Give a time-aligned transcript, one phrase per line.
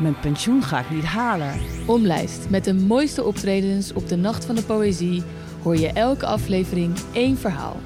[0.00, 1.52] mijn pensioen ga ik niet halen.
[1.86, 5.22] Omlijst met de mooiste optredens op de Nacht van de Poëzie
[5.62, 7.76] hoor je elke aflevering één verhaal.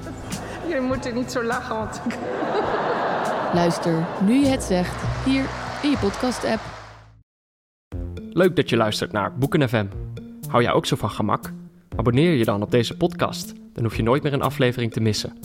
[0.67, 2.17] Je moet er niet zo lachen, want ik...
[3.53, 5.45] Luister nu je het zegt hier
[5.81, 6.61] in je podcast-app.
[8.31, 9.85] Leuk dat je luistert naar Boeken FM.
[10.47, 11.51] Hou jij ook zo van gemak?
[11.95, 15.37] Abonneer je dan op deze podcast, dan hoef je nooit meer een aflevering te missen.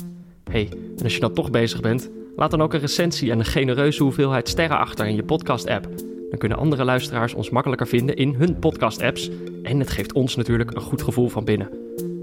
[0.51, 3.45] hey, en als je dan toch bezig bent, laat dan ook een recensie en een
[3.45, 6.10] genereuze hoeveelheid sterren achter in je podcast-app.
[6.31, 9.31] Dan kunnen andere luisteraars ons makkelijker vinden in hun podcast-apps
[9.63, 11.69] en het geeft ons natuurlijk een goed gevoel van binnen.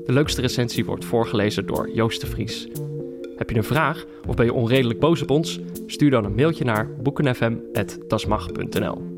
[0.05, 2.67] De leukste recensie wordt voorgelezen door Joost de Vries.
[3.37, 5.59] Heb je een vraag of ben je onredelijk boos op ons?
[5.85, 9.15] Stuur dan een mailtje naar boekenfm.dasmag.nl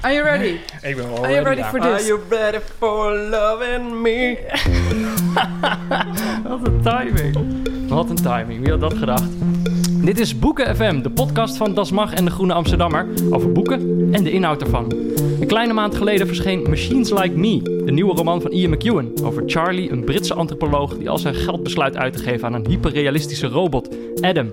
[0.00, 0.56] Are you ready?
[0.82, 2.06] Ik ben wel Are you ready for Are this?
[2.06, 4.38] you ready for loving me?
[6.48, 7.36] Wat een timing.
[7.88, 8.60] Wat een timing.
[8.60, 9.30] Wie had dat gedacht?
[10.04, 14.08] Dit is Boeken FM, de podcast van Das Mag en de Groene Amsterdammer over boeken
[14.12, 14.92] en de inhoud ervan.
[15.40, 19.42] Een kleine maand geleden verscheen Machines Like Me, de nieuwe roman van Ian McEwan over
[19.46, 23.46] Charlie, een Britse antropoloog die al zijn geld besluit uit te geven aan een hyperrealistische
[23.46, 24.52] robot, Adam.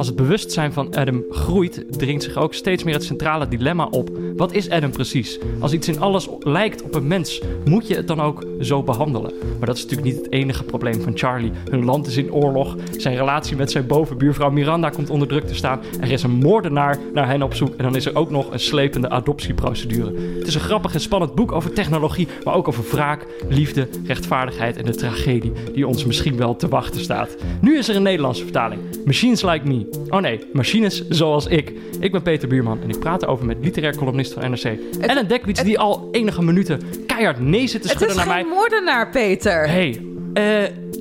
[0.00, 4.10] Als het bewustzijn van Adam groeit, dringt zich ook steeds meer het centrale dilemma op.
[4.36, 5.38] Wat is Adam precies?
[5.58, 9.32] Als iets in alles lijkt op een mens, moet je het dan ook zo behandelen?
[9.58, 11.52] Maar dat is natuurlijk niet het enige probleem van Charlie.
[11.70, 15.54] Hun land is in oorlog, zijn relatie met zijn bovenbuurvrouw Miranda komt onder druk te
[15.54, 15.80] staan.
[16.00, 18.60] Er is een moordenaar naar hen op zoek en dan is er ook nog een
[18.60, 20.12] slepende adoptieprocedure.
[20.38, 24.76] Het is een grappig en spannend boek over technologie, maar ook over wraak, liefde, rechtvaardigheid
[24.76, 27.36] en de tragedie die ons misschien wel te wachten staat.
[27.60, 28.80] Nu is er een Nederlandse vertaling.
[29.04, 29.89] Machines Like Me.
[30.08, 31.72] Oh nee, machines zoals ik.
[32.00, 34.78] Ik ben Peter Buurman en ik praat erover met literair columnist van NRC.
[35.00, 38.46] Ellen Dekwits, die al enige minuten keihard nee zit te Het schudden is naar geen
[38.46, 38.54] mij.
[38.56, 39.68] moordenaar, Peter.
[39.68, 40.02] hey,
[40.34, 40.44] eh,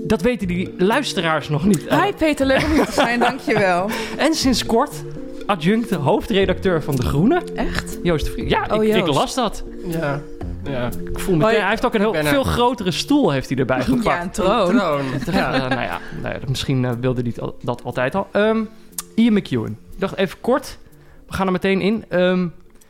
[0.03, 1.89] dat weten die luisteraars nog niet.
[1.89, 3.89] Hi Peter, leuk om hier te zijn, dankjewel.
[4.17, 5.03] En sinds kort
[5.45, 7.99] adjunct hoofdredacteur van De Groene, Echt?
[8.03, 8.49] Joost de Vries.
[8.49, 9.63] Ja, Oh, ik, las dat.
[9.87, 10.21] Ja,
[10.63, 10.89] ja.
[11.11, 11.59] Ik voel me Oh, ja.
[11.59, 12.25] hij heeft ook een heel, er.
[12.25, 14.03] veel grotere stoel heeft hij erbij gepakt.
[14.05, 14.75] Ja, een troon.
[14.77, 15.03] Troon.
[15.31, 18.27] Ja, nou ja, nou ja, misschien eh, wilde hij het dat altijd al.
[18.31, 18.63] Ehm,
[19.19, 19.77] Ian McEwan.
[19.91, 20.77] Ik dacht even kort.
[21.27, 22.05] We gaan er meteen in.
[22.09, 22.47] Ehm,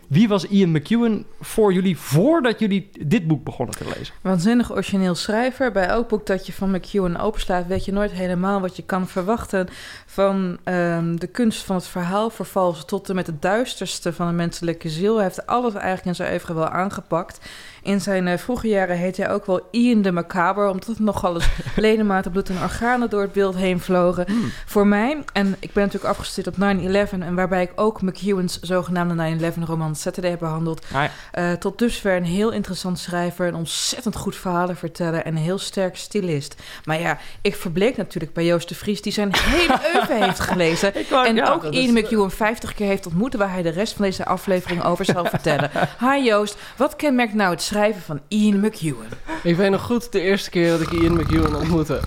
[0.08, 4.14] wie was Ian McEwan voor jullie voordat jullie dit boek begonnen te lezen?
[4.22, 5.72] Waanzinnig origineel schrijver.
[5.72, 9.08] Bij elk boek dat je van McEwan openslaat, weet je nooit helemaal wat je kan
[9.08, 9.68] verwachten
[10.06, 14.34] van ehm, de kunst van het verhaal vervalsen tot en met het duisterste van de
[14.34, 15.16] menselijke ziel.
[15.16, 17.40] Hij heeft alles eigenlijk in zijn oeuvre wel aangepakt.
[17.84, 21.34] In zijn eh, vroege jaren heet hij ook wel Ian de Macabre, omdat het nogal
[21.36, 24.26] eens ledematen, bloed en organen door het beeld heen vlogen.
[24.66, 29.38] Voor mij, en ik ben natuurlijk afgestudeerd op 9-11, en waarbij ik ook McEwan's zogenaamde
[29.54, 31.10] 9-11 roman Saturday heb behandeld, Ah, ja.
[31.32, 35.58] eh, tot dusver een heel interessant schrijver, een ontzettend goed verhalen vertellen en een heel
[35.58, 36.56] sterk stylist.
[36.84, 40.94] Maar ja, ik verbleek natuurlijk bij Joost de Vries, die zijn hele oeuvre heeft gelezen.
[41.10, 43.94] wou- en ja, ook Ian is- McEwan 50 keer heeft ontmoet, waar hij de rest
[43.94, 45.70] van deze aflevering over zal vertellen.
[46.00, 49.06] Hi Joost, wat kenmerkt nou het schrijven van Ian McEwan?
[49.44, 52.00] Ik weet nog goed de eerste keer dat ik Ian McEwan ontmoette.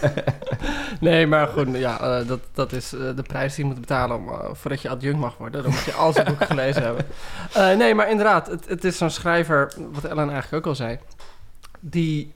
[1.00, 4.16] nee, maar goed, ja, eh, dat, dat is eh, de prijs die je moet betalen
[4.16, 5.62] om, eh, voordat je adjunct mag worden.
[5.62, 7.06] Dan moet je al zijn boeken gelezen hebben.
[7.52, 10.98] Eh, nee, maar inderdaad, het, het is zo'n schrijver, wat Ellen eigenlijk ook al zei,
[11.80, 12.32] die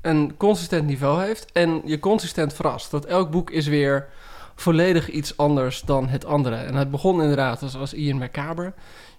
[0.00, 2.90] een consistent niveau heeft en je consistent verrast.
[2.90, 4.08] Dat elk boek is weer
[4.54, 6.56] volledig iets anders dan het andere.
[6.56, 8.72] En het begon inderdaad als, als Ian McCaber.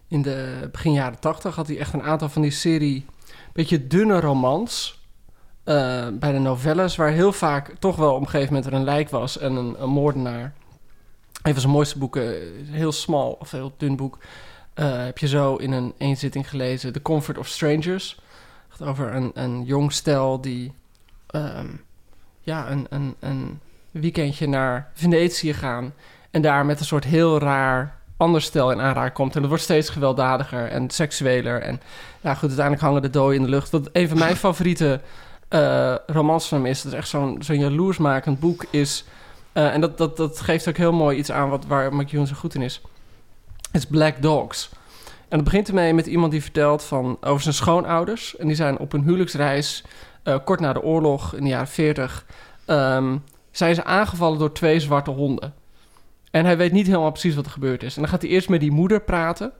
[0.10, 3.06] In de begin jaren tachtig had hij echt een aantal van die serie
[3.60, 5.02] beetje dunne romans
[5.64, 8.84] eh, bij de novelles, waar heel vaak toch wel op een gegeven moment er een
[8.84, 10.54] lijk was en een, een moordenaar.
[11.42, 14.18] Een van zijn mooiste boeken, eh, heel smal of heel dun boek,
[14.74, 18.20] eh, heb je zo in een één zitting gelezen, The Comfort of Strangers.
[18.84, 20.74] Over een, een jong stel die
[21.28, 21.68] ehm,
[22.42, 23.60] ja, een, een, een
[23.92, 25.94] weekendje naar Venetië gaan
[26.32, 29.36] En daar met een soort heel raar ander stel in aanraking komt.
[29.36, 31.62] En dat wordt steeds gewelddadiger en seksueler.
[31.62, 31.82] En
[32.22, 33.70] ja, goed, uiteindelijk hangen de doden in de lucht.
[33.70, 35.02] Wat een van mijn favoriete
[35.50, 36.82] eh, romans van hem is.
[36.82, 39.06] Dat is echt zo'n zo'n jaloersmakend boek is...
[39.54, 42.36] eh, en dat, dat, dat geeft ook heel mooi iets aan wat, waar McEwan zo
[42.36, 42.82] goed in is.
[43.72, 44.70] is Black Dogs.
[45.28, 48.38] En het begint ermee met iemand die vertelt van, over zijn schoonouders.
[48.38, 49.84] En die zijn op een huwelijksreis
[50.24, 52.26] eh, kort na de oorlog in de jaren 40...
[52.66, 53.18] ehm,
[53.52, 55.54] zijn ze aangevallen door twee zwarte honden.
[56.32, 57.96] En hij weet niet helemaal precies wat er gebeurd is.
[57.96, 59.52] En dan gaat hij eerst met die moeder praten.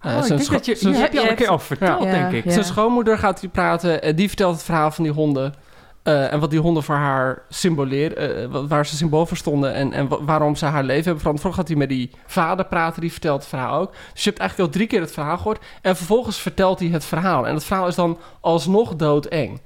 [0.00, 2.10] Eh, Oh, ik zijn denk dat je, heb je al een keer over verteld, Ja.
[2.10, 2.44] denk ik.
[2.44, 2.50] Ja.
[2.50, 5.54] zijn schoonmoeder gaat hij praten en die vertelt het verhaal van die honden.
[6.02, 8.16] eh, en wat die honden voor haar symboleren,
[8.52, 11.40] eh, waar ze symbool voor stonden en, en wa- waarom ze haar leven hebben veranderd.
[11.40, 13.92] Vroeger gaat hij met die vader praten, die vertelt het verhaal ook.
[14.12, 15.64] Dus je hebt eigenlijk al drie keer het verhaal gehoord.
[15.82, 17.46] En vervolgens vertelt hij het verhaal.
[17.46, 19.60] En het verhaal is dan alsnog doodeng.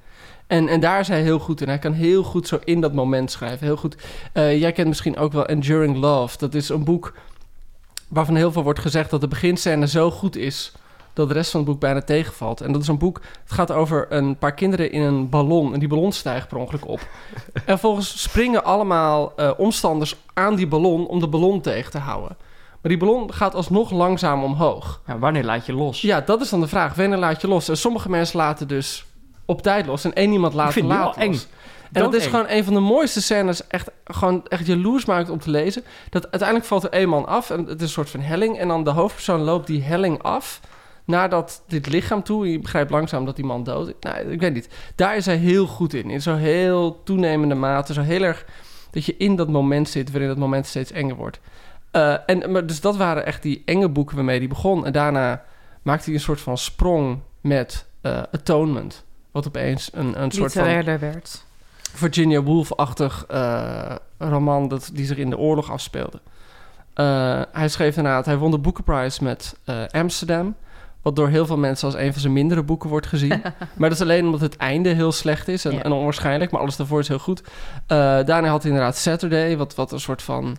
[0.47, 1.69] En, en daar is hij heel goed in.
[1.69, 3.67] Hij kan heel goed zo in dat moment schrijven.
[3.67, 3.97] Heel goed.
[4.33, 6.39] Eh, jij kent misschien ook wel Enduring Love.
[6.39, 7.15] Dat is een boek
[8.09, 10.73] waarvan heel veel wordt gezegd dat de beginscène zo goed is
[11.17, 12.61] dat de rest van het boek bijna tegenvalt.
[12.61, 15.73] En dat is een boek, het gaat over een paar kinderen in een ballon.
[15.73, 17.01] En die ballon stijgt per ongeluk op.
[17.65, 22.37] en volgens springen allemaal eh, omstanders aan die ballon om de ballon tegen te houden.
[22.81, 25.01] Maar die ballon gaat alsnog langzaam omhoog.
[25.07, 26.01] Ja, wanneer laat je los?
[26.01, 26.95] Ja, dat is dan de vraag.
[26.95, 27.69] Wanneer laat je los?
[27.69, 29.05] En sommige mensen laten dus
[29.47, 30.05] op tijd los.
[30.05, 31.39] En één iemand laat laat eng.
[31.93, 33.67] En dat is gewoon een van de mooiste scènes.
[33.67, 35.83] Echt, gewoon echt jaloers maakt om te lezen.
[36.11, 37.51] Dat uiteindelijk valt er één man af.
[37.51, 38.59] En het is een soort van helling.
[38.59, 40.61] En dan de hoofdpersoon loopt die helling af.
[41.05, 42.51] Naar dit lichaam toe.
[42.51, 43.95] Je begrijpt langzaam dat die man dood is.
[44.01, 44.69] Nou, ik weet niet.
[44.95, 46.11] Daar is hij heel goed in.
[46.11, 47.93] In zo'n heel toenemende mate.
[47.93, 48.45] Zo heel erg
[48.91, 50.11] dat je in dat moment zit.
[50.11, 51.41] Waarin dat moment steeds enger wordt.
[51.91, 54.87] Eh, en, maar dus dat waren echt die enge boeken waarmee hij begon.
[54.87, 55.45] En daarna
[55.83, 59.06] maakte hij een soort van sprong met eh, Atonement.
[59.37, 61.45] Wat opeens een, een soort van Literairder werd.
[61.93, 66.21] Virginia Woolf-achtig eh, roman dat, die zich in de oorlog afspeelde.
[66.95, 70.55] Eh, hij schreef inderdaad, hij won de Booker met eh, Amsterdam.
[71.03, 73.43] Wat door heel veel mensen als een van zijn mindere boeken wordt gezien.
[73.77, 75.83] maar dat is alleen omdat het einde heel slecht is en, Ja.
[75.83, 76.51] en onwaarschijnlijk.
[76.51, 77.43] Maar alles daarvoor is heel goed.
[77.87, 80.57] Daarna had hij inderdaad Saturday, wat, wat een soort van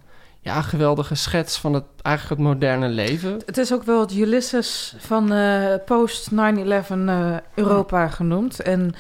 [0.48, 3.42] ja, geweldige schets van het, eigenlijk het moderne leven.
[3.46, 8.62] Het is ook wel het Ulysses van eh, post 9-11 eh, Europa genoemd.
[8.62, 8.94] En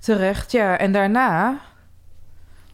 [0.00, 0.78] terecht, ja.
[0.78, 1.60] En daarna,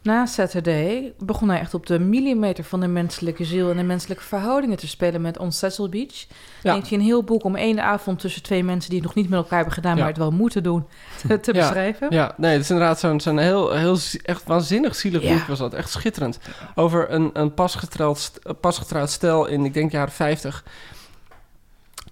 [0.06, 4.23] na Saturday, begon hij echt op de millimeter van de menselijke ziel en de menselijke
[4.25, 6.26] verhoudingen te spelen met On Cecil Beach.
[6.62, 6.75] Ja.
[6.75, 9.29] Heeft hij een heel boek om één avond tussen twee mensen die het nog niet
[9.29, 9.99] met elkaar hebben gedaan, Ja.
[9.99, 10.87] maar het wel moeten doen,
[11.29, 11.58] te, te Ja.
[11.61, 12.06] beschrijven.
[12.11, 15.75] Ja, nee, het is inderdaad zo'n zo'n heel, heel echt waanzinnig zielig boek was dat.
[15.75, 16.38] Echt schitterend.
[16.75, 20.64] Over een, een pasgetrouwd, pasgetrouwd stel in, ik denk, jaren 50.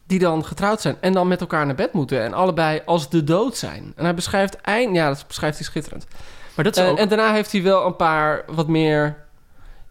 [0.07, 2.23] Die dan getrouwd zijn en dan met elkaar naar bed moeten.
[2.23, 3.93] En allebei als de dood zijn.
[3.97, 4.95] En hij beschrijft eind...
[4.97, 6.07] Ja, dat beschrijft hij schitterend.
[6.55, 6.99] Maar dat is Eh, ook...
[6.99, 9.17] En daarna heeft hij wel een paar wat meer...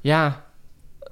[0.01, 0.44] Ja,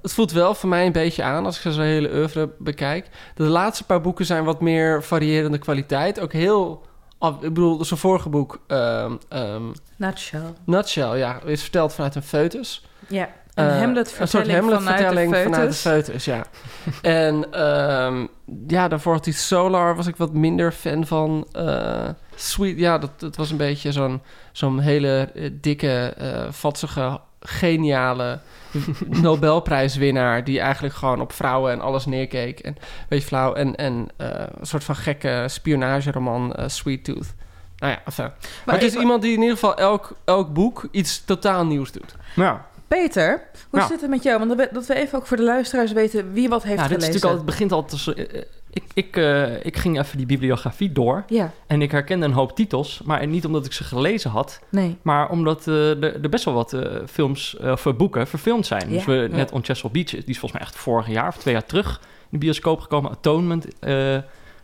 [0.02, 1.44] het voelt wel voor mij een beetje aan...
[1.44, 3.08] als ik zo'n hele oeuvre bekijk.
[3.34, 6.20] De laatste paar boeken zijn wat meer variërende kwaliteit.
[6.20, 6.82] Ook heel...
[7.20, 8.60] Ik bedoel, zijn vorige boek...
[8.66, 9.62] ehm, ehm,
[9.96, 10.52] Nutshell.
[10.64, 12.86] Nutshell, ja, is verteld vanuit een foetus.
[13.08, 16.24] Ja, een Eh, Hamlet Een soort vertelling vanuit de Hamlet-vertelling vanuit de foetus.
[16.24, 16.44] ja.
[17.02, 18.26] en ehm,
[18.66, 21.46] ja, daarvoor had hij Solar, was ik wat minder fan van.
[21.52, 22.08] Eh,
[22.42, 24.20] Sweet, ja, dat, dat was een beetje zo'n
[24.52, 28.38] zo'n hele eh, dikke, eh vatsige, geniale
[29.22, 30.44] Nobelprijswinnaar...
[30.44, 32.60] die eigenlijk gewoon op vrouwen en alles neerkeek.
[32.60, 32.76] En,
[33.08, 33.54] weet je, flauw.
[33.54, 34.28] En, en eh,
[34.60, 37.34] een soort van gekke spionageroman, Sweet Tooth.
[37.76, 38.30] Nou ja, enfin.
[38.64, 42.14] Maar, het is iemand die in ieder geval elk, elk boek iets totaal nieuws doet.
[42.34, 42.66] Ja.
[42.88, 43.86] Peter, hoe Ja.
[43.86, 44.38] zit het met jou?
[44.38, 46.88] Want dat we, dat we even ook voor de luisteraars weten wie wat heeft Ja,
[46.88, 47.28] dit is gelezen.
[47.30, 48.46] natuurlijk al, het begint al te...
[48.72, 52.56] Ik, ik, eh, ik ging even die bibliografie door Ja, en ik herkende een hoop
[52.56, 54.96] titels, maar niet omdat ik ze gelezen had, nee.
[55.02, 58.88] maar omdat eh, er, er best wel wat eh, films of boeken verfilmd zijn.
[58.88, 58.94] Ja.
[58.94, 59.36] Dus we Ja.
[59.36, 62.00] net On Chesil Beach, die is volgens mij echt vorig jaar of twee jaar terug
[62.02, 63.10] in de bioscoop gekomen.
[63.10, 63.66] Atonement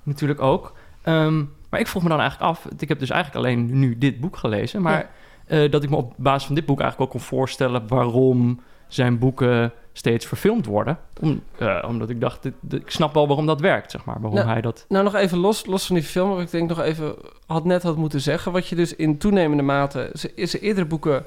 [0.02, 0.72] natuurlijk ook.
[1.02, 4.20] Ehm, maar ik vroeg me dan eigenlijk af, ik heb dus eigenlijk alleen nu dit
[4.20, 5.10] boek gelezen, maar
[5.70, 9.72] dat ik me op basis van dit boek eigenlijk ook kon voorstellen waarom zijn boeken
[9.98, 10.98] steeds verfilmd worden.
[11.20, 14.16] Om, eh, omdat ik dacht, dit, dit- ik snap wel waarom dat werkt, zeg maar.
[14.20, 14.84] Waarom Nou, hij dat...
[14.88, 17.14] Nou, nog even los, los van die film, wat ik denk nog even
[17.46, 18.52] had net had moeten zeggen.
[18.52, 21.24] Wat je dus in toenemende mate, in zijn eerdere boeken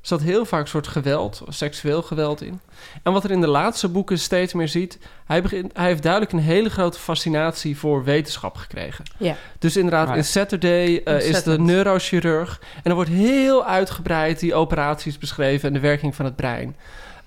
[0.00, 2.60] zat heel vaak een soort geweld, seksueel geweld in.
[3.02, 6.32] En wat er in de laatste boeken steeds meer ziet, hij, begint, hij heeft duidelijk
[6.32, 9.04] een hele grote fascinatie voor wetenschap gekregen.
[9.18, 9.36] Ja.
[9.58, 10.18] Dus inderdaad, Right.
[10.18, 12.60] in Saturday eh, is de neurochirurg.
[12.82, 16.76] En er wordt heel uitgebreid die operaties beschreven en de werking van het brein.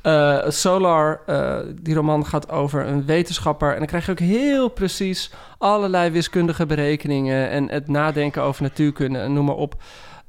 [0.02, 3.72] Eh, Solar, eh, die roman gaat over een wetenschapper.
[3.72, 9.20] En dan krijg je ook heel precies allerlei wiskundige berekeningen en het nadenken over natuurkunde
[9.20, 9.76] en noem maar op.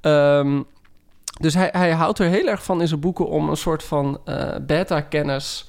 [0.00, 0.62] Ehm,
[1.40, 4.20] dus hij, hij houdt er heel erg van in zijn boeken om een soort van
[4.24, 5.68] eh, beta-kennis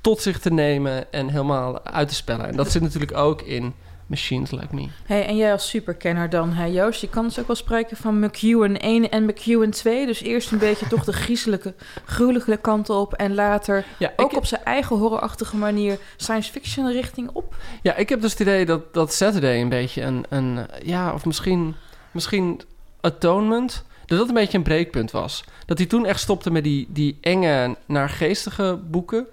[0.00, 2.46] tot zich te nemen en helemaal uit te spellen.
[2.46, 3.74] En dat zit natuurlijk ook in
[4.06, 4.88] Machines Like Me.
[5.06, 7.00] Hey, en jij als superkenner dan, hè, Joost?
[7.00, 10.06] Je kan dus ook wel spreken van McEwen 1 en McEwen 2.
[10.06, 13.12] Dus eerst een beetje toch de griezelige, gruwelijke kant op...
[13.12, 17.56] en later Ja, ook op zijn eigen horrorachtige manier science fiction richting op.
[17.82, 20.66] ja, ik heb dus het idee dat, dat Saturday een beetje een, een...
[20.82, 21.74] Ja, of misschien,
[22.10, 22.60] misschien
[23.00, 23.84] Atonement...
[24.06, 25.44] Dat dat een beetje een breekpunt was.
[25.64, 29.26] Dat hij toen echt stopte met die, die enge, naargeestige boeken.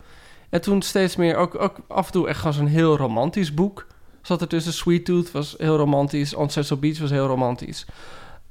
[0.50, 3.86] En toen steeds meer, ook, ook af en toe echt gewoon zo'n heel romantisch boek.
[4.24, 6.34] Zat er tussen Sweet Tooth was heel romantisch.
[6.36, 7.86] On Cecil Beach was heel romantisch.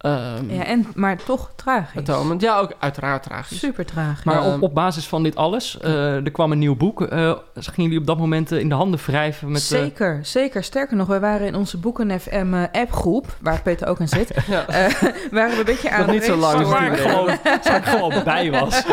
[0.02, 2.00] Ehm Ja, en, maar toch tragisch.
[2.00, 3.58] Atonement, ja, ook uiteraard tragisch.
[3.58, 4.24] Super tragisch.
[4.24, 7.02] Maar Ehm, op, op basis van dit alles, eh, er kwam een nieuw boek.
[7.02, 9.62] Eh gingen jullie op dat moment eh, in de handen wrijven met...
[9.62, 10.64] Zeker, zeker.
[10.64, 14.34] Sterker nog, wij waren in onze Boeken FM eh, appgroep, waar Peter ook in zit,
[14.46, 14.66] Ja.
[14.66, 17.26] eh, waren we een beetje aan Nog niet zo lang, dus waar, ik gewoon,
[17.64, 18.82] waar ik gewoon bij was.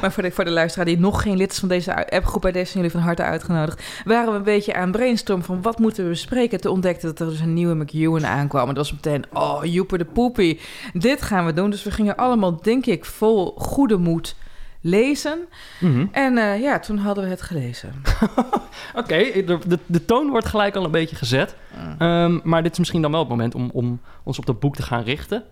[0.00, 2.52] Maar voor de, voor de luisteraar die nog geen lid is van deze appgroep, bij
[2.52, 3.82] deze zijn jullie van harte uitgenodigd.
[4.04, 6.60] Waren we een beetje aan brainstorm van wat moeten we bespreken.
[6.60, 8.68] Toen ontdekte dat er dus een nieuwe McEwan aankwam.
[8.68, 10.60] En dat was meteen, oh, joeper de poepie.
[10.92, 11.70] Dit gaan we doen.
[11.70, 14.36] Dus we gingen allemaal, denk ik, vol goede moed
[14.80, 15.38] lezen.
[15.80, 16.06] Mhm.
[16.12, 17.92] En eh, ja, toen hadden we het gelezen.
[19.00, 21.56] Oké, de, de, de toon wordt gelijk al een beetje gezet.
[21.98, 24.76] Ehm, maar dit is misschien dan wel het moment om, om ons op dat boek
[24.76, 25.44] te gaan richten.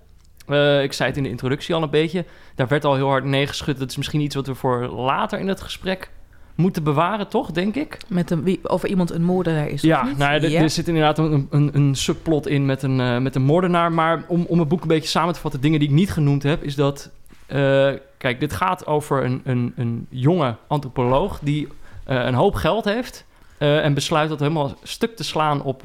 [0.46, 2.24] Eh, ik zei het in de introductie al een beetje.
[2.54, 3.78] Daar werd al heel hard nee geschud.
[3.78, 6.10] Dat is misschien iets wat we voor later in het gesprek
[6.54, 7.98] moeten bewaren, toch, denk ik?
[8.06, 10.18] Met een, wie, of iemand een moordenaar is Ja, of niet.
[10.18, 10.60] nou, ja, er- Ja.
[10.62, 13.92] er zit inderdaad een, een, een subplot in met een, eh, met een moordenaar.
[13.92, 16.42] Maar om, om het boek een beetje samen te vatten, dingen die ik niet genoemd
[16.42, 17.10] heb, is dat.
[17.46, 21.68] eh, kijk, dit gaat over een, een, een jonge antropoloog die
[22.04, 23.24] eh, een hoop geld heeft.
[23.58, 25.82] en besluit dat helemaal stuk te slaan op,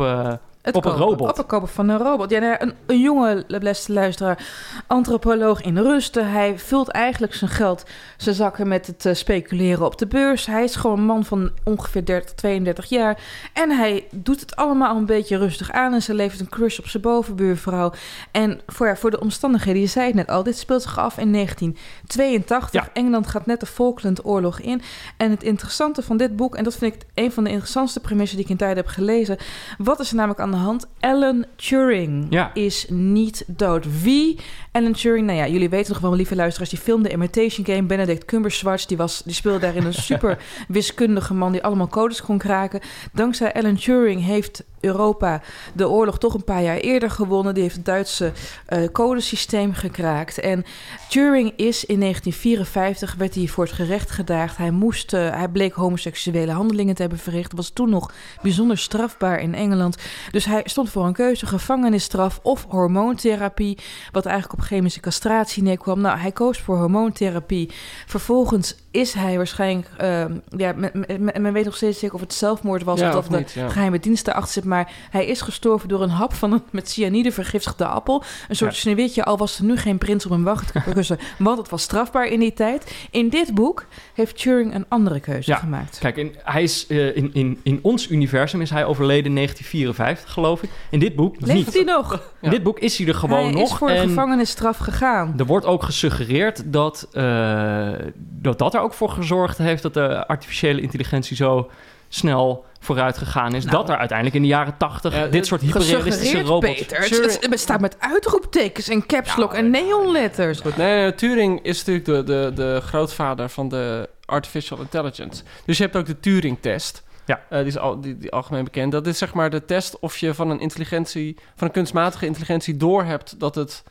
[0.66, 1.30] Het op een robot.
[1.30, 2.30] Op het kopen van een robot.
[2.30, 4.46] Ja, nou, een, een jonge, beste luisteraar,
[4.88, 6.32] antropoloog in rusten.
[6.32, 7.84] Hij vult eigenlijk zijn geld,
[8.18, 10.46] zijn zakken met het eh, speculeren op de beurs.
[10.46, 13.22] Hij is gewoon een man van ongeveer 30, 32 jaar.
[13.54, 15.94] En hij doet het allemaal een beetje rustig aan.
[15.94, 17.92] En ze levert een crush op zijn bovenbuurvrouw.
[18.32, 21.18] En voor, ja, voor de omstandigheden, je zei het net al, dit speelt zich af
[21.18, 22.72] in 1982.
[22.72, 22.90] Ja.
[22.94, 24.82] Engeland gaat net de Falklandoorlog in.
[25.18, 28.38] En het interessante van dit boek, en dat vind ik een van de interessantste premissen
[28.38, 29.38] die ik in tijd heb gelezen.
[29.78, 30.88] Wat is er namelijk aan de hand?
[31.00, 32.52] Alan Turing Ja.
[32.54, 34.02] is niet dood.
[34.02, 34.40] Wie?
[34.76, 37.84] Alan Turing, nou ja, jullie weten nog wel, lieve luisteraars, die filmde Imitation Game.
[37.84, 42.38] Benedict Cumberbatch, die, was, die speelde daarin een super wiskundige man die allemaal codes kon
[42.38, 42.80] kraken.
[43.14, 45.42] Dankzij Alan Turing heeft Europa
[45.74, 47.54] de oorlog toch een paar jaar eerder gewonnen.
[47.54, 48.32] Die heeft het Duitse
[48.66, 50.40] eh, codesysteem gekraakt.
[50.40, 50.66] En
[51.10, 54.58] Turing is in 1954, werd hij voor het gerecht gedaagd.
[54.58, 57.54] Hij, moest, eh, hij bleek homoseksuele handelingen te hebben verricht.
[57.56, 59.98] Was toen nog bijzonder strafbaar in Engeland.
[60.32, 63.78] Dus hij stond voor een keuze, gevangenisstraf of hormoontherapie.
[64.12, 66.02] Wat eigenlijk op chemische castratie neerkwam.
[66.02, 67.72] Nou, hij koos voor hormoontherapie.
[68.06, 69.88] Vervolgens is hij waarschijnlijk...
[69.98, 70.26] eh,
[70.58, 73.00] ja, men, men- men weet nog steeds zeker of het zelfmoord was...
[73.00, 73.70] Ja, of dat of de niet, ja.
[73.70, 74.64] geheime dienst erachter zit.
[74.64, 78.24] Maar hij is gestorven door een hap van een met cyanide vergiftigde appel.
[78.48, 81.20] Een soort sneeuwwitje, al was er nu geen prins op hem wacht kussen.
[81.38, 82.96] Want het was strafbaar in die tijd.
[83.12, 85.98] In dit boek heeft Turing een andere keuze gemaakt.
[86.00, 90.32] Kijk, in, hij is, eh, in, in, in ons universum is hij overleden in 1954,
[90.32, 90.70] geloof ik.
[90.90, 91.74] In dit boek Leeft niet.
[91.74, 92.22] hij nog?
[92.42, 93.72] In dit boek is hij er gewoon hij nog.
[93.72, 95.34] is voor de en gevangenisstraf gegaan.
[95.38, 100.28] er wordt ook gesuggereerd dat, eh, dat dat er ook voor gezorgd heeft dat de
[100.28, 101.70] artificiële intelligentie zo
[102.10, 103.66] snel vooruit gegaan is.
[103.66, 103.78] Nou.
[103.78, 106.80] dat er uiteindelijk in de jaren 80 Ja, dit soort hyperrealistische Gesuggereerd, robots...
[106.80, 106.98] Peter.
[106.98, 110.60] Het, Turing- het- het bestaat met uitroeptekens en caps lock en neonletters.
[110.60, 115.44] Goed, nee, nee, Turing is natuurlijk de, de, de grootvader van de artificial intelligence.
[115.66, 117.04] Dus je hebt ook de Turing-test.
[117.26, 117.42] Ja.
[117.50, 118.92] Eh, die is al, die, die algemeen bekend.
[118.92, 122.78] Dat is zeg maar de test of je van een intelligentie, van een kunstmatige intelligentie
[122.78, 123.84] doorhebt dat het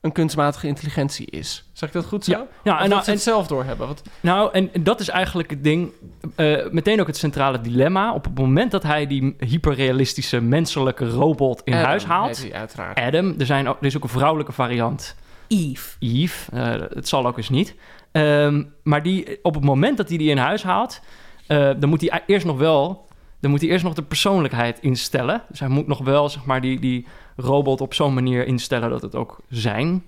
[0.00, 1.64] een kunstmatige intelligentie is.
[1.72, 2.32] Zeg ik dat goed zo?
[2.32, 3.86] Ja, ja Of en, dat nou, ze en, het zelf doorhebben.
[3.86, 5.92] Want, nou, en dat is eigenlijk het ding.
[6.36, 8.14] eh, meteen ook het centrale dilemma.
[8.14, 12.36] Op het moment dat hij die hyperrealistische menselijke robot in Adam huis haalt...
[12.36, 12.98] heet hij uiteraard.
[12.98, 15.16] Adam, er, zijn ook, er is ook een vrouwelijke variant,
[15.48, 15.96] Eve.
[15.98, 16.52] Eve.
[16.52, 17.74] Eh, het zal ook eens niet.
[18.12, 21.00] Ehm, maar die, op het moment dat hij die in huis haalt,
[21.46, 23.08] eh, dan moet hij eerst nog wel,
[23.40, 25.42] dan moet hij eerst nog de persoonlijkheid instellen.
[25.48, 27.06] Dus hij moet nog wel, zeg maar, die, die
[27.36, 30.04] robot op zo'n manier instellen dat het ook zijn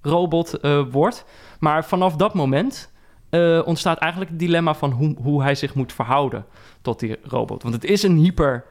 [0.00, 1.24] robot eh, wordt.
[1.60, 2.92] Maar vanaf dat moment
[3.30, 6.46] eh, ontstaat eigenlijk het dilemma van hoe, hoe hij zich moet verhouden
[6.82, 7.62] tot die robot.
[7.62, 8.64] Want het is een hyper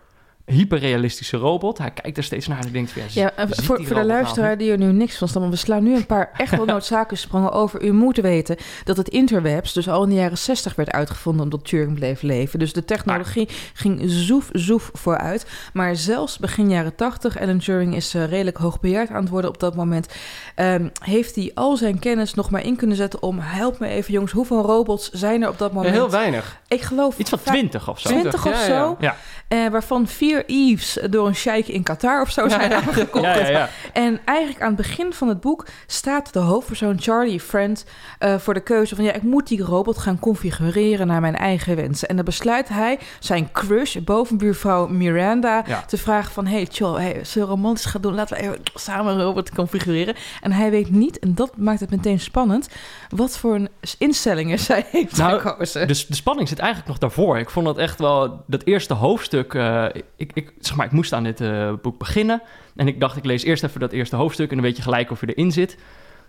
[0.46, 1.78] hyperrealistische robot.
[1.78, 3.04] Hij kijkt er steeds naar en denkt ja,
[3.38, 4.06] Ja, voor, voor de nou?
[4.06, 6.66] luisteraar die er nu niks van snapt, want we slaan nu een paar echt wel
[6.76, 7.84] noodzakelijke sprongen over.
[7.84, 11.66] U moet weten dat het interwebs dus al in de jaren 60 werd uitgevonden omdat
[11.66, 12.60] Turing bleef leven.
[12.60, 15.46] Dus de technologie ging zoef, zoef vooruit.
[15.74, 19.60] Maar zelfs begin jaren 80, Alan Turing is eh, redelijk hoogbejaard aan het worden op
[19.60, 20.08] dat moment,
[20.56, 24.14] ehm, heeft hij al zijn kennis nog maar in kunnen zetten om, help me even
[24.14, 25.94] jongens, hoeveel robots zijn er op dat Ja, moment?
[25.96, 26.60] heel weinig.
[26.68, 28.10] Ik geloof Iets van vijf- 20 of zo.
[28.10, 28.72] 20 of zo.
[28.74, 28.96] ja.
[29.00, 29.16] Ja.
[29.48, 33.24] Eh, waarvan vier Eves door een sheik in Qatar of zo zijn aangekocht.
[33.24, 33.70] Ja, ja, ja.
[33.94, 37.86] En eigenlijk aan het begin van het boek staat de hoofdpersoon Charlie Friend
[38.20, 41.76] eh, voor de keuze van ja, ik moet die robot gaan configureren naar mijn eigen
[41.76, 42.08] wensen.
[42.08, 47.40] En dan besluit hij zijn crush, bovenbuurvrouw Miranda, te vragen van hey, Chol, hey, we
[47.40, 48.14] romantisch gaan doen?
[48.14, 50.16] Laten we even samen een robot configureren.
[50.42, 52.70] En hij weet niet, en dat maakt het meteen spannend,
[53.10, 55.88] wat voor een instellingen zij heeft Nou, gekozen.
[55.88, 57.38] Dus de spanning zit eigenlijk nog daarvoor.
[57.38, 59.86] Ik vond dat echt wel, dat eerste hoofdstuk, eh,
[60.18, 62.42] ik, ik, zeg maar, ik moest aan dit eh, boek beginnen.
[62.76, 65.12] En ik dacht, ik lees eerst even dat eerste hoofdstuk en dan weet je gelijk
[65.12, 65.78] of je erin zit.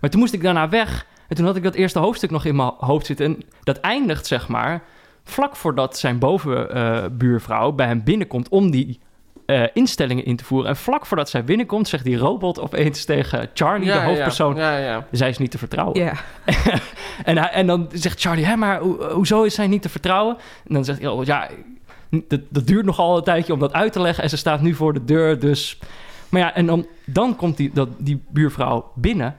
[0.00, 1.06] Maar toen moest ik daarna weg.
[1.28, 3.26] En toen had ik dat eerste hoofdstuk nog in mijn hoofd zitten.
[3.26, 4.82] En dat eindigt, zeg maar,
[5.25, 8.98] vlak voordat zijn bovenbuurvrouw bij hem binnenkomt om die
[9.46, 10.68] eh, instellingen in te voeren.
[10.68, 14.76] En vlak voordat zij binnenkomt, zegt die robot opeens tegen Charlie, Ja, de hoofdpersoon, Ja,
[14.78, 15.06] ja, ja.
[15.10, 16.00] zij is niet te vertrouwen.
[16.00, 16.12] ja.
[17.25, 20.36] En, hij, en dan zegt Charlie, hè, maar ho- hoezo is zij niet te vertrouwen?
[20.68, 21.48] En dan zegt hij, oh, ja,
[22.10, 24.22] dat, dat duurt nogal een tijdje om dat uit te leggen.
[24.22, 25.78] En ze staat nu voor de deur, dus...
[26.28, 29.36] Maar ja, en dan, dan komt die, dat, die buurvrouw binnen.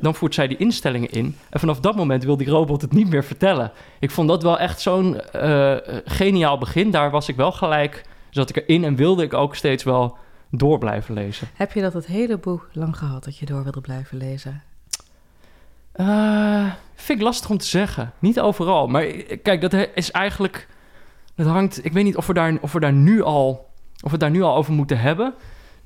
[0.00, 1.36] Dan voert zij die instellingen in.
[1.50, 3.72] En vanaf dat moment wil die robot het niet meer vertellen.
[3.98, 6.90] Ik vond dat wel echt zo'n eh, geniaal begin.
[6.90, 10.16] Daar was ik wel gelijk, zat ik erin en wilde ik ook steeds wel
[10.50, 11.48] door blijven lezen.
[11.54, 14.62] Heb je dat het hele boek lang gehad dat je door wilde blijven lezen?
[15.92, 18.12] Eh, vind ik lastig om te zeggen.
[18.18, 18.86] Niet overal.
[18.86, 20.68] Maar eh, kijk, dat is eigenlijk.
[21.38, 21.84] Dat hangt.
[21.84, 23.66] Ik weet niet of we daar, of we daar nu al.
[23.94, 25.34] Of we het daar nu al over moeten hebben.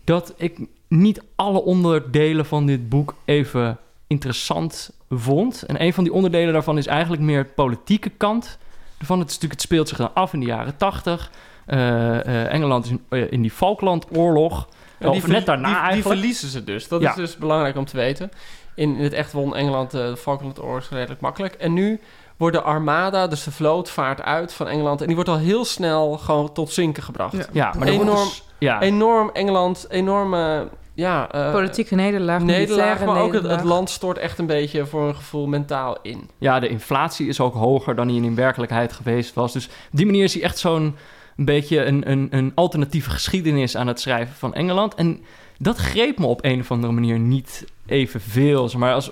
[0.04, 5.62] Dat ik niet alle onderdelen van dit boek even interessant vond.
[5.62, 8.58] En een van die onderdelen daarvan is eigenlijk meer het politieke kant.
[8.98, 9.18] Ervan.
[9.18, 11.30] Het, natuurlijk, het speelt zich dan af in de jaren tachtig.
[11.66, 14.68] Eh, eh, Engeland is in, eh, in die Falklandoorlog.
[15.00, 16.18] Of net daarna die, die eigenlijk.
[16.18, 16.88] verliezen ze dus.
[16.88, 17.10] Dat Ja.
[17.10, 18.30] is dus belangrijk om te weten.
[18.74, 21.54] In, in het echt won Engeland de Falklandoorlog redelijk makkelijk.
[21.54, 22.00] En nu
[22.42, 25.00] wordt de armada, dus de vloot, vaart uit van Engeland.
[25.00, 27.32] En die wordt al heel snel gewoon tot zinken gebracht.
[27.32, 27.46] Ja.
[27.52, 28.80] ja, maar Enorm- dus- ja.
[28.80, 30.68] Enorm Engeland, enorme...
[30.94, 33.56] Ja, eh, Politieke nederlaag, nederlaag, maar ook het, nederlaag.
[33.56, 36.30] het land stort echt een beetje voor een gevoel mentaal in.
[36.38, 39.52] Ja, de inflatie is ook hoger dan die in werkelijkheid geweest was.
[39.52, 40.96] Dus op die manier is hij echt zo'n
[41.36, 44.94] een beetje een, een, een alternatieve geschiedenis aan het schrijven van Engeland.
[44.94, 45.20] En
[45.58, 48.70] dat greep me op een of andere manier niet evenveel.
[48.76, 49.10] Maar als,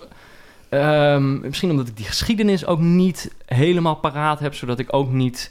[0.70, 5.50] ehm, misschien omdat ik die geschiedenis ook niet helemaal paraat heb, zodat ik ook niet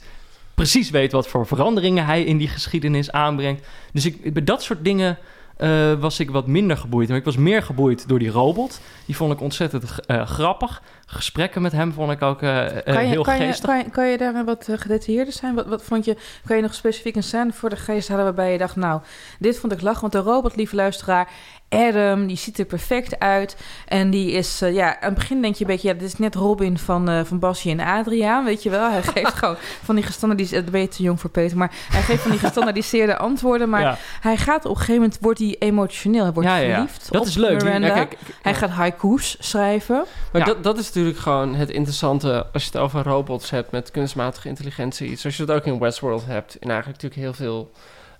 [0.54, 3.66] precies weet wat voor veranderingen hij in die geschiedenis aanbrengt.
[3.92, 5.18] Dus ik, bij dat soort dingen
[5.60, 7.08] eh, was ik wat minder geboeid.
[7.08, 8.80] Maar ik was meer geboeid door die robot.
[9.06, 10.82] Die vond ik ontzettend eh, grappig.
[11.12, 13.64] Gesprekken met hem vond ik ook eh, eh, Kan je, heel kan, je, geestig.
[13.66, 15.54] kan, je, kan je daar wat eh, gedetailleerder zijn?
[15.54, 18.52] Wat, wat vond je, kan je nog specifiek een scène voor de geest halen waarbij
[18.52, 19.00] je dacht, nou,
[19.38, 21.28] dit vond ik lachen, want de robot, lieve luisteraar,
[21.68, 23.56] Adam, die ziet er perfect uit.
[23.86, 26.34] En die is, ja, aan het begin denk je een beetje, ja, dit is net
[26.34, 28.90] Robin van, eh van Basje en Adriaan, weet je wel.
[28.90, 32.02] Hij geeft gewoon van die gestandaardiseerde, dat ben je te jong voor Peter, maar hij
[32.02, 33.96] geeft van die gestandaardiseerde antwoorden, maar ja.
[34.20, 36.72] hij gaat op een gegeven moment, wordt hij emotioneel, hij wordt Ja, ja, ja.
[36.74, 37.58] verliefd Dat op is leuk.
[37.58, 37.86] Die- Miranda.
[37.86, 40.04] Ja, kijk, hij gaat haikus schrijven.
[40.32, 40.46] Maar Ja.
[40.46, 44.48] dat, dat is natuurlijk gewoon het interessante als je het over robots hebt met kunstmatige
[44.48, 45.16] intelligentie.
[45.16, 46.56] Zoals je dat ook in Westworld hebt.
[46.60, 47.70] In eigenlijk natuurlijk heel veel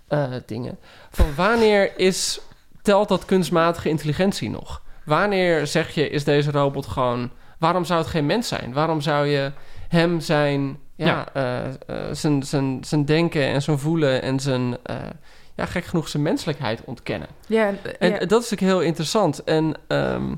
[0.07, 0.77] eh, dingen.
[1.11, 2.39] Van wanneer is,
[2.81, 4.81] telt dat kunstmatige intelligentie nog?
[5.05, 7.29] Wanneer zeg je, is deze robot gewoon...
[7.59, 8.73] Waarom zou het geen mens zijn?
[8.73, 9.51] Waarom zou je
[9.87, 10.79] hem zijn...
[10.95, 11.27] Ja, Ja.
[11.33, 14.77] eh, eh, zijn, zijn, zijn denken en zijn voelen en zijn...
[15.55, 17.27] ja, gek genoeg zijn menselijkheid ontkennen.
[17.47, 18.17] Ja, en, ja.
[18.17, 19.43] dat is natuurlijk heel interessant.
[19.43, 20.33] En ehm,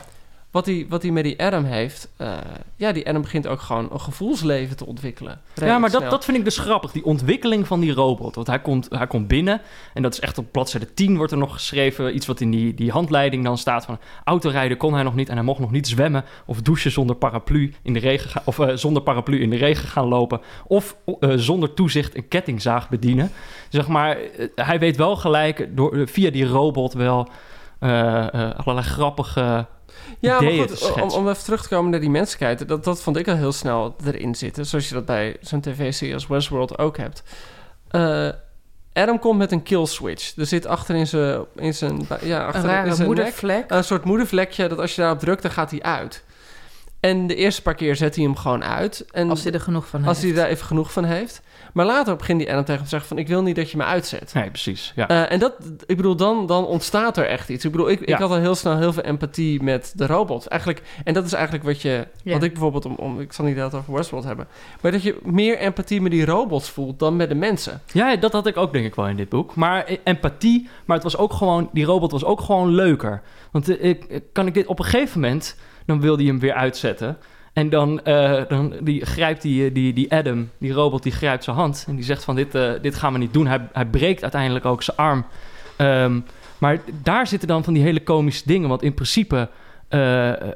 [0.53, 2.09] wat hij wat hij met die Adam heeft...
[2.17, 2.33] eh,
[2.75, 5.41] ja, die Adam begint ook gewoon een gevoelsleven te ontwikkelen.
[5.53, 6.11] Ja, maar dat, snel.
[6.11, 6.91] dat vind ik dus grappig.
[6.91, 8.35] Die ontwikkeling van die robot.
[8.35, 9.61] Want hij komt, hij komt binnen.
[9.93, 12.15] En dat is echt op bladzijde 10 wordt er nog geschreven.
[12.15, 13.99] Iets wat in die, die handleiding dan staat van...
[14.23, 15.29] Autorijden kon hij nog niet.
[15.29, 16.23] En hij mocht nog niet zwemmen.
[16.45, 19.87] Of douchen zonder paraplu in de regen gaan, Of eh, zonder paraplu in de regen
[19.87, 20.41] gaan lopen.
[20.67, 23.31] Of eh, zonder toezicht een kettingzaag bedienen.
[23.69, 24.17] Zeg maar,
[24.55, 27.27] hij weet wel gelijk door, via die robot wel...
[27.79, 29.65] allerlei grappige
[30.19, 32.67] Ja, maar goed, om, om even terug te komen naar die menselijkheid.
[32.67, 34.65] Dat, dat vond ik al heel snel erin zitten.
[34.65, 37.23] Zoals je dat bij zo'n tv-serie als Westworld ook hebt.
[37.89, 38.29] Eh,
[38.93, 40.37] Adam komt met een kill switch.
[40.37, 41.45] Er zit achter in zijn...
[41.55, 43.63] In zijn ja, een achter in rare zijn nek moedervlek.
[43.67, 44.67] een soort moedervlekje...
[44.67, 46.23] dat als je daarop drukt, dan gaat hij uit.
[46.99, 49.05] En de eerste paar keer zet hij hem gewoon uit.
[49.11, 50.33] En Als hij er genoeg van Als heeft.
[50.33, 51.41] hij daar even genoeg van heeft.
[51.73, 53.17] Maar later begint die Adam tegen hem te zeggen van...
[53.17, 54.33] ik wil niet dat je me uitzet.
[54.33, 54.93] Nee, precies.
[54.95, 55.07] Ja.
[55.07, 55.53] Eh, en dat,
[55.85, 57.65] ik bedoel, dan, dan ontstaat er echt iets.
[57.65, 60.47] Ik bedoel, ik, ik had al heel snel heel veel empathie met de robot.
[60.47, 62.07] Eigenlijk, en dat is eigenlijk wat je...
[62.23, 62.33] Ja.
[62.33, 64.47] Wat ik bijvoorbeeld, om, om, ik zal niet dat over Westworld hebben...
[64.81, 67.81] maar dat je meer empathie met die robots voelt dan met de mensen.
[67.91, 69.55] Ja, dat had ik ook denk ik wel in dit boek.
[69.55, 73.21] Maar eh, empathie, maar het was ook gewoon, die robot was ook gewoon leuker.
[73.51, 76.53] Want eh, ik, kan ik dit op een gegeven moment, dan wil hij hem weer
[76.53, 77.17] uitzetten.
[77.53, 81.43] En dan, eh, dan die, grijpt die, eh, die, die Adam, die robot, die grijpt
[81.43, 81.85] zijn hand.
[81.87, 83.47] En die zegt van dit, eh, dit gaan we niet doen.
[83.47, 85.25] Hij, hij breekt uiteindelijk ook zijn arm.
[85.75, 86.19] Ehm,
[86.57, 88.69] maar daar zitten dan van die hele komische dingen.
[88.69, 89.49] Want in principe,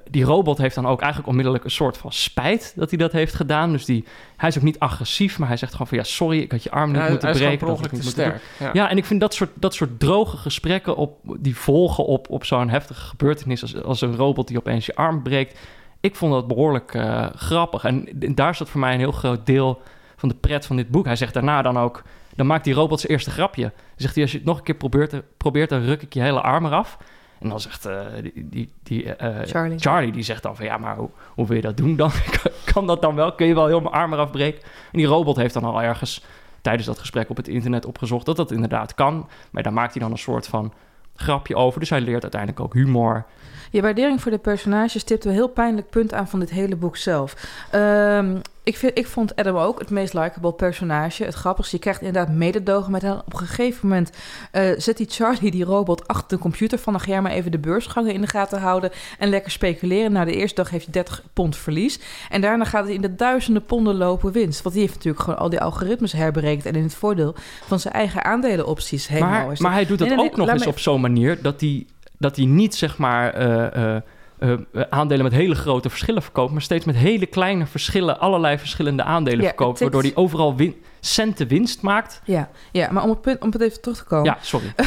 [0.10, 3.34] die robot heeft dan ook eigenlijk onmiddellijk een soort van spijt dat hij dat heeft
[3.34, 3.72] gedaan.
[3.72, 4.06] Dus die,
[4.38, 6.72] hij is ook niet agressief, maar hij zegt gewoon van ja, sorry, ik had je
[6.72, 7.68] arm niet moeten breken.
[7.68, 8.42] dat niet sterk.
[8.60, 8.70] Ja.
[8.74, 12.46] Ja, en ik vind dat soort, dat soort droge gesprekken op, die volgen op, op
[12.46, 15.60] zo'n heftige gebeurtenis als, als een robot die opeens je arm breekt.
[16.00, 17.84] Ik vond dat behoorlijk eh, grappig.
[17.84, 19.82] En, daar zat voor mij een heel groot deel
[20.16, 21.06] van de pret van dit boek.
[21.06, 22.04] Hij zegt daarna dan ook,
[22.36, 23.62] dan maakt die robot zijn eerste grapje.
[23.62, 26.22] Dan zegt hij, als je het nog een keer probeert, probeert dan ruk ik je
[26.22, 26.98] hele arm eraf.
[27.40, 29.80] En dan zegt eh, die, die, die, eh, Charlie.
[29.80, 32.12] Charlie, die zegt dan van, ja, maar hoe, hoe wil je dat doen dan?
[32.74, 33.32] kan dat dan wel?
[33.34, 34.62] Kun je wel heel mijn arm eraf breken?
[34.92, 36.24] En die robot heeft dan al ergens
[36.62, 39.30] tijdens dat gesprek op het internet opgezocht dat dat inderdaad kan.
[39.52, 40.74] Maar daar maakt hij dan een soort van
[41.16, 41.80] grapje over.
[41.80, 43.26] Dus hij leert uiteindelijk ook humor.
[43.72, 46.98] Je waardering voor de personages stipt een heel pijnlijk punt aan van dit hele boek
[46.98, 47.36] zelf.
[47.72, 48.36] Ehm,
[48.68, 51.24] ik, vind, ik vond Adam ook het meest likable personage.
[51.24, 53.18] Het grappigste, je krijgt inderdaad mededogen met hem.
[53.26, 54.12] Op een gegeven moment
[54.52, 57.00] eh, zet die Charlie, die robot, achter de computer van...
[57.06, 60.12] ja, maar even de beursgangen in de gaten houden en lekker speculeren.
[60.12, 62.00] Na de eerste dag heeft hij 30 pond verlies.
[62.30, 64.62] En daarna gaat hij in de duizenden ponden lopen winst.
[64.62, 66.66] Want die heeft natuurlijk gewoon al die algoritmes herberekend...
[66.66, 70.08] en in het voordeel van zijn eigen aandelenopties helemaal Maar, is maar hij doet dat
[70.08, 71.86] Nee, nee, ook nee, nog eens me- op zo'n manier dat hij,
[72.18, 74.02] dat hij niet zeg maar eh, eh,
[74.40, 74.54] eh,
[74.90, 79.42] aandelen met hele grote verschillen verkoopt, maar steeds met hele kleine verschillen, allerlei verschillende aandelen
[79.42, 82.22] Ja, verkoopt, waardoor hij overal win- centen winst maakt.
[82.24, 84.26] Ja, ja, maar om het, punt, om het even terug te komen.
[84.26, 84.74] Ja, sorry.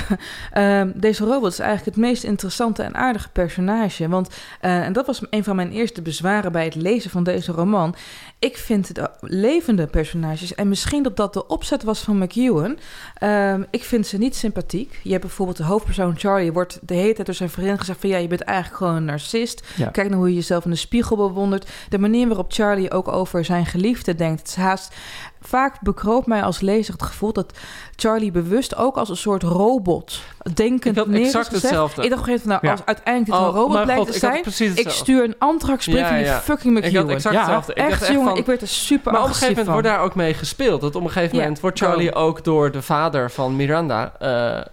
[0.53, 4.09] Ehm, deze robot is eigenlijk het meest interessante en aardige personage.
[4.09, 4.29] Want,
[4.61, 7.94] eh, en dat was een van mijn eerste bezwaren bij het lezen van deze roman.
[8.38, 12.79] Ik vind de levende personages, en misschien dat dat de opzet was van McEwan.
[13.14, 15.01] ehm, ik vind ze niet sympathiek.
[15.03, 18.09] Je hebt bijvoorbeeld de hoofdpersoon Charlie, wordt de hele tijd door zijn vriendin gezegd: van
[18.09, 19.66] ja, je bent eigenlijk gewoon een narcist.
[19.77, 19.88] Ja.
[19.88, 21.70] Kijk naar hoe je jezelf in de spiegel bewondert.
[21.88, 24.38] De manier waarop Charlie ook over zijn geliefde denkt.
[24.38, 24.94] Het is haast.
[25.42, 27.53] Vaak bekroopt mij als lezer het gevoel dat
[27.96, 30.20] Charlie bewust ook als een soort robot
[30.55, 31.62] denkend Ik had neer is exact gezegd.
[31.62, 32.03] hetzelfde.
[32.03, 32.81] Ik dacht op een gegeven moment, nou, Ja.
[32.81, 34.90] als uiteindelijk dit Oh, een robot blijkt God, te ik zijn, ik hetzelfde.
[34.90, 36.40] stuur een antraxbrief Ja, van die ja.
[36.40, 37.11] fucking Ik had McEwan.
[37.11, 37.72] exact Ja, hetzelfde.
[37.72, 39.74] Ik dacht Echt, echt jongen, van- ik werd er super Maar op een gegeven moment
[39.74, 39.83] van.
[39.83, 40.81] wordt daar ook mee gespeeld.
[40.81, 44.29] Dat op een gegeven Ja, moment wordt Charlie ook door de vader van Miranda eh,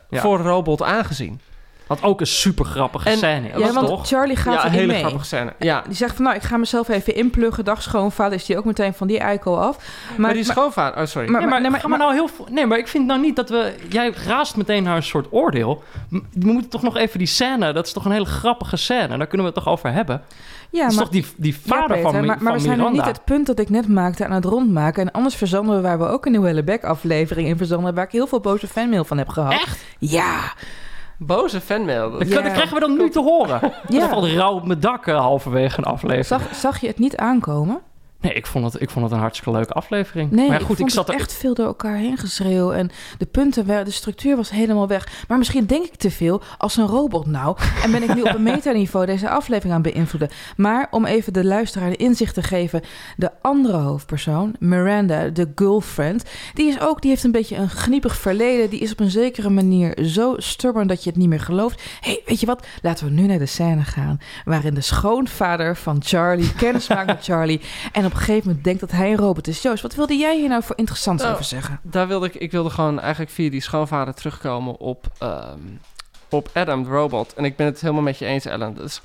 [0.09, 0.21] Ja.
[0.21, 1.39] voor robot aangezien.
[1.87, 3.47] Had ook een super grappige En- scène.
[3.47, 4.07] Ja, was want toch?
[4.07, 4.99] Charlie gaat ja, een hele mee.
[4.99, 5.53] grappige scène.
[5.59, 5.81] Ja.
[5.87, 7.65] Die zegt van, nou, ik ga mezelf even inpluggen.
[7.65, 9.77] Dag schoonvader is die ook meteen van die eikel af.
[9.77, 11.01] Maar, Maar, die schoonvader...
[11.01, 11.29] Oh, sorry.
[11.29, 13.19] maar- Ja, maar, nee, maar- ga maar nou heel, veel- nee, maar ik vind nou
[13.19, 13.75] niet dat we...
[13.89, 15.83] Jij raast meteen naar een soort oordeel.
[16.09, 17.73] We moeten toch nog even die scène...
[17.73, 19.17] Dat is toch een hele grappige scène.
[19.17, 20.21] Daar kunnen we het toch over hebben.
[20.69, 22.77] ja, dat is maar, toch die, die ja, vader Peter, van, maar, maar we zijn
[22.77, 25.01] nog niet het punt dat ik net maakte aan het rondmaken.
[25.03, 27.93] En anders verzanden we waar we ook een nieuwe Helleback aflevering in verzanden...
[27.95, 29.51] waar ik heel veel boze fanmail van heb gehad.
[29.51, 29.85] Echt?
[29.99, 30.53] Ja.
[31.17, 32.09] Boze fanmail.
[32.11, 32.41] Dat- Dat, Ja.
[32.41, 33.59] dat krijgen we dan nu te horen.
[33.87, 33.99] Ja.
[33.99, 36.25] Dat valt rauw op mijn dak eh, halverwege een aflevering.
[36.25, 37.81] Zag, zag je het niet aankomen?
[38.21, 40.31] Nee, ik vond, het, ik vond het een hartstikke leuke aflevering.
[40.31, 41.15] Nee, maar ja, goed, ik vond ik zat er...
[41.15, 42.71] echt veel door elkaar heen geschreeuw.
[42.71, 45.23] En de punten, de structuur was helemaal weg.
[45.27, 47.57] Maar misschien denk ik te veel als een robot nou.
[47.83, 50.29] En ben ik nu op een metaniveau deze aflevering aan het beïnvloeden.
[50.55, 52.81] Maar om even de luisteraar de inzicht te geven.
[53.17, 56.23] De andere hoofdpersoon, Miranda, de girlfriend.
[56.53, 58.69] Die is ook, die heeft een beetje een gniepig verleden.
[58.69, 61.81] Die is op een zekere manier zo stubborn dat je het niet meer gelooft.
[61.99, 62.65] hey, weet je wat?
[62.81, 64.19] Laten we nu naar de scène gaan.
[64.45, 67.61] Waarin de schoonvader van Charlie kennis maakt met Charlie.
[67.91, 69.61] En op een gegeven moment denkt dat hij een robot is.
[69.61, 71.79] Joost, wat wilde jij hier nou voor interessants Nou, over zeggen?
[71.83, 75.59] Daar wilde ik, ik wilde gewoon eigenlijk via die schoonvader terugkomen op, ehm,
[76.29, 77.33] op Adam, de robot.
[77.33, 78.73] En ik ben het helemaal met je eens, Ellen.
[78.73, 79.01] Dus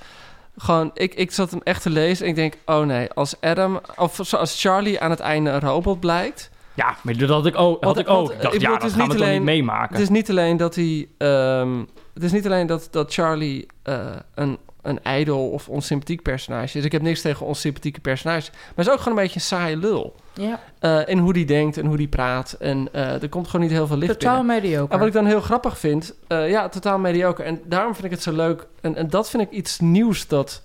[0.58, 3.80] gewoon, ik, ik zat hem echt te lezen en ik denk, oh nee, als Adam,
[3.96, 6.50] of zoals Charlie aan het einde een robot blijkt.
[6.74, 7.84] Ja, maar dat had ik ook.
[7.84, 8.16] Had Want- ik ook.
[8.16, 9.44] want, Ik dacht, ik bedoel, ja, het dat is gaan we niet toch niet alleen-
[9.44, 9.92] meemaken.
[9.94, 11.78] Het is niet alleen dat hij, ehm,
[12.14, 16.84] het is niet alleen dat, dat Charlie eh, een, een ijdel of onsympathiek personage is.
[16.84, 18.50] Ik heb niks tegen onsympathieke personages.
[18.50, 20.14] Maar is ook gewoon een beetje een saaie lul.
[20.34, 20.60] Ja,
[21.06, 22.52] in hoe die denkt en hoe die praat.
[22.52, 24.62] En eh, er komt gewoon niet heel veel licht totaal binnen.
[24.62, 24.92] mediocre.
[24.92, 27.44] En wat ik dan heel grappig vind, eh, ja, totaal mediocre.
[27.44, 28.66] En daarom vind ik het zo leuk.
[28.80, 30.62] En, en dat vind ik iets nieuws dat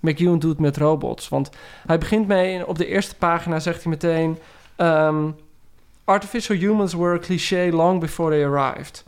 [0.00, 1.28] McEwan doet met robots.
[1.28, 1.50] Want
[1.86, 4.38] hij begint mee, en op de eerste pagina zegt hij meteen...
[4.76, 5.28] ehm,
[6.04, 9.04] Artificial humans were a cliché long before they arrived.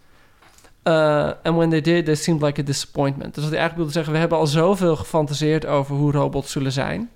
[0.85, 3.35] Uh, and when they did, they seemed like a disappointment.
[3.35, 6.73] Dus wat hij eigenlijk wilde zeggen, we hebben al zoveel gefantaseerd over hoe robots zullen
[6.73, 7.11] zijn...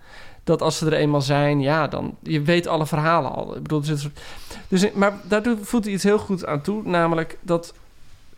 [0.44, 3.57] dat als ze er eenmaal zijn, ja, dan je weet alle verhalen al.
[3.57, 4.20] Ik bedoel, een soort-
[4.68, 7.74] dus, maar daardoor voelt hij iets heel goed aan toe, namelijk dat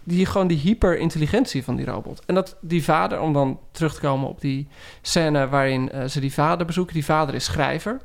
[0.03, 2.23] die gewoon die hyperintelligentie van die robot.
[2.27, 4.69] En dat die vader, om dan terug te komen op die
[5.03, 8.01] scène waarin eh, ze die vader bezoeken, die vader is schrijver.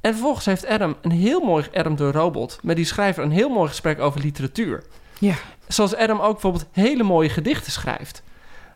[0.00, 3.48] En vervolgens heeft Adam een heel mooi, Adam de robot, met die schrijver een heel
[3.48, 4.82] mooi gesprek over literatuur.
[5.18, 5.34] Ja.
[5.68, 8.22] Zoals Adam ook bijvoorbeeld hele mooie gedichten schrijft.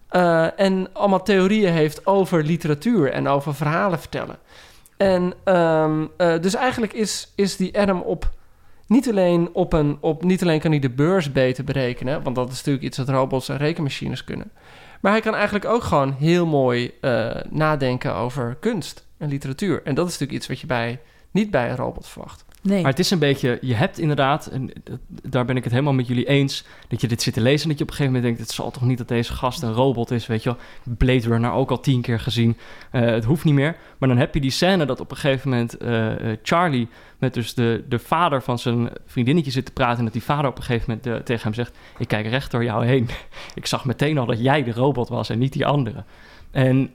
[0.08, 4.36] Eh, en allemaal theorieën heeft over literatuur en over verhalen vertellen.
[4.96, 8.30] En ehm, eh, dus eigenlijk is, is die Adam op
[8.86, 12.50] niet alleen op een op niet alleen kan hij de beurs beter berekenen, want dat
[12.50, 14.52] is natuurlijk iets wat robots en rekenmachines kunnen.
[15.00, 19.82] Maar hij kan eigenlijk ook gewoon heel mooi eh, nadenken over kunst en literatuur.
[19.84, 21.00] En dat is natuurlijk iets wat je bij,
[21.30, 22.44] niet bij een robot verwacht.
[22.62, 22.82] Nee.
[22.82, 24.50] Maar het is een beetje, je hebt inderdaad,
[25.22, 27.68] daar ben ik het helemaal met jullie eens, dat je dit zit te lezen en
[27.68, 29.72] dat je op een gegeven moment denkt, het zal toch niet dat deze gast een
[29.72, 30.94] robot is, weet je wel.
[30.96, 32.56] Blade Runner ook al tien keer gezien,
[32.90, 33.76] Eh, het hoeft niet meer.
[33.98, 37.34] Maar dan heb je die scène dat op een gegeven moment eh, eh, Charlie met
[37.34, 40.56] dus de, de vader van zijn vriendinnetje zit te praten en dat die vader op
[40.56, 43.08] een gegeven moment tegen hem zegt, ik kijk recht door jou heen.
[43.54, 46.04] ik zag meteen al dat jij de robot was en niet die andere.
[46.50, 46.90] En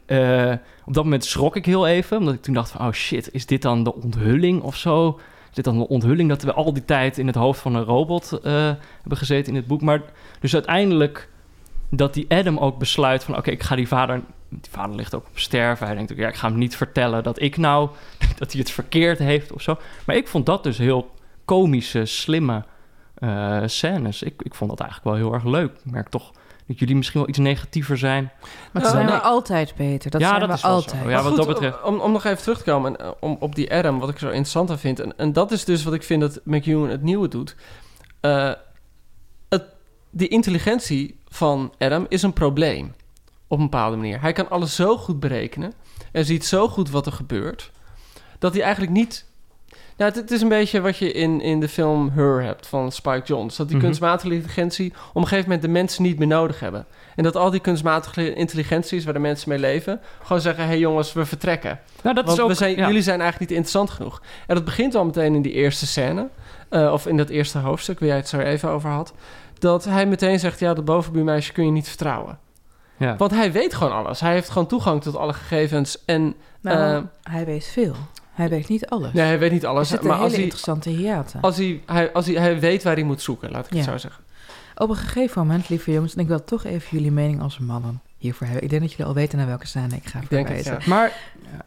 [0.85, 3.45] op dat moment schrok ik heel even, omdat ik toen dacht van, oh shit, is
[3.45, 5.19] dit dan de onthulling of zo?
[5.53, 8.31] Dit dan de onthulling dat we al die tijd in het hoofd van een robot
[8.31, 8.53] eh,
[9.01, 9.81] hebben gezeten in het boek?
[9.81, 10.01] Maar
[10.39, 11.29] dus uiteindelijk
[11.89, 13.37] dat die Adam ook besluit van...
[13.37, 14.21] oké, ik ga die vader...
[14.49, 15.85] Die vader ligt ook op sterven.
[15.85, 17.89] Hij denkt ook, ja, ik ga hem niet vertellen dat ik nou...
[18.39, 19.77] dat hij het verkeerd heeft of zo.
[20.05, 21.11] Maar ik vond dat dus heel
[21.45, 22.63] komische, slimme
[23.13, 24.23] eh, scènes.
[24.23, 25.71] Ik, ik vond dat eigenlijk wel heel erg leuk.
[25.71, 26.31] Ik merk toch
[26.67, 28.31] dat jullie misschien wel iets negatiever zijn.
[28.71, 29.15] Maar dat zijn nee.
[29.15, 30.11] we altijd, Peter.
[30.11, 30.77] Dat Ja, zijn dat we is wel zo.
[30.77, 31.01] altijd.
[31.03, 33.11] Ja, Maar wat goed, dat betreft- Om, om nog even terug te komen en, eh,
[33.19, 34.99] om, op die Adam, wat ik zo interessant aan vind.
[34.99, 37.55] En, en dat is dus wat ik vind dat McEwan het nieuwe doet.
[38.19, 38.51] Eh,
[39.49, 39.63] het,
[40.09, 42.93] die intelligentie van Adam is een probleem.
[43.47, 44.21] Op een bepaalde manier.
[44.21, 45.73] Hij kan alles zo goed berekenen.
[46.11, 47.71] En ziet zo goed wat er gebeurt.
[48.39, 49.25] Dat hij eigenlijk niet...
[49.97, 52.91] Nou, het, het is een beetje wat je in, in de film Her hebt van
[52.91, 53.57] Spike Jonze.
[53.57, 53.85] Dat die Mhm.
[53.85, 56.85] kunstmatige intelligentie op een gegeven moment de mensen niet meer nodig hebben.
[57.15, 59.99] En dat al die kunstmatige intelligenties waar de mensen mee leven...
[60.23, 61.79] gewoon zeggen, hé hey jongens, we vertrekken.
[62.03, 62.49] Nou, dat Want is ook...
[62.49, 62.87] we zijn, ja.
[62.87, 64.21] jullie zijn eigenlijk niet interessant genoeg.
[64.47, 66.27] En dat begint al meteen in die eerste scène.
[66.69, 69.13] eh, of in dat eerste hoofdstuk, waar jij het zo even over had.
[69.59, 72.39] Dat hij meteen zegt, ja, dat bovenbuurmeisje kun je niet vertrouwen.
[72.97, 73.15] Ja.
[73.17, 74.19] Want hij weet gewoon alles.
[74.19, 76.05] Hij heeft gewoon toegang tot alle gegevens.
[76.05, 77.95] En Nou, eh, hij weet veel.
[78.37, 79.13] Hij weet niet alles.
[79.13, 79.91] nee, hij weet niet alles.
[79.91, 81.41] Maar hele als hij, interessante hiaten.
[81.41, 83.97] als, hij, hij, als hij, hij weet waar hij moet zoeken, laat ik het zo
[83.97, 84.23] zeggen.
[84.75, 88.01] Op een gegeven moment, lieve jongens, en ik wil toch even jullie mening als mannen
[88.17, 88.63] hiervoor hebben.
[88.63, 90.77] Ik denk dat jullie al weten naar welke scène ik ga Ik denk het, ja.
[90.85, 91.11] Maar,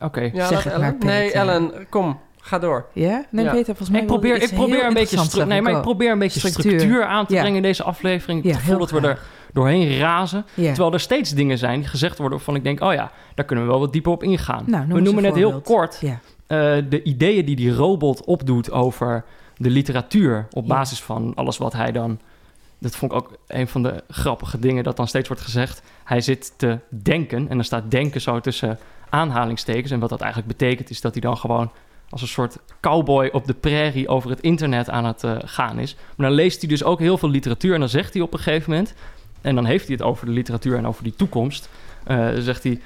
[0.00, 0.30] oké.
[0.33, 0.96] Ja, Zeg het Ellen.
[0.98, 1.06] maar.
[1.06, 2.87] Nee, Ellen, kom, ga door.
[2.92, 3.24] Ja?
[3.30, 3.50] Nee, Ja.
[3.50, 6.18] Peter, volgens mij Ik probeer, ik probeer een beetje stru- nee, maar ik probeer een
[6.18, 7.04] beetje structuur, Structuur.
[7.04, 7.40] aan te Ja.
[7.40, 8.42] brengen in deze aflevering.
[8.42, 9.18] Ja, het gevoel heel dat we er
[9.52, 10.44] doorheen razen.
[10.54, 10.68] Ja.
[10.72, 12.80] Terwijl er steeds dingen zijn die gezegd worden waarvan ik denk...
[12.80, 14.64] oh ja, daar kunnen we wel wat dieper op ingaan.
[14.66, 16.00] Nou, noem we noemen net heel kort
[16.50, 19.24] Eh, de ideeën die die robot opdoet over
[19.56, 20.46] de literatuur...
[20.50, 20.74] op Ja.
[20.74, 22.20] basis van alles wat hij dan...
[22.78, 25.82] Dat vond ik ook een van de grappige dingen dat dan steeds wordt gezegd.
[26.04, 29.90] Hij zit te denken en dan staat denken zo tussen aanhalingstekens.
[29.90, 31.70] En wat dat eigenlijk betekent is dat hij dan gewoon
[32.08, 35.96] als een soort cowboy op de prairie over het internet aan het eh, gaan is.
[36.16, 38.38] Maar dan leest hij dus ook heel veel literatuur en dan zegt hij op een
[38.38, 38.94] gegeven moment...
[39.40, 41.68] en dan heeft hij het over de literatuur en over die toekomst...
[42.04, 42.80] dan zegt hij...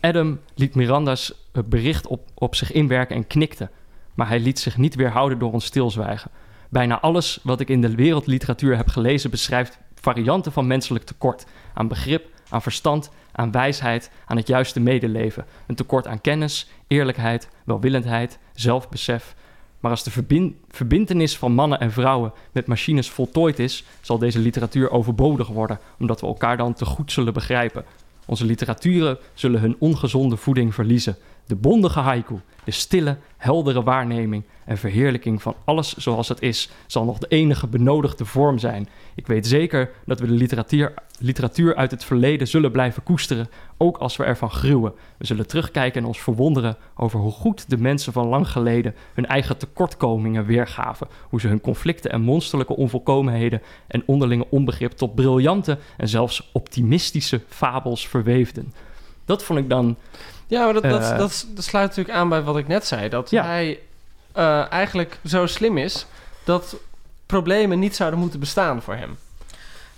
[0.00, 3.68] Adam liet Miranda's eh, bericht op, op zich inwerken en knikte.
[4.14, 6.30] Maar hij liet zich niet weerhouden door ons stilzwijgen.
[6.68, 9.30] Bijna alles wat ik in de wereldliteratuur heb gelezen...
[9.30, 11.46] beschrijft varianten van menselijk tekort.
[11.74, 15.46] Aan begrip, aan verstand, aan wijsheid, aan het juiste medeleven.
[15.66, 19.34] Een tekort aan kennis, eerlijkheid, welwillendheid, zelfbesef.
[19.80, 24.38] Maar als de verbin- verbintenis van mannen en vrouwen met machines voltooid is, zal deze
[24.38, 27.84] literatuur overbodig worden, omdat we elkaar dan te goed zullen begrijpen.
[28.28, 31.16] Onze literaturen zullen hun ongezonde voeding verliezen.
[31.48, 37.04] De bondige haiku, de stille, heldere waarneming en verheerlijking van alles zoals het is, zal
[37.04, 38.88] nog de enige benodigde vorm zijn.
[39.14, 43.96] Ik weet zeker dat we de literatuur, literatuur uit het verleden zullen blijven koesteren, ook
[43.96, 44.92] als we ervan gruwen.
[45.18, 49.26] We zullen terugkijken en ons verwonderen over hoe goed de mensen van lang geleden hun
[49.26, 51.08] eigen tekortkomingen weergaven.
[51.28, 57.40] Hoe ze hun conflicten en monsterlijke onvolkomenheden en onderlinge onbegrip tot briljante en zelfs optimistische
[57.48, 58.72] fabels verweefden.
[59.24, 59.96] Dat vond ik dan
[60.48, 61.18] Ja, maar dat, dat, Eh.
[61.18, 63.08] dat, dat sluit natuurlijk aan bij wat ik net zei.
[63.08, 63.44] Dat Ja.
[63.44, 63.78] hij
[64.32, 66.06] eh, eigenlijk zo slim is
[66.44, 66.76] dat
[67.26, 69.16] problemen niet zouden moeten bestaan voor hem.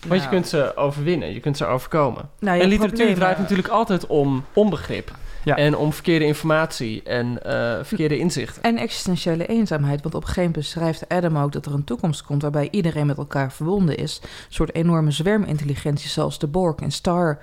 [0.06, 0.30] Want je Nou.
[0.30, 2.28] kunt ze overwinnen, je kunt ze overkomen.
[2.38, 5.10] Nou, en literatuur problemen- draait natuurlijk altijd om onbegrip.
[5.44, 5.56] Ja.
[5.56, 8.62] En om verkeerde informatie en eh, verkeerde inzichten.
[8.62, 10.02] En existentiële eenzaamheid.
[10.02, 13.06] Want op een gegeven moment beschrijft Adam ook dat er een toekomst komt waarbij iedereen
[13.06, 14.20] met elkaar verbonden is.
[14.22, 17.38] Een soort enorme zwermintelligentie zoals de Borg in Star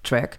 [0.00, 0.38] Trek.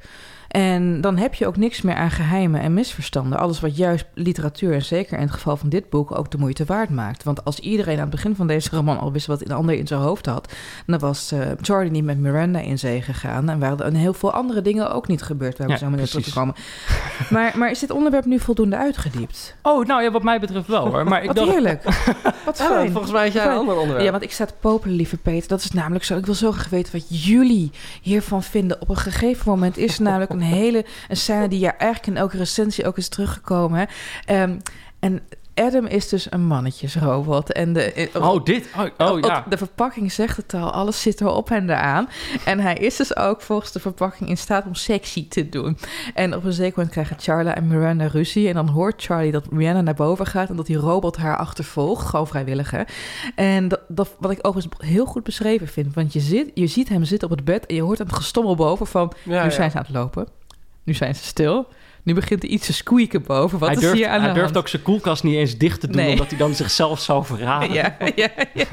[0.52, 3.40] En dan heb je ook niks meer aan geheimen en misverstanden.
[3.40, 6.66] Alles wat juist literatuur, en zeker in het geval van dit boek, ook de moeite
[6.66, 7.24] waard maakt.
[7.24, 9.88] Want als iedereen aan het begin van deze roman al wist wat een ander in
[9.88, 10.54] zijn hoofd had,
[10.86, 13.50] dan was uh, Charlie niet met Miranda in zee gegaan.
[13.50, 16.06] En waren er heel veel andere dingen ook niet gebeurd waar we Ja, zo meteen
[16.06, 16.56] terug komen.
[17.30, 19.56] Maar, maar is dit onderwerp nu voldoende uitgediept?
[19.62, 21.04] Oh, nou ja, wat mij betreft wel hoor.
[21.04, 21.84] Maar ik Wat dacht, heerlijk.
[22.46, 22.92] Wat Ja, fijn.
[22.92, 24.06] volgens mij had jij een ander onderwerp.
[24.06, 25.48] Ja, want ik sta te popelen, lieve Peter.
[25.48, 26.18] Dat is namelijk zo.
[26.18, 28.82] Ik wil zo graag weten wat jullie hiervan vinden.
[28.82, 32.38] Op een gegeven moment is namelijk een hele een scène die ja eigenlijk in elke
[32.38, 33.88] recensie ook is teruggekomen.
[34.26, 34.58] Ehm,
[35.00, 35.22] en
[35.62, 37.52] Adam is dus een mannetjesrobot.
[37.52, 39.46] En de, eh, oh dit, oh, oh ja.
[39.50, 42.10] de verpakking zegt het al, alles zit erop en eraan.
[42.46, 45.78] En hij is dus ook volgens de verpakking in staat om sexy te doen.
[46.14, 48.48] En op een zeker moment krijgen Charla en Miranda ruzie.
[48.48, 52.06] En dan hoort Charlie dat Miranda naar boven gaat en dat die robot haar achtervolgt.
[52.06, 52.82] Gewoon vrijwillig, hè.
[53.36, 55.94] En dat, dat, wat ik overigens heel goed beschreven vind.
[55.94, 58.56] Want je, zit, je ziet hem zitten op het bed en je hoort hem gestommel
[58.56, 59.12] boven van...
[59.24, 59.50] Ja, nu ja.
[59.50, 60.28] zijn ze aan het lopen.
[60.84, 61.68] Nu zijn ze stil.
[62.04, 63.60] Nu begint er iets te squeaken boven.
[63.60, 64.58] Wat hij is durft, hier aan hij de durft hand?
[64.58, 66.12] ook zijn koelkast niet eens dicht te doen, Nee.
[66.12, 67.74] omdat hij dan zichzelf zou verraden.
[67.74, 68.66] Ja, ja, ja.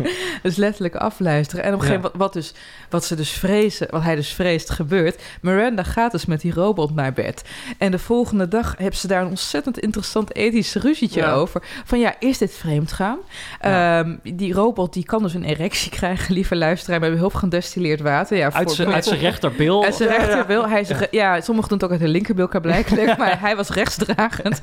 [0.42, 1.64] Dus letterlijk afluisteren.
[1.64, 2.52] En op een gegeven moment, wat, dus,
[2.90, 5.22] wat ze dus vrezen, wat hij dus vreest gebeurt.
[5.40, 7.44] Miranda gaat dus met die robot naar bed.
[7.78, 11.62] En de volgende dag hebben ze daar een ontzettend interessant ethisch ruzietje over.
[11.84, 13.18] Van ja, is dit vreemdgaan?
[13.60, 13.98] Ja.
[14.00, 18.00] Ehm, die robot die kan dus een erectie krijgen, lieve luisteraar, met behulp van destilleerd
[18.00, 18.36] water.
[18.36, 19.84] Ja, Uit zijn- rechterbil.
[19.84, 20.68] Uit zijn rechterbil.
[20.68, 23.16] Hij is, ja, sommigen doen het ook uit de linkerbil, blijkbaar.
[23.24, 24.61] maar hij was rechtsdragend.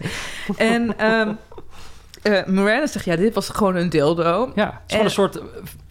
[0.57, 4.51] En eh, Miranda zegt, ja, dit was gewoon een dildo.
[4.55, 5.39] Ja, het is gewoon En- een soort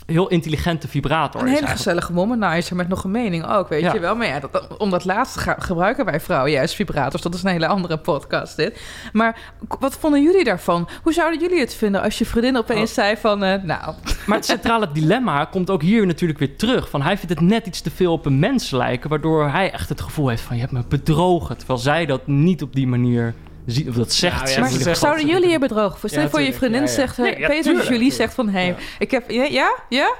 [0.06, 1.40] heel intelligente vibrator.
[1.40, 1.76] Een hele eigenlijk.
[1.76, 3.92] gezellige womanizer met nog een mening ook, weet Ja.
[3.92, 4.16] je wel.
[4.16, 7.22] Maar ja, dat, om dat laatste ga- gebruiken wij vrouwen juist vibrators.
[7.22, 8.80] Dat is een hele andere podcast dit.
[9.12, 9.38] Maar
[9.80, 10.88] wat vonden jullie daarvan?
[11.02, 12.94] Hoe zouden jullie het vinden als je vriendin opeens Oh.
[12.96, 13.44] zei van...
[13.44, 13.94] eh, nou,
[14.26, 16.90] Maar het centrale dilemma komt ook hier natuurlijk weer terug.
[16.90, 19.88] Van hij vindt het net iets te veel op een mens lijken, waardoor hij echt
[19.88, 21.56] het gevoel heeft van je hebt me bedrogen.
[21.56, 23.34] Terwijl zij dat niet op die manier
[23.66, 24.40] ziet, of dat zegt.
[24.42, 25.98] Nou ja, maar ze zouden jullie je bedrogen?
[25.98, 26.92] Voor, stel Ja, voor je vriendin Ja, ja.
[26.92, 27.18] zegt...
[27.18, 27.88] Nee, ja, Peter tuurlijk.
[27.88, 28.48] Julie zegt van...
[28.48, 28.74] Hey, Ja.
[28.98, 29.30] ik heb...
[29.30, 29.74] Ja?
[29.88, 30.14] Ja?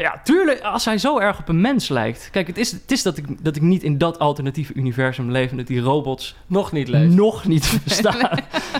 [0.00, 0.20] Ja?
[0.24, 0.60] Tuurlijk.
[0.60, 2.28] Als hij zo erg op een mens lijkt.
[2.32, 5.50] Kijk, het is, het is dat, ik, dat ik niet in dat alternatieve universum leef
[5.50, 7.14] en dat die robots Nog niet leeft.
[7.14, 8.38] nog niet bestaan.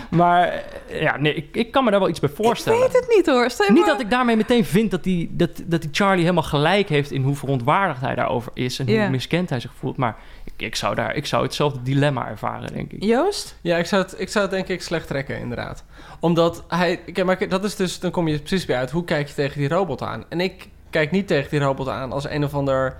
[0.09, 0.47] maar
[0.89, 2.79] eh, ja, nee, ik, ik kan me daar wel iets bij voorstellen.
[2.85, 3.49] Ik weet het niet hoor.
[3.49, 6.21] Stel je Niet maar- dat ik daarmee meteen vind dat die, dat, dat die Charlie
[6.21, 9.97] helemaal gelijk heeft in hoe verontwaardigd hij daarover is en hoe miskend hij zich voelt.
[9.97, 13.03] Maar ik, ik, zou daar, ik zou hetzelfde dilemma ervaren, denk ik.
[13.03, 13.57] Joost?
[13.61, 15.83] Ja, ik zou, het, ik zou het denk ik slecht trekken, inderdaad.
[16.19, 16.97] Omdat hij...
[16.97, 17.99] Kijk, maar dat is dus...
[17.99, 18.91] Dan kom je precies bij uit.
[18.91, 20.23] Hoe kijk je tegen die robot aan?
[20.29, 22.97] En ik kijk niet tegen die robot aan als een of ander...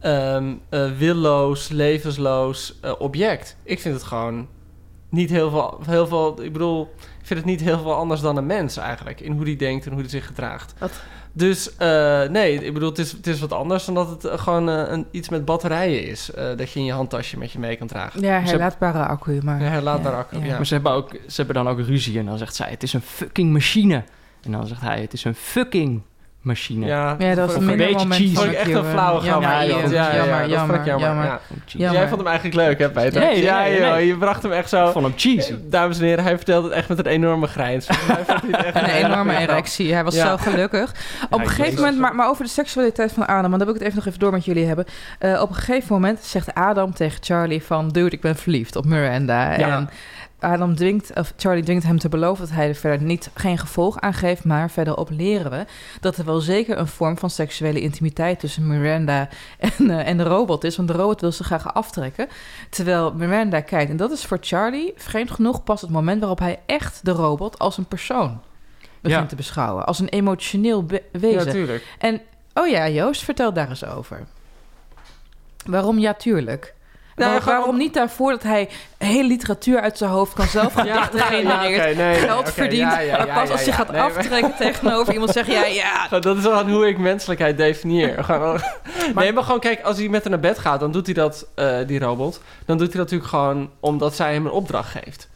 [0.00, 3.56] ehm eh, willoos, levensloos eh, object.
[3.62, 4.48] Ik vind het gewoon
[5.08, 6.42] niet heel veel, heel veel...
[6.42, 9.20] Ik bedoel, ik vind het niet heel veel anders dan een mens eigenlijk.
[9.20, 10.74] In hoe die denkt en hoe die zich gedraagt.
[10.78, 10.90] Wat?
[11.32, 14.66] Dus eh, nee, ik bedoel, het is, het is wat anders dan dat het gewoon
[14.66, 16.32] een, iets met batterijen is.
[16.32, 18.20] eh, dat je in je handtasje met je mee kan dragen.
[18.20, 19.62] Ja, herlaatbare accu, maar...
[19.62, 20.44] Ja, herlaatbaar Ja, accu, ja.
[20.44, 20.56] ja.
[20.56, 22.92] Maar ze hebben, ook, ze hebben dan ook ruzie en dan zegt zij, het is
[22.92, 24.04] een fucking machine.
[24.42, 26.02] En dan zegt hij, het is een fucking
[26.42, 26.86] machine.
[26.86, 28.34] Ja, Ja, dat was vond een beetje moment cheesy.
[28.34, 29.42] van ik echt een flauwe grap.
[29.42, 29.66] Jammer, Ja.
[29.66, 31.24] Ja, ja, jammer, vond jammer, jammer, jammer.
[31.24, 31.40] ja.
[31.66, 31.76] Cheesy.
[31.78, 31.98] Jammer.
[32.00, 33.20] Jij vond hem eigenlijk leuk, hè, Peter?
[33.20, 34.06] Nee, ja, nee, joh, nee.
[34.06, 34.90] je bracht hem echt Ik zo...
[34.90, 35.54] vond hem cheesy.
[35.64, 37.86] Dames en heren, hij vertelde het echt met een enorme grijns.
[37.86, 39.48] Vond hij het echt Een enorme grap.
[39.48, 39.92] erectie.
[39.92, 40.26] Hij was Ja.
[40.28, 40.94] zo gelukkig.
[41.30, 43.74] Op een gegeven moment, maar, maar over de seksualiteit van Adam, want daar wil ik
[43.74, 44.84] het even nog even door met jullie hebben.
[45.18, 48.84] Eh, op een gegeven moment zegt Adam tegen Charlie van, dude, ik ben verliefd op
[48.84, 49.58] Miranda.
[49.58, 49.76] Ja.
[49.76, 49.90] En
[50.40, 54.00] Adam dwingt, of Charlie dwingt hem te beloven dat hij er verder niet, geen gevolg
[54.00, 55.64] aan geeft, maar verderop leren we
[56.00, 60.22] dat er wel zeker een vorm van seksuele intimiteit tussen Miranda en, eh, en de
[60.22, 62.28] robot is, want de robot wil ze graag aftrekken,
[62.70, 63.90] terwijl Miranda kijkt.
[63.90, 67.58] En dat is voor Charlie, vreemd genoeg, pas het moment waarop hij echt de robot
[67.58, 68.40] als een persoon
[69.00, 69.28] begint Ja.
[69.28, 71.50] te beschouwen, als een emotioneel be- Ja, wezen.
[71.52, 71.94] tuurlijk.
[71.98, 72.20] en,
[72.54, 74.26] oh ja, Joost, vertel daar eens over.
[75.66, 76.74] Waarom ja, tuurlijk?
[77.28, 81.18] Nou, waarom om- niet daarvoor dat hij hele literatuur uit zijn hoofd kan zelf gedichten
[81.18, 85.46] ja, nee, geld verdient, ja, maar pas als je gaat Nee, aftrekken tegenover iemand zeg
[85.46, 88.26] je, ja, Dat is gewoon hoe ik menselijkheid definieer.
[89.14, 91.46] Nee, maar gewoon kijk, als hij met haar naar bed gaat, dan doet hij dat,
[91.54, 92.40] eh, die robot.
[92.66, 95.28] Dan doet hij dat natuurlijk gewoon omdat zij hem een opdracht geeft.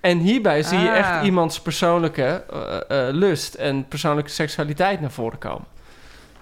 [0.00, 0.96] En hierbij zie je Ah.
[0.96, 2.44] echt iemands persoonlijke
[2.88, 5.64] eh, eh, lust en persoonlijke seksualiteit naar voren komen.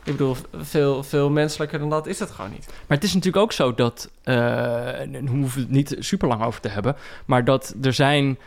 [0.08, 2.66] Ik bedoel, veel, veel menselijker dan dat is het gewoon niet.
[2.66, 6.42] Maar het is natuurlijk ook zo dat, eh, en we hoeven het niet super lang
[6.42, 8.38] over te hebben, maar dat er zijn,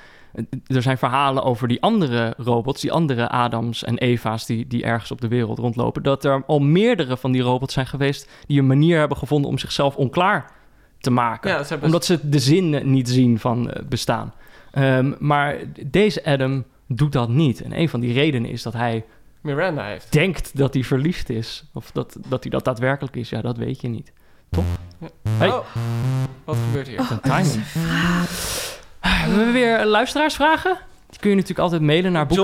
[0.67, 5.11] er zijn verhalen over die andere robots, die andere Adams en Eva's die, die ergens
[5.11, 8.67] op de wereld rondlopen, dat er al meerdere van die robots zijn geweest die een
[8.67, 10.51] manier hebben gevonden om zichzelf onklaar
[10.99, 11.51] te maken.
[11.51, 14.33] Ja, ze hebben Omdat ze de zin niet zien van eh, bestaan.
[14.71, 17.61] Ehm, maar deze Adam doet dat niet.
[17.61, 19.05] En een van die redenen is dat hij
[19.41, 20.11] Miranda heeft.
[20.11, 21.63] denkt dat hij verliefd is.
[21.73, 23.29] Of dat, dat hij dat daadwerkelijk is.
[23.29, 24.13] Ja, dat weet je niet.
[24.49, 24.63] Toch?
[25.29, 25.49] Hey.
[25.49, 25.65] Oh,
[26.43, 26.99] wat gebeurt hier?
[26.99, 27.63] Een timing.
[29.01, 30.77] We hebben weer luisteraarsvragen.
[31.09, 32.35] Die kun je natuurlijk altijd mailen naar eh,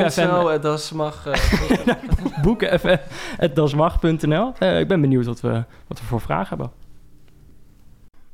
[1.26, 1.34] eh,
[2.44, 4.54] boekenfm.dasmag.nl.
[4.60, 6.72] Eh, ik ben benieuwd wat we, wat we voor vragen hebben.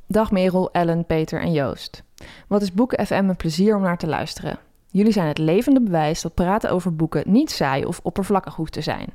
[0.06, 2.02] Dag Merel, Ellen, Peter en Joost.
[2.48, 4.58] Wat is Boeken FM een plezier om naar te luisteren?
[4.94, 8.80] Jullie zijn het levende bewijs dat praten over boeken niet saai of oppervlakkig hoeft te
[8.80, 9.14] zijn.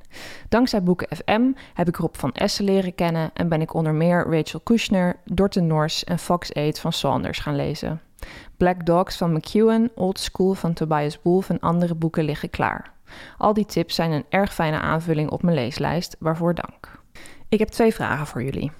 [0.50, 4.26] Dankzij Boeken FM heb ik Rob van Essen leren kennen en ben ik onder meer
[4.30, 8.02] Rachel Kushner, Dorte Nors en Fox 8 van Saunders gaan lezen.
[8.58, 12.92] Black Dogs van McEwan, Old School van Tobias Wolff en andere boeken liggen klaar.
[13.38, 17.02] Al die tips zijn een erg fijne aanvulling op mijn leeslijst, waarvoor dank.
[17.50, 18.72] Ik heb twee vragen voor jullie.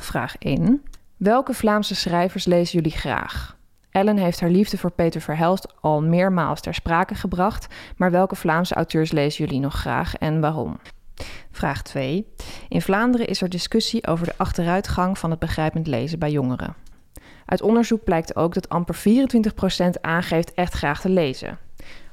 [0.00, 0.82] Vraag 1.
[1.16, 3.56] Welke Vlaamse schrijvers lezen jullie graag?
[3.94, 7.66] Ellen heeft haar liefde voor Peter Verhelst al meermaals ter sprake gebracht,
[7.96, 10.78] maar welke Vlaamse auteurs lezen jullie nog graag en waarom?
[11.50, 12.26] Vraag 2.
[12.68, 16.74] In Vlaanderen is er discussie over de achteruitgang van het begrijpend lezen bij jongeren.
[17.46, 21.58] Uit onderzoek blijkt ook dat amper 24% aangeeft echt graag te lezen.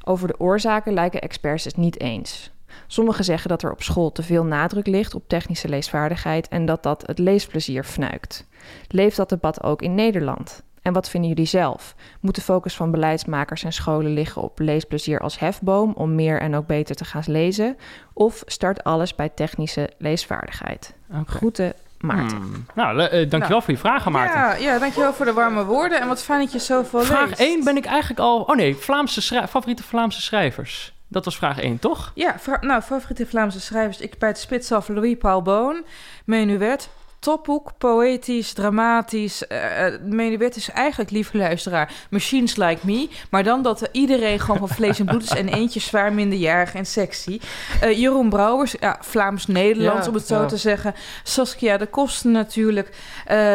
[0.03, 2.51] Over de oorzaken lijken experts het niet eens.
[2.87, 6.83] Sommigen zeggen dat er op school te veel nadruk ligt op technische leesvaardigheid en dat
[6.83, 8.47] dat het leesplezier fnuikt.
[8.87, 10.63] Leeft dat debat ook in Nederland?
[10.81, 11.95] En wat vinden jullie zelf?
[12.19, 16.55] Moet de focus van beleidsmakers en scholen liggen op leesplezier als hefboom om meer en
[16.55, 17.77] ook beter te gaan lezen?
[18.13, 20.93] Of start alles bij technische leesvaardigheid?
[21.11, 21.31] Oké.
[21.31, 22.37] Groeten, Maarten.
[22.37, 22.65] Hmm.
[22.75, 24.39] Nou, eh, dankjewel Nou, voor je vragen, Maarten.
[24.39, 26.01] Ja, ja, dankjewel voor de warme woorden.
[26.01, 27.39] En wat fijn dat je zoveel Vraag leest.
[27.39, 28.41] 1 ben ik eigenlijk al...
[28.41, 30.93] Oh nee, Vlaamse schrij- favoriete Vlaamse schrijvers.
[31.07, 32.11] Dat was vraag 1, toch?
[32.15, 33.99] Ja, nou, favoriete Vlaamse schrijvers.
[33.99, 35.83] Ik bij het spits af Louis Paul Boon.
[36.25, 36.89] Menuet.
[37.21, 39.47] Topboek, poëtisch, dramatisch.
[39.47, 43.09] Eh eh, Menuet is eigenlijk, lieve luisteraar, Machines Like Me.
[43.29, 45.29] Maar dan dat er iedereen gewoon van vlees en bloed is...
[45.29, 47.39] en eentje zwaar minderjarig en sexy.
[47.81, 50.45] Eh, Jeroen Brouwers, ja, Vlaams-Nederlands Ja, om het zo ja.
[50.45, 50.95] te zeggen.
[51.23, 52.89] Saskia de Kosten natuurlijk.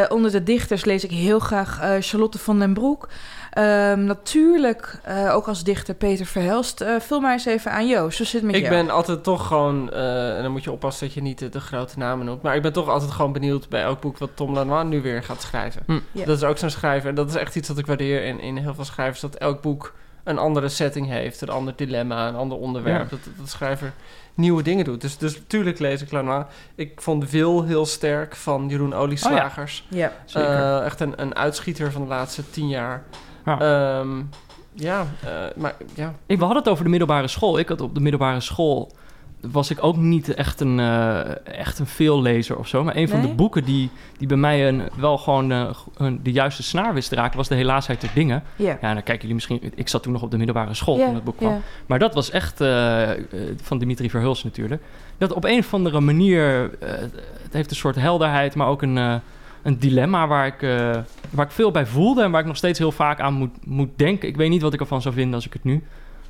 [0.08, 3.08] Onder de dichters lees ik heel graag Charlotte van den Broek.
[3.56, 6.80] Ehm, natuurlijk, eh, ook als dichter Peter Verhelst.
[6.80, 8.18] Eh vul mij eens even aan Joost.
[8.18, 8.74] Hoe zit het met ik jou?
[8.74, 9.92] ben altijd toch gewoon...
[9.92, 12.42] eh, en dan moet je oppassen dat je niet de, de grote namen noemt.
[12.42, 14.18] Maar ik ben toch altijd gewoon benieuwd bij elk boek...
[14.18, 15.82] wat Tom Lanois nu weer gaat schrijven.
[15.86, 15.98] Hm.
[16.12, 16.24] Ja.
[16.24, 17.08] Dat is ook zo'n schrijver.
[17.08, 19.20] En dat is echt iets wat ik waardeer in, in heel veel schrijvers.
[19.20, 19.94] Dat elk boek
[20.24, 21.40] een andere setting heeft.
[21.40, 23.02] Een ander dilemma, een ander onderwerp.
[23.02, 23.08] Ja.
[23.10, 23.92] Dat, dat de schrijver
[24.34, 25.00] nieuwe dingen doet.
[25.00, 26.44] Dus, dus natuurlijk lees ik Lanois.
[26.74, 29.86] Ik vond Wil heel sterk van Jeroen Olieslagers.
[29.88, 30.12] Ja.
[30.24, 30.50] Zeker.
[30.50, 33.04] Eh, echt een, een uitschieter van de laatste tien jaar.
[33.46, 33.60] Ja.
[33.60, 34.08] Ehm,
[34.72, 36.14] ja, eh, maar ja.
[36.26, 37.58] Ik, we hadden het over de middelbare school.
[37.58, 38.90] Ik had op de middelbare school...
[39.40, 42.84] was ik ook niet echt een, eh, echt een veellezer of zo.
[42.84, 46.32] Maar een van de boeken die, die bij mij een, wel gewoon eh, een- de
[46.32, 47.36] juiste snaar wist te raken...
[47.36, 48.42] was De Helaasheid der Dingen.
[48.56, 48.78] Ja.
[48.80, 49.72] Ja, dan kijken jullie misschien...
[49.74, 51.62] Ik zat toen nog op de middelbare school Ja, toen dat boek kwam.
[51.86, 52.56] Maar dat was echt
[53.62, 54.82] van Dimitri Verhulst natuurlijk.
[55.18, 56.70] Dat op een of andere manier...
[57.42, 59.20] het heeft een soort helderheid, maar ook een,
[59.66, 60.26] een dilemma...
[60.26, 63.20] Waar ik, eh, waar ik veel bij voelde en waar ik nog steeds heel vaak
[63.20, 64.28] aan moet, moet denken.
[64.28, 65.82] Ik weet niet wat ik ervan zou vinden als ik het nu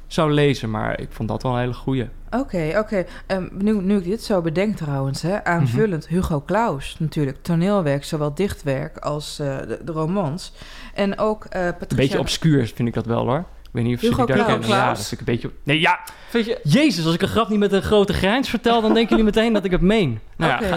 [0.06, 0.70] zou lezen...
[0.70, 2.08] maar ik vond dat wel een hele goeie.
[2.30, 3.04] Oké, oké.
[3.26, 7.42] Ehm, nu, nu ik dit zo bedenk trouwens, hè, aanvullend Hugo Claus natuurlijk.
[7.42, 10.52] Toneelwerk, zowel dichtwerk als eh, de, de romans.
[10.94, 11.88] En ook eh Patricia...
[11.88, 13.44] Een beetje obscuur vind ik dat wel hoor.
[13.76, 14.68] Ik weet niet of Hugo jullie daar kennen.
[14.68, 15.50] Ja, dat ik een beetje...
[15.62, 15.98] Nee, ja!
[16.28, 16.60] Vind je...
[16.62, 18.80] Jezus, als ik een grap niet met een grote grijns vertel...
[18.80, 20.20] dan denken jullie meteen dat ik het meen.
[20.36, 20.74] Nou ja,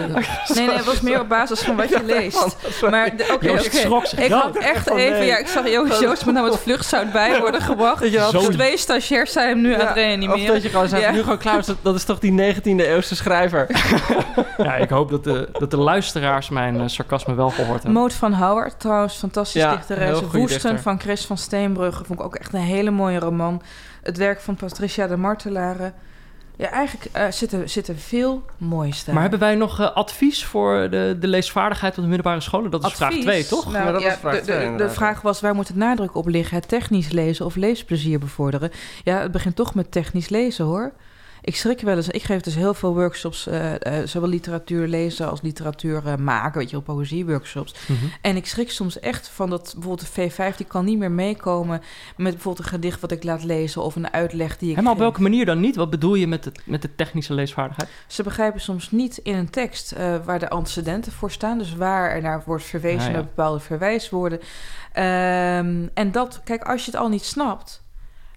[0.54, 2.56] Nee, nee, het was meer op basis van wat je leest.
[2.90, 5.24] Maar de- oké, schrok zich Ik had echt Oh, even...
[5.24, 8.00] Ja, ik zag Joost, Joost met nou met vluchtzout bij worden gebracht.
[8.02, 10.46] Dat je had- Dus Zo- twee stagiairs zijn hem nu aan het Of reanimeren.
[10.52, 11.12] dat je gewoon zegt, Ja.
[11.12, 13.66] Hugo Claus, dat, dat is toch die 19e eeuwse schrijver?
[14.58, 18.00] ja, ik hoop dat de, dat de luisteraars mijn eh, sarcasme wel gehoord hebben.
[18.00, 20.20] Moot van Howard, trouwens, fantastisch Ja, dichteres.
[20.20, 20.78] Woesten dichter.
[20.80, 23.62] van Chris van Steenbrugge vond ik ook echt een hele mooie roman.
[24.02, 25.94] Het werk van Patricia de Martelaren.
[26.56, 29.14] Ja, eigenlijk eh, zitten, zitten veel moois daar.
[29.14, 32.70] Maar hebben wij nog eh, advies voor de, de leesvaardigheid op de middelbare scholen?
[32.70, 33.24] Dat is vraag Advies?
[33.24, 33.72] 2, toch?
[33.72, 35.76] Nou, Ja, dat ja, was vraag de, twee, de, de vraag was, waar moet het
[35.76, 36.56] nadruk op liggen?
[36.56, 38.70] Het technisch lezen of leesplezier bevorderen?
[39.04, 40.92] Ja, het begint toch met technisch lezen, hoor.
[41.42, 42.08] Ik schrik wel eens.
[42.08, 46.58] Ik geef dus heel veel workshops, eh, eh, zowel literatuur lezen als literatuur eh, maken,
[46.60, 47.74] weet je, op poëzieworkshops.
[47.86, 48.04] Mhm.
[48.20, 51.80] En ik schrik soms echt van dat bijvoorbeeld de V5 die kan niet meer meekomen
[52.16, 54.92] met bijvoorbeeld een gedicht wat ik laat lezen of een uitleg die ik En maar
[54.92, 55.06] op geef.
[55.08, 55.76] welke manier dan niet?
[55.76, 57.88] Wat bedoel je met, het, met de technische leesvaardigheid?
[58.06, 61.58] Ze begrijpen soms niet in een tekst waar de antecedenten voor staan.
[61.58, 63.16] Dus waar er naar wordt verwezen Ah, ja.
[63.16, 64.40] met bepaalde verwijswoorden.
[64.92, 67.82] Ehm, en dat, kijk, als je het al niet snapt,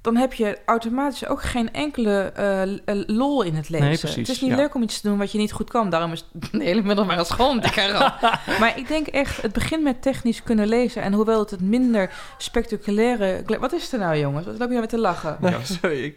[0.03, 2.69] dan heb je automatisch ook geen enkele eh, eh,
[3.07, 3.87] lol in het lezen.
[3.87, 4.55] Nee, precies, het is niet ja.
[4.55, 5.89] leuk om iets te doen wat je niet goed kan.
[5.89, 7.61] Daarom is de hele middelbare school een.
[8.59, 11.01] Maar ik denk echt, het begint met technisch kunnen lezen.
[11.01, 13.43] En hoewel het het minder spectaculaire...
[13.59, 14.45] Wat is er nou, jongens?
[14.45, 15.37] Wat loop je nou met te lachen?
[15.39, 16.03] Nee, sorry.
[16.03, 16.15] Ik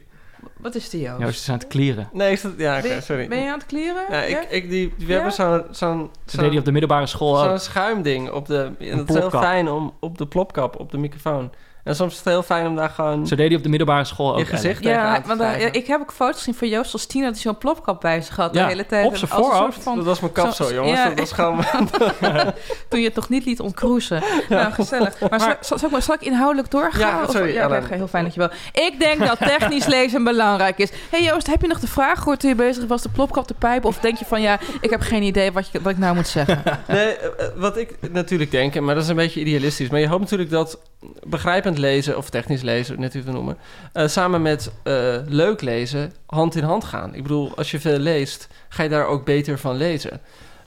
[0.56, 1.20] Wat is die, Joost?
[1.20, 2.08] Joost is aan het klieren.
[2.12, 3.28] Nee, is dat, ja, sorry.
[3.28, 4.02] ben je aan het kleren?
[4.10, 5.14] Ja, ik, ik, die, we Ja?
[5.14, 8.70] hebben zo'n zo'n deed hij op de middelbare school zo'n schuimding op de...
[8.78, 11.50] En dat is heel fijn om op de plopkap, op de microfoon.
[11.86, 14.04] En soms is het heel fijn om daar gewoon Zo deed hij op de middelbare
[14.04, 14.38] school ook.
[14.38, 15.72] je gezicht Ja, want uh, wrijven.
[15.72, 17.28] ik heb ook foto's gezien van Joost als tiener...
[17.32, 19.06] dat hij zo'n plopkap bij zich had Ja, de hele tijd.
[19.06, 19.82] op zijn voorhoofd.
[19.82, 20.98] van- Dat was mijn kapsel, zo- jongens.
[20.98, 21.08] ja.
[21.08, 21.64] Dat was gewoon...
[22.88, 24.22] Toen je het nog niet liet ontkroezen.
[24.48, 25.20] Nou, gezellig.
[25.30, 27.00] Maar, zal, zal, zal ik, maar- zal ik inhoudelijk doorgaan?
[27.16, 27.92] Ja, Of- sorry, Ja, oké, Ellen.
[27.92, 28.50] heel fijn dat je wel.
[28.72, 30.90] Ik denk dat technisch lezen belangrijk is.
[31.10, 33.54] hey Joost, heb je nog de vraag gehoord toen je bezig was de plopkap te
[33.54, 33.88] pijpen?
[33.88, 36.28] Of denk je van, ja, ik heb geen idee wat, je, wat ik nou moet
[36.28, 36.62] zeggen?
[36.88, 39.88] Nee, eh, wat ik natuurlijk denk, maar dat is een beetje idealistisch.
[39.88, 40.78] Maar je hoopt natuurlijk dat
[41.26, 43.56] begrijpend lezen, of technisch lezen, net even noemen,
[43.92, 47.14] eh, samen met eh, leuk lezen hand in hand gaan.
[47.14, 50.20] Ik bedoel, als je veel leest, ga je daar ook beter van lezen.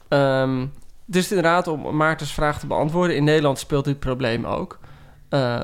[0.08, 0.66] Ehm,
[1.06, 4.80] dus inderdaad, om Maartens vraag te beantwoorden, in Nederland speelt dit probleem ook.
[5.30, 5.64] Eh,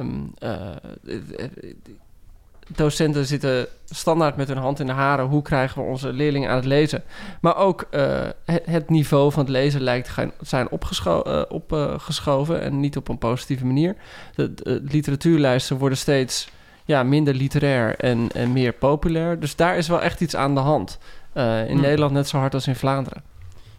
[2.67, 5.25] docenten zitten standaard met hun hand in de haren.
[5.25, 7.03] Hoe krijgen we onze leerlingen aan het lezen?
[7.41, 11.93] Maar ook eh, het, het niveau van het lezen lijkt gaan- zijn opgeschoven op, eh,
[11.97, 13.95] geschoven en niet op een positieve manier.
[14.35, 16.49] De, de literatuurlijsten worden steeds
[16.85, 19.39] ja, minder literair en, en meer populair.
[19.39, 20.97] Dus daar is wel echt iets aan de hand.
[21.33, 21.81] Eh, in Hmm.
[21.81, 23.23] Nederland net zo hard als in Vlaanderen.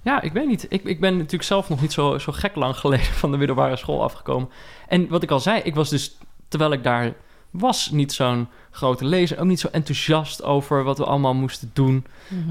[0.03, 0.67] Ja, ik weet niet.
[0.69, 3.77] Ik, ik ben natuurlijk zelf nog niet zo, zo gek lang geleden van de middelbare
[3.77, 4.49] school afgekomen.
[4.89, 6.17] En wat ik al zei, ik was dus,
[6.49, 7.13] terwijl ik daar
[7.59, 9.39] was, niet zo'n grote lezer.
[9.39, 12.05] Ook niet zo enthousiast over wat we allemaal moesten doen.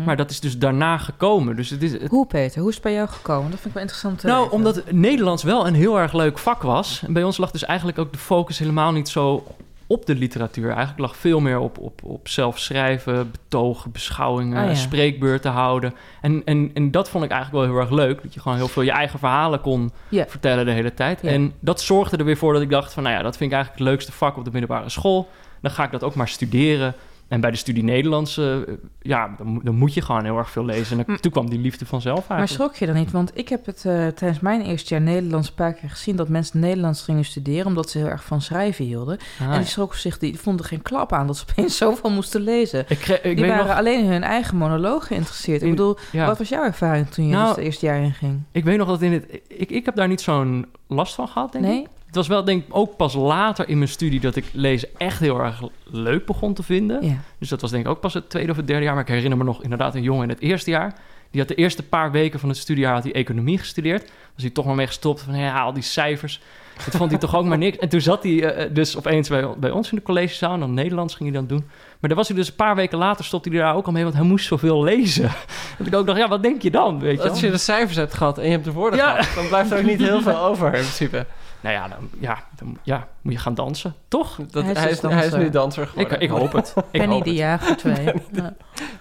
[0.05, 1.55] Maar dat is dus daarna gekomen.
[1.55, 2.59] Dus het is, het- Hoe, Peter?
[2.59, 3.43] Hoe is het bij jou gekomen?
[3.51, 4.55] Dat vind ik wel interessant te nou, weten.
[4.57, 7.03] omdat Nederlands wel een heel erg leuk vak was.
[7.07, 9.43] En bij ons lag dus eigenlijk ook de focus helemaal niet zo
[9.87, 10.67] op de literatuur.
[10.69, 14.73] Eigenlijk lag veel meer op, op, op zelf schrijven, betogen, beschouwingen, Ah, ja.
[14.75, 15.93] spreekbeurten houden.
[16.21, 18.21] En, en, en dat vond ik eigenlijk wel heel erg leuk.
[18.23, 19.91] Dat je gewoon heel veel je eigen verhalen kon
[20.27, 21.21] vertellen de hele tijd.
[21.21, 23.03] En dat zorgde er weer voor dat ik dacht van...
[23.03, 25.29] nou ja, dat vind ik eigenlijk het leukste vak op de middelbare school.
[25.61, 26.93] Dan ga ik dat ook maar studeren.
[27.27, 28.55] En bij de studie Nederlands, eh,
[29.01, 30.99] ja, dan, moet- dan moet je gewoon heel erg veel lezen.
[30.99, 32.61] En dan- toen kwam die liefde vanzelf Maar eigenlijk.
[32.71, 33.11] schrok je dan niet?
[33.11, 36.15] Want ik heb het eh, tijdens mijn eerste jaar Nederlands een paar keer gezien...
[36.15, 39.17] dat mensen Nederlands gingen studeren omdat ze heel erg van schrijven hielden.
[39.41, 41.27] Ah, en die schrokken zich, die vonden geen klap aan...
[41.27, 42.85] dat ze opeens zoveel moesten lezen.
[42.87, 45.61] ik, ik die weet waren nog, alleen in hun eigen monoloog geïnteresseerd.
[45.61, 46.25] Ik In- bedoel, ja.
[46.25, 48.41] wat was jouw ervaring toen je Nou, dus het eerste jaar in ging?
[48.51, 49.41] ik weet nog dat in het...
[49.47, 51.87] Ik, ik heb daar niet zo'n last van gehad, denk ik.
[52.15, 54.19] Het was wel, denk ik, ook pas later in mijn studie...
[54.19, 57.05] dat ik lezen echt heel erg leuk begon te vinden.
[57.05, 57.17] Ja.
[57.39, 58.93] Dus dat was denk ik ook pas het tweede of het derde jaar.
[58.93, 60.95] Maar ik herinner me nog inderdaad een jongen in het eerste jaar.
[61.31, 64.01] Die had de eerste paar weken van het studiejaar had hij economie gestudeerd.
[64.33, 66.41] Was hij toch maar mee gestopt van ja, al die cijfers.
[66.85, 67.77] Dat vond hij toch ook maar niks.
[67.77, 70.53] En toen zat hij eh, dus opeens bij, bij ons in de collegezaal.
[70.53, 71.65] En dan Nederlands ging hij dan doen.
[71.99, 74.03] Maar dan was hij dus een paar weken later stopte hij daar ook al mee.
[74.03, 75.31] Want hij moest zoveel lezen.
[75.77, 76.99] Dat ik ook dacht, ja, wat denk je dan?
[76.99, 79.09] Weet je Als je de cijfers hebt gehad en je hebt de woorden Ja.
[79.11, 79.35] gehad...
[79.35, 81.25] dan blijft er ook niet heel veel over in principe.
[81.65, 84.35] Nou ja, dan, ja, dan ja, moet je gaan dansen, toch?
[84.51, 86.21] Dat, Hij hij, is is, dus hij is nu danser Ik, geworden.
[86.21, 86.73] ik hoop het.
[86.77, 87.33] Ik Penny hoop de.
[87.33, 88.13] Jager 2.
[88.31, 88.53] Ja.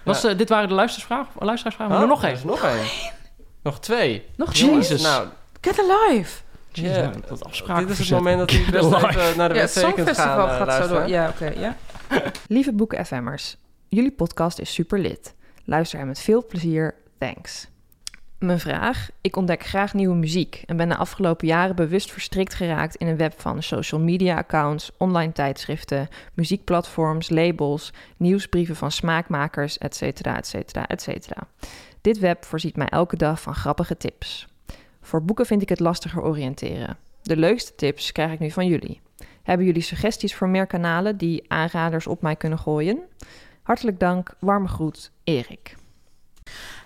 [0.03, 1.45] Was, eh, dit waren de luisteraarsvragen?
[1.45, 1.95] luisteraarsvragen?
[1.95, 2.33] Oh, er nog één.
[2.33, 2.85] is nog één.
[3.63, 4.25] Nog twee.
[4.35, 4.69] Nog Jezus.
[4.73, 5.01] Jezus.
[5.01, 5.27] Nou,
[5.61, 6.41] Get alive!
[6.71, 7.01] Jezus, Ja.
[7.01, 9.95] nou, dat afspraken dit is het moment dat hij best even naar de Ja, wc
[9.95, 11.07] kunt gaan eh, gaat zo door.
[11.07, 11.75] Ja, oké, ja.
[12.47, 13.57] Lieve Boeken FM'ers,
[13.87, 15.33] jullie podcast is super lit.
[15.65, 17.67] Luister er met veel plezier, thanks.
[18.39, 22.95] Mijn vraag, ik ontdek graag nieuwe muziek en ben de afgelopen jaren bewust verstrikt geraakt
[22.95, 30.01] in een web van social media accounts, online tijdschriften, muziekplatforms, labels, nieuwsbrieven van smaakmakers, etc.
[30.01, 30.53] etc.
[30.87, 31.29] etc.
[32.01, 34.47] Dit web voorziet mij elke dag van grappige tips.
[35.01, 36.97] Voor boeken vind ik het lastiger oriënteren.
[37.21, 39.01] De leukste tips krijg ik nu van jullie.
[39.43, 42.99] Hebben jullie suggesties voor meer kanalen die aanraders op mij kunnen gooien?
[43.61, 45.75] Hartelijk dank, warme groet, Erik.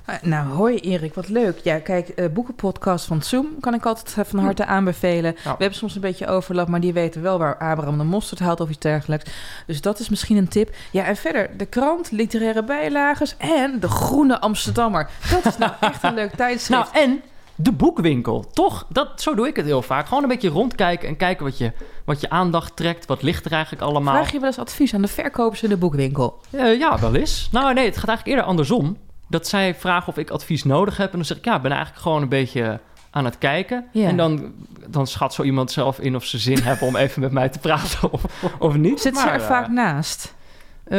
[0.10, 1.60] Ah, Nou, hoi Erik, wat leuk.
[1.64, 5.36] Ja, kijk, eh, boekenpodcast van Zoom kan ik altijd eh, van harte aanbevelen.
[5.36, 5.52] Ja.
[5.52, 8.60] We hebben soms een beetje overlap, maar die weten wel waar Abraham de mosterd haalt
[8.60, 9.32] of iets dergelijks.
[9.68, 10.76] Dus dat is misschien een tip.
[10.92, 15.10] Ja, en verder de krant, literaire bijlages en de Groene Amsterdammer.
[15.32, 16.94] Dat is nou echt een leuk tijdschrift.
[16.94, 17.22] Nou, en
[17.56, 18.86] de boekwinkel, toch?
[18.90, 20.08] Dat, zo doe ik het heel vaak.
[20.08, 21.72] Gewoon een beetje rondkijken en kijken wat je,
[22.06, 23.06] wat je aandacht trekt.
[23.06, 24.14] Wat ligt er eigenlijk allemaal?
[24.14, 26.40] Vraag je wel eens advies aan de verkopers in de boekwinkel?
[26.50, 27.50] Eh, ja, wel eens.
[27.52, 28.98] Nou, nee, het gaat eigenlijk eerder andersom.
[29.30, 31.10] Dat zij vragen of ik advies nodig heb.
[31.12, 33.86] En dan zeg ik, ja, ik ben eigenlijk gewoon een beetje aan het kijken.
[33.92, 34.08] Ja.
[34.08, 34.54] En dan,
[34.88, 37.60] dan schat zo iemand zelf in of ze zin hebben om even met mij te
[37.60, 38.24] praten of,
[38.60, 39.02] of niet.
[39.02, 40.36] Zit ze Maar, er eh, vaak naast?
[40.84, 40.98] eh,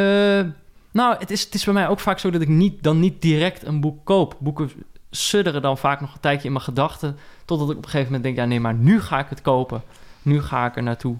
[0.91, 3.21] nou, het is, het is bij mij ook vaak zo dat ik niet, dan niet
[3.21, 4.35] direct een boek koop.
[4.39, 4.71] Boeken
[5.11, 7.17] sudderen dan vaak nog een tijdje in mijn gedachten.
[7.45, 9.81] Totdat ik op een gegeven moment denk, ja nee, maar nu ga ik het kopen.
[10.21, 11.15] Nu ga ik er naartoe.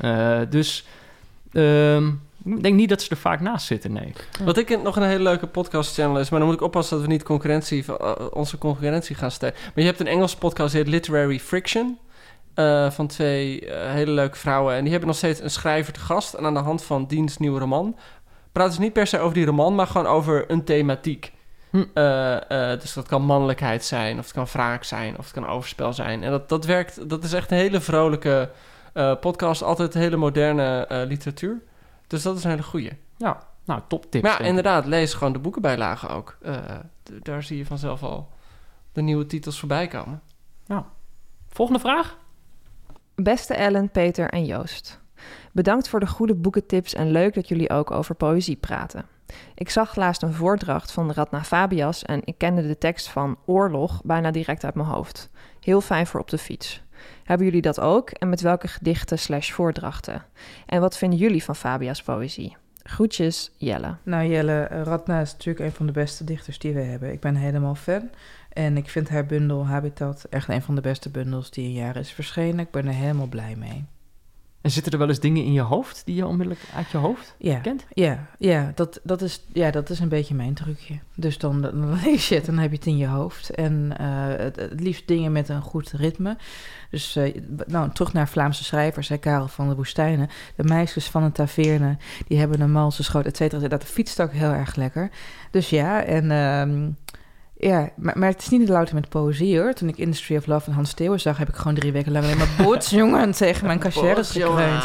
[0.00, 0.86] Eh, dus
[1.52, 2.10] ehm,
[2.46, 4.12] ik denk niet dat ze er vaak naast zitten, nee.
[4.44, 7.06] Wat ik nog een hele leuke podcast channel is, maar dan moet ik oppassen dat
[7.06, 9.54] we niet concurrentie, van- eh, onze concurrentie gaan stellen.
[9.64, 11.98] Maar je hebt een Engelse podcast die heet Literary Friction.
[12.54, 14.74] eh, van twee eh, hele leuke vrouwen.
[14.74, 16.34] En die hebben nog steeds een schrijver te gast.
[16.34, 17.96] En aan de hand van diens nieuwe roman
[18.52, 21.32] praten ze niet per se over die roman, maar gewoon over een thematiek.
[21.70, 21.84] Hm.
[21.94, 25.46] Eh, eh, dus dat kan mannelijkheid zijn, of het kan wraak zijn, of het kan
[25.48, 26.22] overspel zijn.
[26.22, 28.50] En dat, dat werkt, dat is echt een hele vrolijke
[28.92, 31.60] eh, podcast, altijd hele moderne eh, literatuur.
[32.06, 32.92] Dus dat is een hele goeie.
[33.16, 34.24] Ja, nou, top tips.
[34.24, 36.36] Maar ja, inderdaad, lees gewoon de boekenbijlagen ook.
[36.42, 36.54] Eh,
[37.22, 38.28] daar zie je vanzelf al
[38.92, 40.22] de nieuwe titels voorbij komen.
[41.56, 42.18] Volgende vraag?
[43.14, 45.00] Beste Ellen, Peter en Joost.
[45.52, 49.06] Bedankt voor de goede boekentips en leuk dat jullie ook over poëzie praten.
[49.54, 54.00] Ik zag laatst een voordracht van Radna Fabias en ik kende de tekst van Oorlog
[54.04, 55.30] bijna direct uit mijn hoofd.
[55.60, 56.82] Heel fijn voor op de fiets.
[57.26, 60.24] Hebben jullie dat ook en met welke gedichten slash voordrachten?
[60.66, 62.56] En wat vinden jullie van Fabia's poëzie?
[62.82, 63.96] Groetjes, Jelle.
[64.02, 67.12] Nou Jelle, eh, Radna is natuurlijk een van de beste dichters die we hebben.
[67.12, 68.10] Ik ben helemaal fan.
[68.52, 72.00] En ik vind haar bundel Habitat echt een van de beste bundels die in jaren
[72.00, 72.58] is verschenen.
[72.58, 73.84] Ik ben er helemaal blij mee.
[74.66, 77.34] En zitten er wel eens dingen in je hoofd die je onmiddellijk uit je hoofd
[77.38, 77.84] Ja, kent?
[77.92, 80.98] ja, ja, dat, dat is, ja, dat is een beetje mijn trucje.
[81.14, 83.50] Dus dan, dan lees je het dan heb je het in je hoofd.
[83.50, 84.06] En eh,
[84.44, 86.36] het, het liefst dingen met een goed ritme.
[86.90, 87.34] Dus eh,
[87.66, 90.28] nou, terug naar Vlaamse schrijvers, hè, Karel van der Woestijnen.
[90.56, 91.96] De meisjes van een taverne,
[92.26, 93.68] die hebben een malse schoot, et cetera.
[93.68, 95.10] Dat fietst ook heel erg lekker.
[95.50, 96.30] Dus ja, en...
[96.30, 96.88] ehm,
[97.58, 99.72] ja, maar, maar het is niet louter met poëzie hoor.
[99.72, 102.24] Toen ik Industry of Love van Hans Steeuwen zag, heb ik gewoon drie weken lang
[102.24, 104.84] alleen maar boots, jongen, tegen mijn cachères gekreund.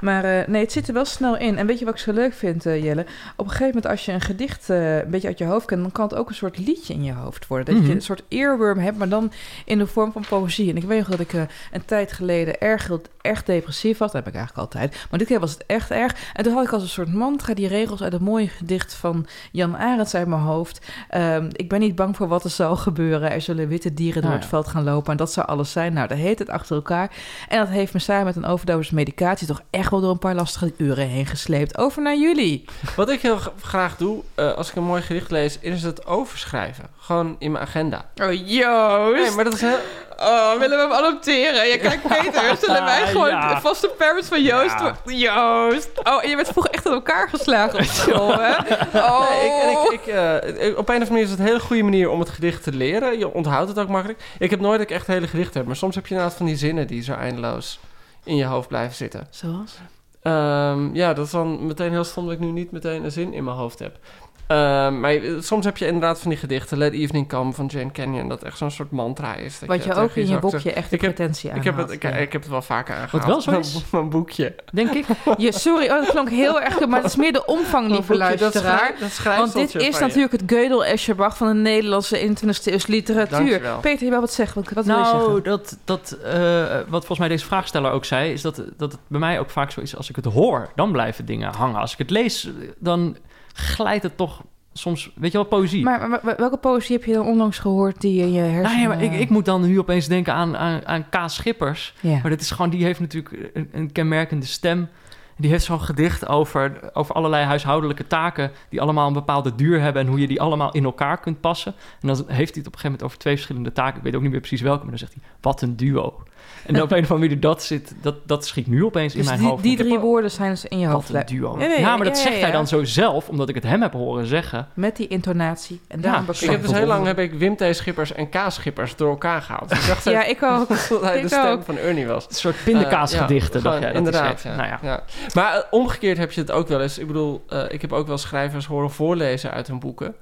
[0.00, 1.58] Maar eh, nee, het zit er wel snel in.
[1.58, 3.06] En weet je wat ik zo leuk vind, eh, Jelle?
[3.36, 5.82] Op een gegeven moment, als je een gedicht eh, een beetje uit je hoofd kent,
[5.82, 7.66] dan kan het ook een soort liedje in je hoofd worden.
[7.66, 7.86] Dat Mhm.
[7.86, 9.32] je een soort earworm hebt, maar dan
[9.64, 10.70] in de vorm van poëzie.
[10.70, 12.90] En ik weet nog dat ik een tijd geleden erg,
[13.20, 14.12] erg depressief was.
[14.12, 15.06] Dat heb ik eigenlijk altijd.
[15.10, 16.14] Maar dit keer was het echt erg.
[16.34, 19.26] En toen had ik als een soort mantra die regels uit een mooi gedicht van
[19.52, 20.86] Jan Arends uit mijn hoofd.
[21.08, 23.30] Ehm, ik ben niet bang voor wat er zal gebeuren.
[23.30, 25.10] Er zullen witte dieren door Ah, het veld gaan lopen.
[25.10, 25.92] En dat zou alles zijn.
[25.92, 27.10] Nou, dat heet het achter elkaar.
[27.48, 30.34] En dat heeft me samen met een overdosis medicatie toch echt wel door een paar
[30.34, 31.78] lastige uren heen gesleept.
[31.78, 32.64] Over naar jullie.
[32.96, 36.84] Wat ik heel graag doe, eh, als ik een mooi gedicht lees, is het overschrijven.
[36.98, 38.04] Gewoon in mijn agenda.
[38.22, 39.22] Oh, Joost.
[39.22, 39.78] Nee, maar dat is heel...
[40.18, 41.66] Oh, willen we hem adopteren?
[41.70, 42.56] Ja, kijk, Peter.
[42.60, 43.60] Zullen wij gewoon Ja.
[43.60, 44.94] vaste parents van Joost Ja.
[45.04, 45.88] Joost.
[46.04, 48.52] Oh, en je werd vroeger echt aan elkaar geslagen op school, hè?
[48.98, 49.30] Oh.
[49.30, 51.60] Nee, ik, en ik, ik, eh, op een of andere manier is het een hele
[51.60, 53.18] goede manier om het gedicht te leren.
[53.18, 54.22] Je onthoudt het ook makkelijk.
[54.38, 56.46] Ik heb nooit dat ik echt hele gedichten heb, maar soms heb je inderdaad van
[56.46, 57.78] die zinnen die zo eindeloos
[58.24, 59.26] in je hoofd blijven zitten.
[59.30, 59.78] Zoals?
[60.22, 63.32] Ehm, ja, dat is dan meteen heel stom dat ik nu niet meteen een zin
[63.32, 63.98] in mijn hoofd heb.
[64.46, 66.78] Ehm, maar je- soms heb je inderdaad van die gedichten.
[66.78, 68.28] Let Evening Come van Jane Canyon.
[68.28, 69.58] Dat echt zo'n soort mantra is.
[69.58, 70.76] dat Wat je ook in je boekje zegt.
[70.76, 72.08] echt de Ik heb- pretentie aan Ik heb, het, ik, ja.
[72.10, 73.12] ik heb het wel vaker aangehaald.
[73.24, 73.82] Wat wel zo is?
[73.92, 74.54] Mijn boekje.
[74.72, 75.04] Denk ik.
[75.36, 78.28] Ja, sorry, oh, dat klonk heel erg maar het is meer de omvang, lieve boekje,
[78.36, 78.78] dat luisteraar.
[78.78, 80.00] schrijf- dat schrijft Want dit is je.
[80.04, 83.36] natuurlijk het Gödel Escherbach van de Nederlandse 21e eeuws literatuur.
[83.38, 83.78] Dankjewel.
[83.80, 84.62] Peter, je wil wat zeggen?
[84.64, 85.42] Wat, wat wil je Nou, zeggen?
[85.44, 89.20] dat, dat, eh, wat volgens mij deze vraagsteller ook zei, is dat, dat het bij
[89.20, 91.80] mij ook vaak zo is als ik het hoor, dan blijven dingen hangen.
[91.80, 93.16] Als ik het lees, dan
[93.54, 94.42] glijdt het toch
[94.72, 95.84] soms, weet je wel, poëzie.
[95.84, 98.62] Maar, welke poëzie heb je dan onlangs gehoord die in je hersenen...
[98.62, 101.94] nou ja, maar ik, ik moet dan nu opeens denken aan, aan, aan Kaas Schippers.
[102.00, 102.18] Ja.
[102.22, 104.88] Maar dat is gewoon, die heeft natuurlijk een, een kenmerkende stem.
[105.36, 108.50] Die heeft zo'n gedicht over, over allerlei huishoudelijke taken...
[108.68, 110.02] die allemaal een bepaalde duur hebben...
[110.02, 111.74] en hoe je die allemaal in elkaar kunt passen.
[112.00, 113.96] En dan heeft hij het op een gegeven moment over twee verschillende taken.
[113.96, 115.22] Ik weet ook niet meer precies welke, maar dan zegt hij...
[115.40, 116.22] wat een duo.
[116.66, 117.94] En op een of andere manier dat zit...
[118.02, 119.62] dat, dat schiet nu opeens in Dus mijn die, hoofd.
[119.62, 121.08] die drie woorden zijn dus in je hoofd.
[121.08, 121.56] Wat een duo.
[121.56, 122.54] Nee, nee, ja, maar dat ja, zegt ja, hij ja.
[122.56, 123.28] dan zo zelf...
[123.28, 124.68] omdat ik het hem heb horen zeggen.
[124.74, 125.80] Met die intonatie.
[125.88, 127.64] En daarom Ja, Ik heb dus heel lang heb ik Wim T.
[127.70, 128.36] Schippers en K.
[128.48, 129.72] Schippers door elkaar gehaald.
[129.72, 130.68] Ik dacht Ja, ik ook.
[130.88, 131.62] dat hij de Ik stem ook.
[131.64, 132.26] van Ernie was.
[132.28, 133.58] Een soort pindakaasgedichten.
[133.58, 134.42] Eh, dacht ja, jij, dat inderdaad.
[134.42, 134.56] Ja.
[134.56, 134.78] Nou ja.
[134.82, 135.02] Ja.
[135.34, 136.98] Maar eh, omgekeerd heb je het ook wel eens.
[136.98, 140.14] Ik bedoel, eh, ik heb ook wel schrijvers horen voorlezen uit hun boeken.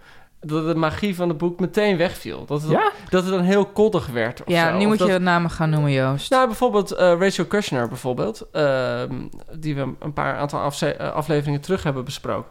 [0.45, 2.45] Dat de magie van het boek meteen wegviel.
[2.47, 2.91] Dat het, Ja?
[3.09, 4.41] dat het dan heel koddig werd.
[4.45, 4.77] Of Ja, zo.
[4.77, 6.31] nu Of moet dat- je namen gaan noemen, Joost.
[6.31, 8.47] Nou, bijvoorbeeld eh, Rachel Kushner, bijvoorbeeld.
[8.53, 9.15] ehm,
[9.53, 12.51] die we een paar aantal eh, afleveringen terug hebben besproken.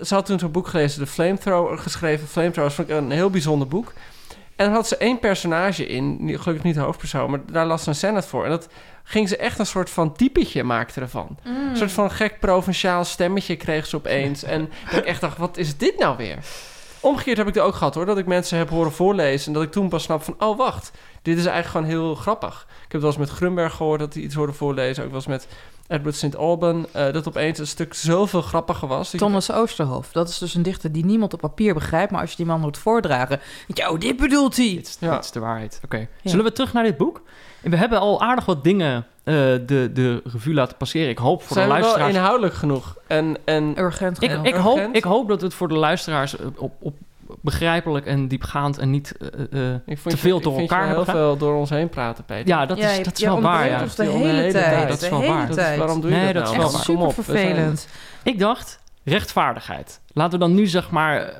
[0.00, 2.28] Ze had toen zo'n boek gelezen, de Flamethrower, geschreven.
[2.28, 3.92] Flamethrower vond ik een heel bijzonder boek.
[4.56, 7.88] En dan had ze één personage in, gelukkig niet de hoofdpersoon, maar daar las ze
[7.88, 8.44] een scène voor.
[8.44, 8.68] En dat
[9.02, 11.36] ging ze echt een soort van typetje maakte ervan.
[11.44, 14.42] Een soort van gek provinciaal stemmetje kreeg ze opeens.
[14.54, 16.38] en ik echt dacht, wat is dit nou weer?
[17.02, 19.46] Omgekeerd heb ik het ook gehad hoor, dat ik mensen heb horen voorlezen...
[19.46, 20.90] en dat ik toen pas snap van, oh wacht,
[21.22, 22.66] dit is eigenlijk gewoon heel grappig.
[22.68, 25.02] Ik heb het wel eens met Grunberg gehoord dat hij iets hoorde voorlezen.
[25.02, 25.46] Ook wel eens met
[25.88, 26.36] Edward St.
[26.36, 26.86] Alban.
[26.92, 29.10] eh, dat opeens een stuk zoveel grappiger was.
[29.10, 30.12] Dat Thomas Oosterhof.
[30.12, 32.10] Dat is dus een dichter die niemand op papier begrijpt.
[32.12, 33.40] Maar als je die man hoort voordragen...
[33.66, 34.68] je, oh, dit bedoelt hij.
[34.74, 35.14] Dit is, Ja.
[35.14, 35.80] dit is de waarheid.
[35.84, 36.08] Oké.
[36.24, 37.22] Zullen we terug naar dit boek?
[37.62, 39.34] En we hebben al aardig wat dingen eh,
[39.66, 41.08] de, de revue laten passeren.
[41.08, 42.16] Ik hoop voor Zijn de we wel luisteraars...
[42.16, 42.96] inhoudelijk genoeg?
[43.06, 44.22] En, en Urgent.
[44.22, 44.46] Ik, genoeg.
[44.46, 44.96] ik, hoop, Urgent?
[44.96, 46.94] ik hoop dat het voor de luisteraars eh, op, op
[47.40, 50.86] begrijpelijk en diepgaand en niet eh, eh, te veel je, door ik vind elkaar je
[50.94, 52.46] heel hebben veel door ons heen praten, Peter.
[52.48, 53.82] Ja, dat Ja, is, dat is wel waar, ja.
[53.82, 54.52] ons de hele tijd.
[54.52, 54.88] tijd.
[54.88, 55.40] Dat is wel waar.
[55.46, 55.78] Dat is- tijd.
[55.78, 56.56] waarom doe je Nee, dat dat nou?
[56.56, 57.88] is wel Echt super zijn- vervelend.
[58.22, 60.00] Ik dacht, rechtvaardigheid.
[60.12, 61.32] Laten we dan nu zeg maar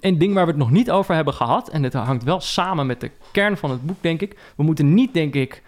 [0.00, 1.68] een ding waar we het nog niet over hebben gehad.
[1.68, 4.36] En het hangt wel samen met de kern van het boek, denk ik.
[4.56, 5.62] We moeten niet, denk ik,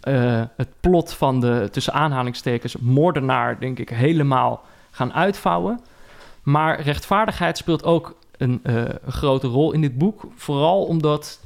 [0.00, 5.80] eh, het plot van de tussen aanhalingstekens moordenaar, denk ik, helemaal gaan uitvouwen.
[6.42, 10.26] Maar rechtvaardigheid speelt ook een, eh, grote rol in dit boek.
[10.34, 11.40] Vooral omdat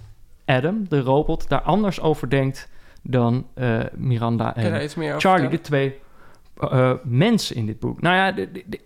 [0.45, 2.69] Adam, de robot, daar anders over denkt
[3.03, 4.89] dan eh, Miranda en
[5.19, 5.99] Charlie, de twee
[6.61, 8.01] eh, mensen in dit boek.
[8.01, 8.37] Nou ja,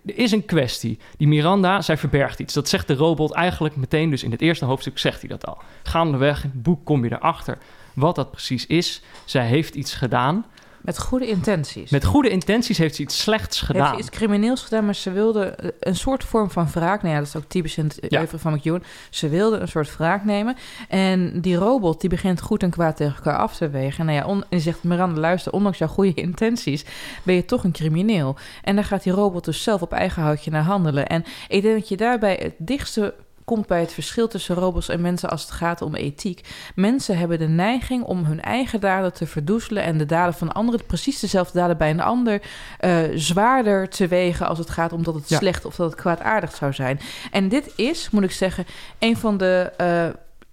[0.07, 0.99] er is een kwestie.
[1.17, 2.55] Die Miranda, zij verbergt iets.
[2.55, 5.59] Dat zegt de robot eigenlijk meteen, dus in het eerste hoofdstuk zegt hij dat al.
[5.83, 7.59] Gaandeweg in het boek kom je erachter
[7.95, 9.03] wat dat precies is.
[9.25, 10.45] Zij heeft iets gedaan.
[10.85, 11.91] Met goede intenties.
[11.91, 13.93] Met goede intenties heeft ze iets slechts Heeft gedaan.
[13.95, 17.03] ze iets crimineels gedaan, maar ze wilde een soort vorm van wraak.
[17.03, 18.27] Nou ja, dat is ook typisch in het Ja.
[18.27, 18.83] van McEwan.
[19.11, 20.57] Ze wilde een soort wraak nemen.
[20.89, 24.07] En die robot, die begint goed en kwaad tegen elkaar af te wegen.
[24.07, 26.85] Nou ja, on, en die zegt, Miranda, luister, ondanks jouw goede intenties...
[27.23, 28.37] ben je toch een crimineel.
[28.63, 31.07] En daar gaat die robot dus zelf op eigen houtje naar handelen.
[31.07, 33.15] En ik denk dat je daarbij het dichtste
[33.45, 36.41] komt bij het verschil tussen robots en mensen als het gaat om ethiek.
[36.75, 40.87] Mensen hebben de neiging om hun eigen daden te verdoezelen en de daden van anderen,
[40.87, 42.43] precies dezelfde daden bij een ander,
[42.79, 45.39] eh, zwaarder te wegen als het gaat om dat het Ja.
[45.39, 47.01] slecht of dat het kwaadaardig zou zijn.
[47.31, 48.67] En dit is, moet ik zeggen,
[48.99, 50.07] een van de eh,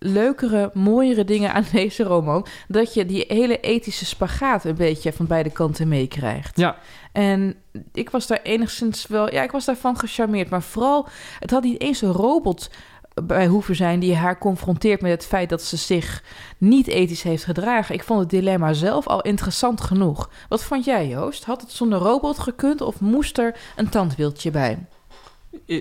[0.04, 2.46] leukere, mooiere dingen aan deze roman.
[2.68, 6.58] Dat je die hele ethische spagaat een beetje van beide kanten meekrijgt.
[6.58, 6.78] Ja.
[7.12, 7.56] En
[7.94, 9.34] ik was daar enigszins wel...
[9.34, 10.50] Ja, ik was daarvan gecharmeerd.
[10.50, 11.08] Maar vooral,
[11.40, 12.70] het had niet eens een robot
[13.24, 14.00] bij hoeven zijn...
[14.00, 16.24] die haar confronteert met het feit dat ze zich
[16.58, 17.96] niet ethisch heeft gedragen.
[17.96, 20.30] Ik vond het dilemma zelf al interessant genoeg.
[20.50, 21.44] Wat vond jij, Joost?
[21.44, 24.86] Had het zonder robot gekund of moest er een tandwieltje bij?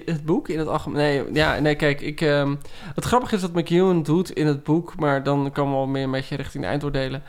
[0.05, 0.97] Het boek in het algemeen.
[0.97, 2.55] Nee, ja, nee, kijk, ik, ehm,
[2.95, 6.03] het grappige is wat McEwan doet in het boek, maar dan komen we al meer
[6.05, 7.23] een beetje richting de eindoordelen.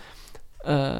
[0.58, 0.98] Eh,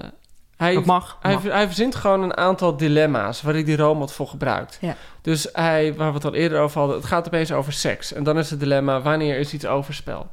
[0.58, 1.44] hij, Dat mag, Hij, mag.
[1.44, 4.78] hij verzint gewoon een aantal dilemma's waar hij die robot voor gebruikt.
[4.82, 4.96] Ja.
[5.22, 8.14] Dus hij, waar we het al eerder over hadden, het gaat opeens over seks.
[8.14, 10.28] En dan is het dilemma, wanneer is iets overspel?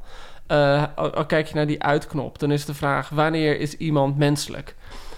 [0.47, 4.17] Eh, al, al kijk je naar die uitknop, dan is de vraag, wanneer is iemand
[4.17, 4.75] menselijk?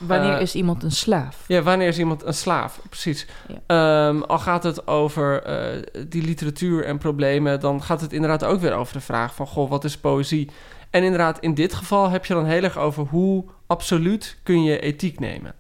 [0.08, 1.43] Wanneer Eh, is iemand een slaaf?
[1.47, 2.80] Ja, wanneer is iemand een slaaf?
[2.89, 3.28] Precies.
[3.66, 8.60] Ehm, al gaat het over eh, die literatuur en problemen, dan gaat het inderdaad ook
[8.62, 10.49] weer over de vraag van, goh, wat is poëzie?
[10.89, 14.80] En inderdaad, in dit geval heb je dan heel erg over hoe absoluut kun je
[14.80, 15.54] ethiek nemen.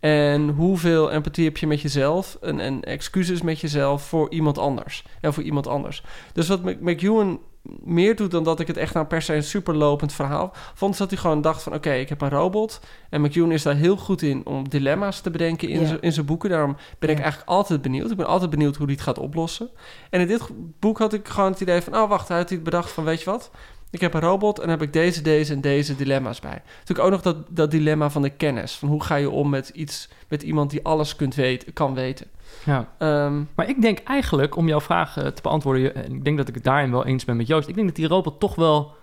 [0.00, 5.04] En hoeveel empathie heb je met jezelf en, en excuses met jezelf voor iemand anders.
[5.20, 6.02] Ja, voor iemand anders.
[6.32, 7.40] Dus wat Mc- McEwan
[7.84, 10.98] meer doet dan dat ik het echt nou per se een superlopend verhaal vond, is
[10.98, 12.80] dat hij gewoon dacht van oké, ik heb een robot.
[13.10, 16.26] En McEwan is daar heel goed in om dilemma's te bedenken in zijn- in zijn
[16.26, 16.50] boeken.
[16.50, 18.10] Daarom ben ik eigenlijk altijd benieuwd.
[18.10, 19.68] Ik ben altijd benieuwd hoe hij het gaat oplossen.
[20.10, 20.42] En in dit
[20.80, 23.18] boek had ik gewoon het idee van, oh wacht, hij had hij bedacht van weet
[23.22, 23.50] je wat?
[23.90, 26.62] Ik heb een robot en heb ik deze, deze en deze dilemma's bij.
[26.78, 28.72] Natuurlijk ook nog dat, dat dilemma van de kennis.
[28.74, 32.26] Van hoe ga je om met iets, met iemand die alles kunt weten, kan weten.
[32.64, 32.88] Ja.
[32.98, 35.94] Ehm, Maar ik denk eigenlijk, om jouw vraag eh, te beantwoorden...
[35.94, 37.68] en ik denk dat ik het daarin wel eens ben met Joost...
[37.68, 38.94] ik denk dat die robot toch wel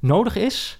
[0.00, 0.78] nodig is...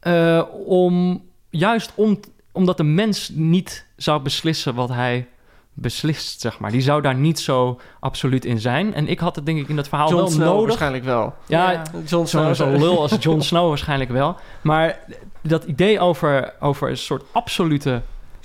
[0.00, 2.20] eh, om juist om,
[2.52, 5.28] omdat de mens niet zou beslissen wat hij
[5.72, 6.70] beslist, zeg maar.
[6.70, 8.94] Die zou daar niet zo absoluut in zijn.
[8.94, 10.66] En ik had het denk ik in dat verhaal John wel Snow nodig.
[10.66, 11.34] waarschijnlijk wel.
[11.46, 11.82] Ja, Ja.
[12.06, 12.54] John Snow.
[12.54, 14.36] zo lul als Jon Snow waarschijnlijk wel.
[14.60, 14.98] Maar
[15.42, 18.02] dat idee over, over een soort absolute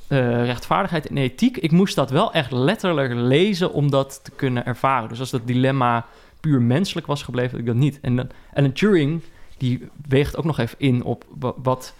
[0.07, 1.57] eh, rechtvaardigheid en ethiek...
[1.57, 5.09] ik moest dat wel echt letterlijk lezen om dat te kunnen ervaren.
[5.09, 6.05] Dus als dat dilemma
[6.39, 7.99] puur menselijk was gebleven, had ik dat niet.
[8.01, 9.21] En Alan Turing,
[9.57, 11.93] die weegt ook nog even in op wa- wat,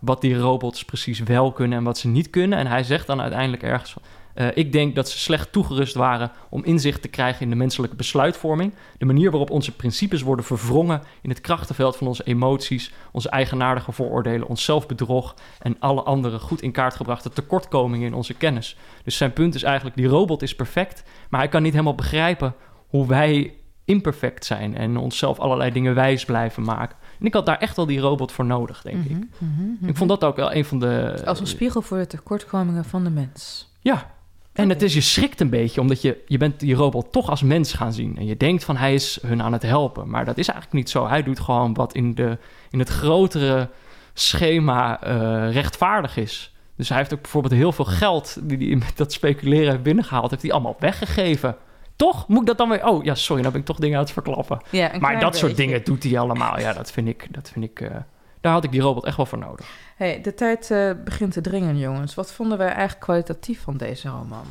[0.00, 2.58] wat die robots precies wel kunnen en wat ze niet kunnen.
[2.58, 3.96] En hij zegt dan uiteindelijk ergens
[4.34, 7.96] eh, ik denk dat ze slecht toegerust waren om inzicht te krijgen in de menselijke
[7.96, 8.74] besluitvorming.
[8.98, 13.92] De manier waarop onze principes worden verwrongen in het krachtenveld van onze emoties, onze eigenaardige
[13.92, 18.76] vooroordelen, ons zelfbedrog en alle andere goed in kaart gebrachte tekortkomingen in onze kennis.
[19.04, 22.54] Dus zijn punt is eigenlijk, die robot is perfect, maar hij kan niet helemaal begrijpen
[22.88, 23.54] hoe wij
[23.84, 26.96] imperfect zijn en onszelf allerlei dingen wijs blijven maken.
[27.20, 29.10] En ik had daar echt wel die robot voor nodig, denk ik.
[29.10, 29.88] Mhm, mhm, mhm.
[29.88, 31.22] Ik vond dat ook wel een van de...
[31.24, 33.72] Als een spiegel voor de tekortkomingen van de mens.
[33.80, 34.18] Ja.
[34.60, 37.42] En het is, je schrikt een beetje, omdat je, je bent die robot toch als
[37.42, 38.16] mens gaan zien.
[38.16, 40.08] En je denkt van hij is hun aan het helpen.
[40.08, 41.08] Maar dat is eigenlijk niet zo.
[41.08, 42.38] Hij doet gewoon wat in, de,
[42.70, 43.68] in het grotere
[44.14, 46.54] schema eh, rechtvaardig is.
[46.76, 50.30] Dus hij heeft ook bijvoorbeeld heel veel geld die hij met dat speculeren heeft binnengehaald,
[50.30, 51.56] heeft hij allemaal weggegeven.
[51.96, 52.28] Toch?
[52.28, 52.86] Moet ik dat dan weer...
[52.86, 54.60] Oh ja, sorry, nou ben ik toch dingen aan het verklappen.
[54.70, 56.60] Ja, maar dat soort dingen doet hij allemaal.
[56.60, 57.26] Ja, dat vind ik...
[57.30, 57.96] Dat vind ik eh,
[58.40, 59.66] daar had ik die robot echt wel voor nodig.
[59.96, 62.14] Hey, de tijd eh, begint te dringen, jongens.
[62.14, 64.44] Wat vonden wij eigenlijk kwalitatief van deze roman?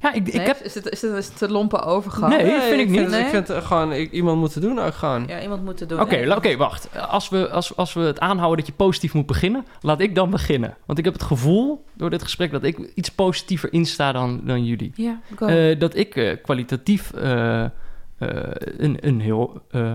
[0.00, 0.56] Ja, ik, ik heb...
[0.56, 2.36] Is het, is het, is het een lompe overgang?
[2.36, 3.08] Nee, vind ik niet.
[3.08, 3.20] Nee?
[3.20, 5.24] Ik vind het gewoon i- iemand moeten doen ook gewoon.
[5.26, 6.00] Ja, iemand moet het doen.
[6.00, 6.88] Oké, oké, wacht.
[7.08, 10.30] Als we, als, als we het aanhouden dat je positief moet beginnen, laat ik dan
[10.30, 10.76] beginnen.
[10.86, 14.64] Want ik heb het gevoel door dit gesprek dat ik iets positiever insta dan, dan
[14.64, 14.92] jullie.
[14.94, 15.46] Ja, go.
[15.46, 17.70] Eh, dat ik eh, kwalitatief eh, eh,
[18.78, 19.92] een, een heel eh,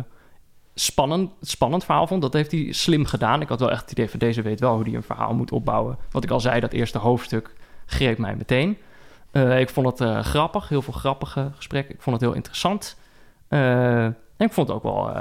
[0.79, 2.21] spannend, spannend verhaal vond.
[2.21, 3.41] Dat heeft hij slim gedaan.
[3.41, 5.51] Ik had wel echt het idee van deze weet wel hoe hij een verhaal moet
[5.51, 5.97] opbouwen.
[6.11, 7.53] Wat ik al zei, dat eerste hoofdstuk
[7.85, 8.77] greep mij meteen.
[9.31, 11.95] Eh, ik vond het eh, grappig, heel veel grappige gesprekken.
[11.95, 12.97] Ik vond het heel interessant.
[13.47, 15.11] Eh, en ik vond het ook wel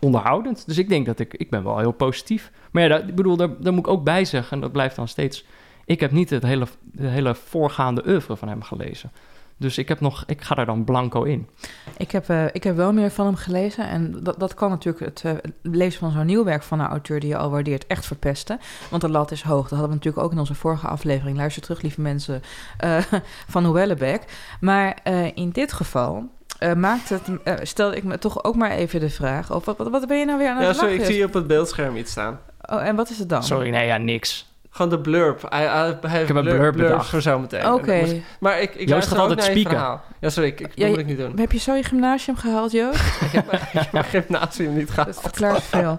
[0.00, 0.66] onderhoudend.
[0.66, 2.50] Dus ik denk dat ik, ik ben wel heel positief.
[2.70, 4.52] Maar ja, ik bedoel, daar, daar moet ik ook bij zeggen.
[4.52, 5.44] En dat blijft dan steeds...
[5.84, 9.10] Ik heb niet het hele, de hele voorgaande oeuvre van hem gelezen.
[9.58, 11.48] Dus ik, heb nog, ik ga daar dan blanco in.
[11.96, 13.88] Ik heb, eh, ik heb wel meer van hem gelezen.
[13.88, 15.32] En dat, dat kan natuurlijk het eh,
[15.62, 18.60] lezen van zo'n nieuw werk van een auteur die je al waardeert echt verpesten.
[18.90, 19.62] Want de lat is hoog.
[19.62, 21.36] Dat hadden we natuurlijk ook in onze vorige aflevering.
[21.36, 22.42] Luister terug, lieve mensen,
[22.78, 23.02] eh,
[23.52, 24.22] van Noëllebeck.
[24.60, 26.28] Maar eh, in dit geval
[26.58, 27.22] eh, maakt het,
[27.62, 29.52] stelde ik me toch ook maar even de vraag.
[29.52, 31.34] Of wat, wat, wat ben je nou weer aan het Ja, sorry, ik zie op
[31.34, 32.40] het beeldscherm iets staan.
[32.70, 33.42] Oh, en wat is het dan?
[33.42, 34.54] Sorry, nee, ja, niks.
[34.76, 35.46] Gewoon de blurb.
[35.48, 35.62] Hij,
[36.06, 37.72] heeft heb een blurb voor zo meteen.
[37.72, 38.00] Oké.
[38.00, 39.70] Dat Maar ik, ik Joost luister gaat altijd naar je spieken.
[39.78, 40.02] verhaal.
[40.20, 41.38] Ja, sorry, ik, ik, Ja, dat moet ik niet doen.
[41.38, 42.98] Heb je zo je gymnasium gehaald, Joost?
[43.26, 45.20] ik heb mijn- ik heb mijn gymnasium niet Dat gehad.
[45.20, 45.96] verklaart veel.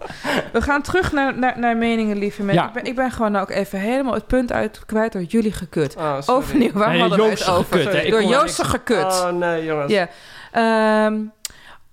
[0.53, 2.61] We gaan terug naar, naar, naar meningen, lieve mensen.
[2.63, 2.67] Ja.
[2.67, 5.95] Ik, ben, ik ben gewoon ook even helemaal het punt uit kwijt door jullie gekut.
[5.95, 6.41] Oh, sorry.
[6.41, 7.77] Overnieuw, waar Nee, hadden we het over?
[7.79, 8.03] gekut?
[8.03, 9.03] Ik Door Joost gekut.
[9.05, 9.91] Oh nee, jongens.
[9.91, 10.07] Ja.
[10.51, 11.15] Ehm,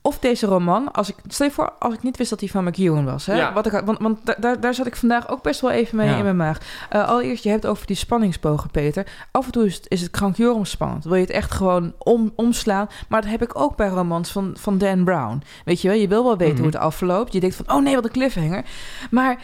[0.06, 2.64] of deze roman, als ik, stel je voor, als ik niet wist dat die van
[2.64, 3.26] McEwan was.
[3.26, 3.34] Hè?
[3.36, 3.52] Ja.
[3.52, 5.96] Wat ik, had- want want da- daar, daar zat ik vandaag ook best wel even
[5.96, 6.16] mee Ja.
[6.16, 6.58] in mijn maag.
[6.90, 9.06] Eh, allereerst, je hebt over die spanningsbogen, Peter.
[9.30, 11.04] Af en toe is het, is het krankjorum spannend.
[11.04, 12.88] Wil je het echt gewoon om, omslaan.
[13.08, 15.42] Maar dat heb ik ook bij romans van, van Dan Brown.
[15.64, 16.62] Weet je wel, je wil wel weten Mhm.
[16.62, 17.32] hoe het afloopt.
[17.32, 18.64] Je denkt van, oh nee, wat een cliffhanger.
[19.10, 19.42] Maar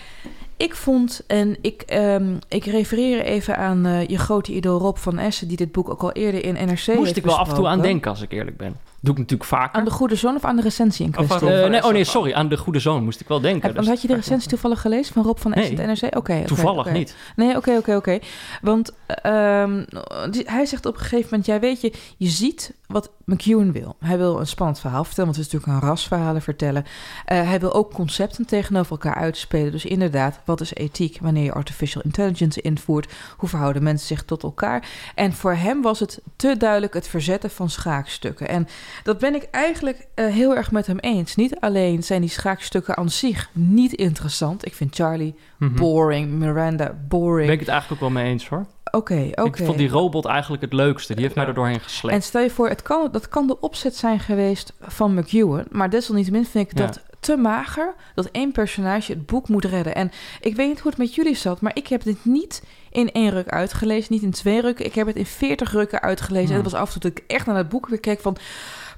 [0.57, 5.19] ik vond, en ik, ehm, ik refereer even aan eh, je grote idool Rob van
[5.19, 5.49] Essen...
[5.49, 7.81] die dit boek ook al eerder in NRC Moest ik wel af en toe aan
[7.81, 8.77] denken, als ik eerlijk ben.
[9.03, 9.79] Doe ik natuurlijk vaker.
[9.79, 11.51] Aan de goede zoon of aan de recensie in aan kwestie?
[11.51, 12.33] Eh, nee, oh nee, sorry.
[12.33, 13.67] Aan de goede zoon moest ik wel denken.
[13.69, 15.87] Heb, dus- had je de recensie toevallig gelezen van Rob van Essen Nee.
[15.87, 16.17] NRC?
[16.17, 16.45] Oké.
[16.47, 17.17] Toevallig niet.
[17.37, 18.19] Nee, oké, oké, oké.
[18.63, 19.85] Want ehm,
[20.31, 21.47] die- hij zegt op een gegeven moment...
[21.47, 23.97] Ja, weet je, je ziet wat McEwan wil.
[24.01, 26.85] Hij wil een spannend verhaal vertellen, want het is natuurlijk een rasverhalen vertellen.
[27.25, 29.73] Eh, hij wil ook concepten tegenover elkaar uitspelen.
[29.73, 33.13] Dus inderdaad, wat is ethiek wanneer je artificial intelligence invoert?
[33.37, 34.89] Hoe verhouden mensen zich tot elkaar?
[35.15, 38.49] En voor hem was het te duidelijk het verzetten van schaakstukken.
[38.49, 38.69] En
[39.03, 41.37] dat ben ik eigenlijk eh, heel erg met hem eens.
[41.37, 44.67] Niet alleen zijn die schaakstukken aan zich niet interessant.
[44.67, 45.77] Ik vind Charlie Mhm.
[45.77, 47.51] boring, Miranda Ben boring.
[47.51, 48.67] ik het eigenlijk ook wel mee eens hoor.
[48.91, 49.43] Oké, oké.
[49.43, 51.15] Ik vond die robot eigenlijk het leukste.
[51.15, 52.17] Die heeft mij er doorheen gesleept.
[52.17, 55.65] En stel je voor, het kan, dat kan de opzet zijn geweest van McEwan.
[55.71, 56.87] Maar desalniettemin vind ik Ja.
[56.87, 57.95] dat te mager...
[58.15, 59.95] dat één personage het boek moet redden.
[59.95, 60.11] En
[60.41, 61.61] ik weet niet hoe het met jullie zat...
[61.61, 64.13] maar ik heb dit niet in één ruk uitgelezen.
[64.13, 64.85] Niet in twee rukken.
[64.85, 66.51] Ik heb het in veertig rukken uitgelezen.
[66.51, 68.37] En het was af en toe dat ik echt naar het boek weer keek van...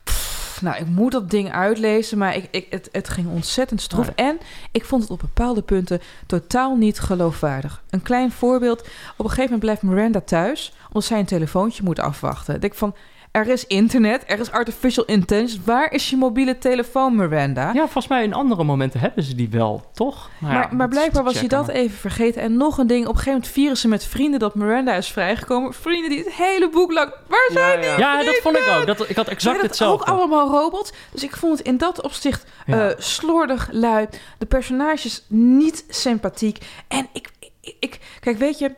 [0.05, 0.32] pff,
[0.63, 4.09] nou, ik moet dat ding uitlezen, maar ik, ik, het, het ging ontzettend stroef.
[4.15, 4.39] En
[4.71, 7.83] ik vond het op bepaalde punten totaal niet geloofwaardig.
[7.91, 8.81] Een klein voorbeeld.
[8.81, 10.73] Op een gegeven moment blijft Miranda thuis...
[10.87, 12.55] omdat zij een telefoontje moet afwachten.
[12.55, 12.95] Ik denk van,
[13.33, 15.59] er is internet, er is artificial intelligence.
[15.65, 17.71] Waar is je mobiele telefoon, Miranda?
[17.73, 20.31] Ja, volgens mij in andere momenten hebben ze die wel, toch?
[20.39, 22.43] Nou ja, maar, maar blijkbaar was je dat even vergeten.
[22.43, 25.09] En nog een ding, op een gegeven moment vieren ze met vrienden dat Miranda is
[25.09, 25.75] vrijgekomen.
[25.75, 27.13] Vrienden die het hele boek lang...
[27.29, 27.91] Waar zijn die?
[27.91, 28.87] Ja, dat vond ik ook.
[28.87, 30.13] Dat, ik had exact dat hetzelfde.
[30.13, 30.93] ook allemaal robots?
[31.13, 32.89] Dus ik vond het in dat opzicht Ja.
[32.91, 34.07] eh, slordig, lui.
[34.39, 36.59] De personages niet sympathiek.
[36.89, 37.31] En ik,
[37.61, 38.75] ik, ik- kijk, weet je,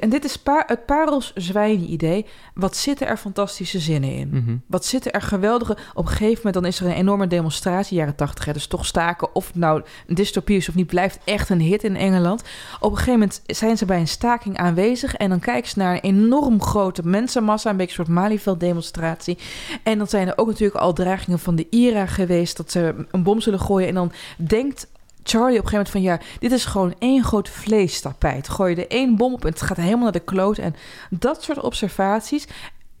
[0.00, 2.26] en dit is pa het parels zwijnen idee.
[2.54, 4.28] Wat zitten er fantastische zinnen in?
[4.32, 4.56] Mhm.
[4.66, 5.76] Wat zitten er geweldige...
[5.94, 8.52] Op een gegeven moment dan is er een enorme demonstratie, jaren tachtig.
[8.52, 10.86] Dus toch staken, of het nou een dystopie is of niet...
[10.86, 12.42] blijft echt een hit in Engeland.
[12.80, 15.14] Op een gegeven moment zijn ze bij een staking aanwezig...
[15.14, 17.70] en dan kijken ze naar een enorm grote mensenmassa...
[17.70, 19.38] een beetje een soort Malieveld-demonstratie.
[19.82, 22.56] En dan zijn er ook natuurlijk al dreigingen van de IRA geweest...
[22.56, 23.88] dat ze een bom zullen gooien.
[23.88, 24.86] En dan denkt
[25.24, 26.28] Charlie op een gegeven moment van...
[26.30, 28.48] ja, dit is gewoon één groot vleestapijt.
[28.48, 30.58] Gooi je er één bom op en het gaat helemaal naar de kloot.
[30.58, 30.74] En
[31.10, 32.46] dat soort observaties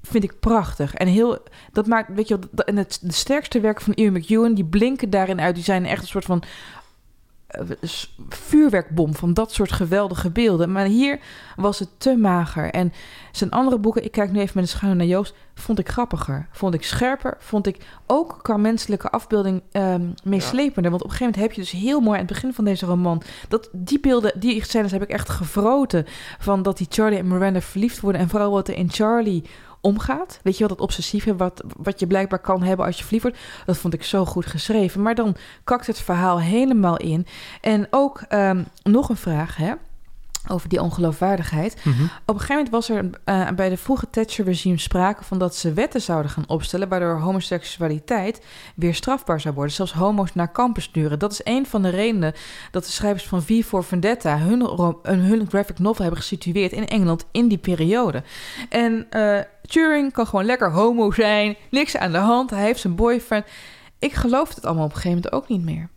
[0.02, 0.94] vind ik prachtig.
[0.94, 1.38] En heel,
[1.72, 5.40] dat maakt, weet je, en het de sterkste werken van Ian McEwan, die blinken daarin
[5.40, 5.54] uit.
[5.54, 6.42] Die zijn echt een soort van
[8.28, 10.72] vuurwerkbom van dat soort geweldige beelden.
[10.72, 11.20] Maar hier
[11.56, 12.70] was het te mager.
[12.70, 12.92] En
[13.32, 16.48] zijn andere boeken, ik kijk nu even met een schuin naar Joost, vond ik grappiger.
[16.52, 17.36] Vond ik scherper.
[17.38, 20.90] Vond ik ook qua menselijke afbeelding ehm meeslepender.
[20.90, 22.86] Want op een gegeven moment heb je dus heel mooi aan het begin van deze
[22.86, 23.22] roman...
[23.48, 26.06] dat die beelden, die scènes heb ik echt gevroten...
[26.38, 28.20] van dat die Charlie en Miranda verliefd worden...
[28.20, 29.44] en vooral wat er in Charlie
[29.84, 30.40] omgaat.
[30.42, 33.38] Weet je wel, dat obsessieve wat, wat je blijkbaar kan hebben als je verliefd.
[33.66, 35.02] Dat vond ik zo goed geschreven.
[35.02, 37.26] Maar dan kakt het verhaal helemaal in.
[37.60, 39.72] En ook ehm, nog een vraag, hè.
[40.48, 41.76] Over die ongeloofwaardigheid.
[41.84, 42.02] Mhm.
[42.04, 45.72] Op een gegeven moment was er eh, bij de vroege Thatcher-regime sprake van dat ze
[45.72, 48.40] wetten zouden gaan opstellen, waardoor homoseksualiteit
[48.76, 49.72] weer strafbaar zou worden.
[49.72, 51.18] Zelfs homo's naar kampen sturen.
[51.18, 52.32] Dat is een van de redenen
[52.70, 54.60] dat de schrijvers van V for Vendetta hun,
[55.02, 58.22] een- hun graphic novel hebben gesitueerd in Engeland in die periode.
[58.68, 62.94] En eh, Turing kan gewoon lekker homo zijn, niks aan de hand, hij heeft zijn
[62.94, 63.44] boyfriend.
[63.98, 65.88] Ik geloof het allemaal op een gegeven moment ook niet meer.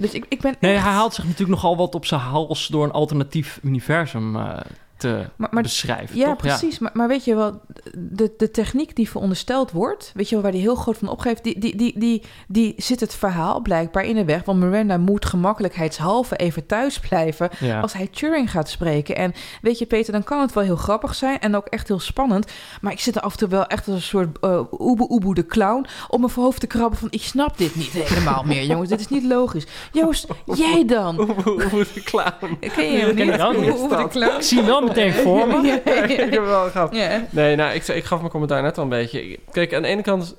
[0.00, 2.66] Dus ik, ik ben Nee, echt- hij haalt zich natuurlijk nogal wat op zijn hals
[2.66, 4.56] door een alternatief universum eh,
[4.98, 6.16] te Maar- maar- beschrijven.
[6.16, 6.36] Ja, toch?
[6.36, 6.78] precies.
[6.78, 7.60] Maar, maar weet je wel,
[7.94, 11.44] de, de techniek die verondersteld wordt, weet je wel, waar die heel groot van opgeeft,
[11.44, 14.44] die, die, die, die, die zit het verhaal blijkbaar in de weg.
[14.44, 17.80] Want Miranda moet gemakkelijkheidshalve even thuis blijven Ja.
[17.80, 19.16] als hij Turing gaat spreken.
[19.16, 19.32] En
[19.62, 22.52] weet je, Peter, dan kan het wel heel grappig zijn en ook echt heel spannend.
[22.80, 25.34] Maar ik zit er af en toe wel echt als een soort uh, oeboe oeboe
[25.34, 28.88] de clown op mijn hoofd te krabben van ik snap dit niet helemaal meer, jongens.
[28.88, 29.66] Dit is niet logisch.
[29.92, 31.16] Joost, jij dan?
[31.44, 32.58] Hoe de clown.
[32.74, 33.34] Ken je hem niet?
[33.34, 33.70] ik ook niet.
[33.80, 34.36] Oeboe de clown?
[34.36, 35.80] Ik zie wel meteen voor me.
[36.18, 36.92] Ik heb wel gehad.
[37.30, 39.38] Nee, nou, ik, ik gaf mijn commentaar net al een beetje.
[39.52, 40.34] Kijk, aan de ene kant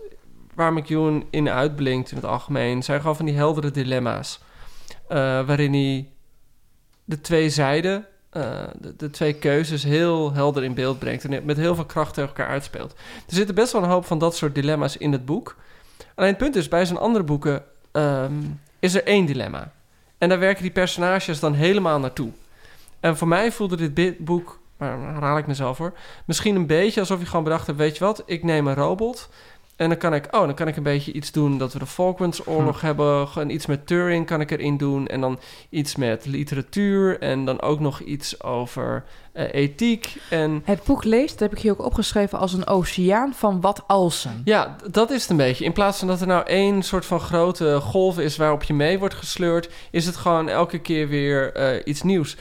[0.55, 2.83] waar McEwan in uitblinkt in het algemeen...
[2.83, 4.39] zijn gewoon van die heldere dilemma's.
[5.07, 6.07] eh, waarin hij
[7.05, 8.43] de twee zijden, eh,
[8.79, 11.25] de, de twee keuzes heel helder in beeld brengt...
[11.25, 12.91] en met heel veel kracht tegen elkaar uitspeelt.
[13.27, 15.55] Er zitten best wel een hoop van dat soort dilemma's in het boek.
[16.15, 18.33] Alleen het punt is, bij zijn andere boeken ehm,
[18.79, 19.71] is er één dilemma.
[20.17, 22.29] En daar werken die personages dan helemaal naartoe.
[22.99, 25.93] En voor mij voelde dit bi- boek, maar dan herhaal ik mezelf hoor,
[26.25, 29.29] misschien een beetje alsof je gewoon bedacht hebt, weet je wat, ik neem een robot
[29.75, 31.85] en dan kan ik, oh, dan kan ik een beetje iets doen dat we de
[31.85, 35.39] Falklandsoorlog hebben, en iets met Turing kan ik erin doen en dan
[35.69, 41.29] iets met literatuur en dan ook nog iets over eh, ethiek en Het boek leest,
[41.29, 44.41] dat heb ik hier ook opgeschreven, als een oceaan van wat alsen.
[44.45, 45.65] ja, dat is het een beetje.
[45.65, 48.99] In plaats van dat er nou één soort van grote golf is waarop je mee
[48.99, 52.37] wordt gesleurd, is het gewoon elke keer weer eh, iets nieuws.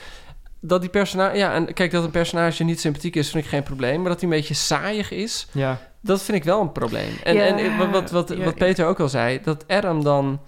[0.61, 3.63] Dat die personage, ja, en kijk, dat een personage niet sympathiek is, vind ik geen
[3.63, 4.01] probleem.
[4.01, 5.79] Maar dat hij een beetje saaiig is, Ja.
[6.03, 7.11] dat vind ik wel een probleem.
[7.25, 10.41] En, Ja, en wat, wat, wat, ja, wat Peter ook al zei, dat Adam dan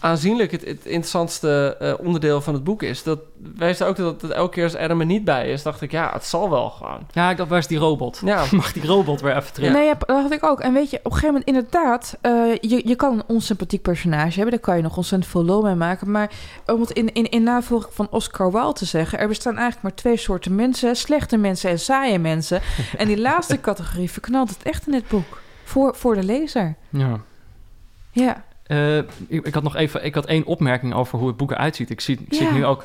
[0.00, 3.02] aanzienlijk het, het interessantste eh, onderdeel van het boek is.
[3.02, 3.18] Dat
[3.56, 6.10] wijst ook dat, dat elke keer als Adam er niet bij is, dacht ik, ja,
[6.12, 7.06] het zal wel gewoon.
[7.12, 8.20] Ja, ik dacht, waar is die robot?
[8.24, 9.72] Ja, Mag die robot weer even terug?
[9.72, 10.60] Nee, ja, dat had ik ook.
[10.60, 14.34] En weet je, op een gegeven moment inderdaad, eh, je, je kan een onsympathiek personage
[14.34, 14.50] hebben.
[14.50, 16.10] Daar kan je nog ontzettend veel lol mee maken.
[16.10, 16.30] Maar
[16.66, 19.18] om het in, in, in navolging van Oscar Wilde te zeggen...
[19.18, 20.96] er bestaan eigenlijk maar twee soorten mensen.
[20.96, 22.60] Slechte mensen en saaie mensen.
[22.98, 25.40] en die laatste categorie verknalt het echt in dit boek.
[25.64, 26.76] Voor, voor de lezer.
[26.88, 27.20] Ja.
[28.10, 28.46] Ja.
[28.68, 29.06] Eh, ik,
[29.46, 31.90] ik had nog even, ik had één opmerking over hoe het boek eruit ziet.
[31.90, 32.52] Ik zie, ik Ja.
[32.52, 32.84] nu ook.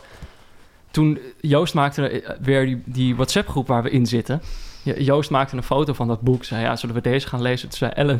[0.91, 4.41] Toen Joost maakte eh, weer die, die WhatsApp-groep waar we in zitten.
[4.83, 6.43] Ja, Joost maakte een foto van dat boek.
[6.43, 7.69] Zei, ja, zullen we deze gaan lezen?
[7.69, 8.19] Toen zei Ellen,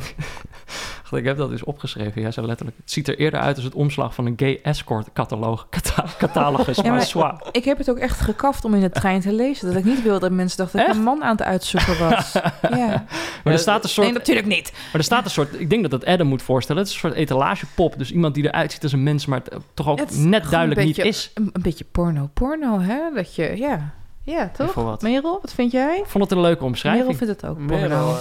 [1.12, 2.22] ik heb dat dus opgeschreven.
[2.22, 2.78] Ja, zei letterlijk.
[2.78, 5.66] Het ziet er eerder uit als het omslag van een gay escort catalogus.
[5.82, 7.44] Cata catalogus, Ja, maar.
[7.52, 9.68] Ik heb het ook echt gekaft om in de trein te lezen.
[9.68, 12.34] Dat ik niet wilde dat mensen dachten dat ik een man aan het uitzoeken was.
[12.80, 13.06] ja.
[13.44, 14.08] Maar er staat een soort...
[14.08, 14.72] Nee, natuurlijk niet.
[14.72, 16.82] Maar er staat een soort, ik denk dat dat Adam moet voorstellen.
[16.82, 17.98] Het is een soort etalagepop.
[17.98, 20.98] Dus iemand die eruit ziet als een mens, maar het toch ook net duidelijk niet
[20.98, 21.32] is.
[21.34, 23.00] Een, een beetje porno-porno, hè?
[23.14, 23.94] Dat je, ja.
[24.26, 24.74] Ja, toch?
[24.74, 25.02] Wat.
[25.02, 25.98] Merel, wat vind jij?
[25.98, 27.04] Ik vond het een leuke omschrijving.
[27.06, 27.58] Merel vindt het ook.
[27.58, 28.18] Merel, oh.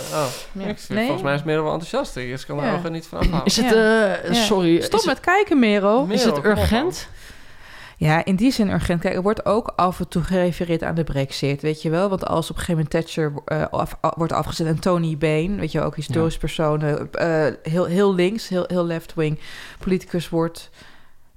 [0.53, 0.65] Ja.
[0.67, 1.03] Ik Nee?
[1.03, 2.17] Volgens mij is Merel wel enthousiast.
[2.17, 2.75] Ik kan er Ja.
[2.75, 3.47] ogen niet van afhouden.
[3.47, 4.15] Is het, Ja.
[4.17, 4.43] eh, Ja.
[4.43, 6.07] sorry, Stop is met kijken, Merel.
[6.11, 7.09] is het urgent?
[7.97, 9.01] Ja, in die zin urgent.
[9.01, 12.09] Kijk, er wordt ook af en toe gerefereerd aan de brexit, weet je wel?
[12.09, 15.59] Want als op een gegeven moment Thatcher eh, af- af- wordt afgezet en Tony Bain,
[15.61, 19.39] weet je wel, ook historisch persoon, eh, eh, heel, heel links, heel, heel left-wing
[19.79, 20.71] politicus wordt...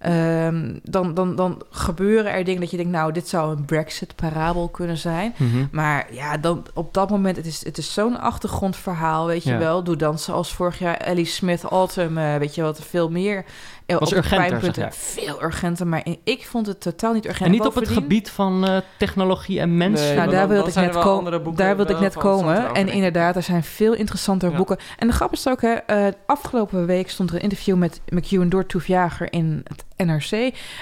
[0.05, 4.69] ehm, dan, dan, dan gebeuren er dingen dat je denkt, nou, dit zou een Brexit-parabel
[4.69, 5.33] kunnen zijn.
[5.37, 5.65] Mhm.
[5.71, 9.57] Maar ja, dan, op dat moment, het is, het is zo'n achtergrondverhaal, weet je Ja.
[9.57, 9.83] wel.
[9.83, 13.45] Doe dan zoals vorig jaar Ellie Smith Autumn, eh, weet je wat, veel meer.
[13.85, 17.45] eh, Was urgenter, Veel urgenter, maar in- ik vond het totaal niet urgent.
[17.45, 20.01] En niet op het gebied van eh, technologie en mens.
[20.01, 21.55] Nee, nou, daar wilde ik net komen.
[21.55, 22.73] Daar wilde ik net komen.
[22.73, 24.57] En inderdaad, er zijn veel interessantere Ja.
[24.57, 24.77] boeken.
[24.97, 28.49] En de grap is ook, hè, eh, afgelopen week stond er een interview met McEwan
[28.49, 30.31] door Toef Jager in het NRC.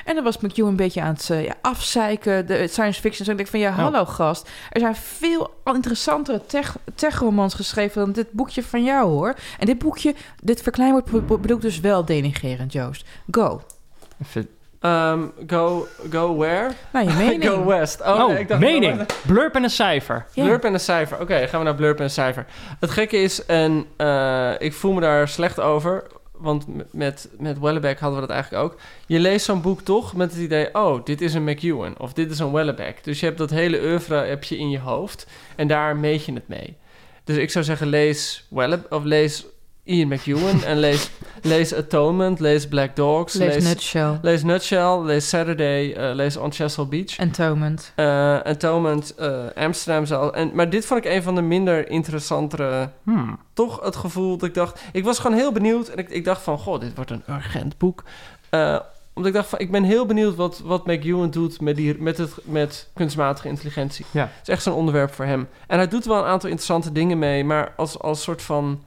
[0.06, 3.24] En dan was McEwan een beetje aan het eh, ja, afzeiken, de science fiction.
[3.26, 4.50] Dus ik denk van, ja, hallo gast.
[4.72, 9.34] Er zijn veel interessantere tech- tech-romans geschreven dan dit boekje van jou, hoor.
[9.60, 13.06] En dit boekje, dit verkleinwoord be- be- bedoelt dus wel denigerend, Joost.
[13.32, 13.62] Go.
[14.80, 16.70] Ehm, go, go where?
[16.94, 17.46] Nou, je mening.
[17.46, 18.02] go west.
[18.02, 19.06] Oh, Oh, nee, ik dacht, mening.
[19.26, 20.26] Blurp en een cijfer.
[20.34, 20.44] Ja.
[20.44, 21.20] Blurp en een cijfer.
[21.22, 22.46] Oké, gaan we naar blurp en een cijfer.
[22.80, 26.04] Het gekke is, en eh, ik voel me daar slecht over...
[26.44, 28.80] want met, met Wellebeck hadden we dat eigenlijk ook...
[29.08, 30.74] je leest zo'n boek toch met het idee...
[30.74, 33.04] oh, dit is een McEwan of dit is een Wellebeck.
[33.04, 35.28] Dus je hebt dat hele oeuvre heb je in je hoofd...
[35.56, 36.76] en daar meet je het mee.
[37.24, 39.46] Dus ik zou zeggen, lees, Welle of lees
[39.86, 41.10] Ian McEwan en lees,
[41.42, 44.20] lees Atonement, lees Black Dogs, Lees lees, Nutshell.
[44.22, 47.20] lees Nutshell, lees Saturday, eh, lees On Chesil Beach.
[47.20, 47.92] Atonement.
[47.96, 50.30] Eh, Atonement, eh, Amsterdam zo.
[50.30, 52.90] En, maar dit vond ik een van de minder interessantere...
[53.04, 53.40] Hmm.
[53.54, 54.82] Toch het gevoel dat ik dacht...
[54.92, 56.58] Ik was gewoon heel benieuwd en ik, ik dacht van...
[56.58, 58.04] Goh, dit wordt een urgent boek.
[58.50, 58.80] Eh,
[59.14, 59.60] omdat ik dacht van...
[59.60, 64.06] Ik ben heel benieuwd wat, wat McEwan doet met, die, met, het, met kunstmatige intelligentie.
[64.12, 64.22] Ja.
[64.22, 65.48] Het is echt zo'n onderwerp voor hem.
[65.68, 67.44] En hij doet wel een aantal interessante dingen mee...
[67.44, 68.84] Maar als, als soort van...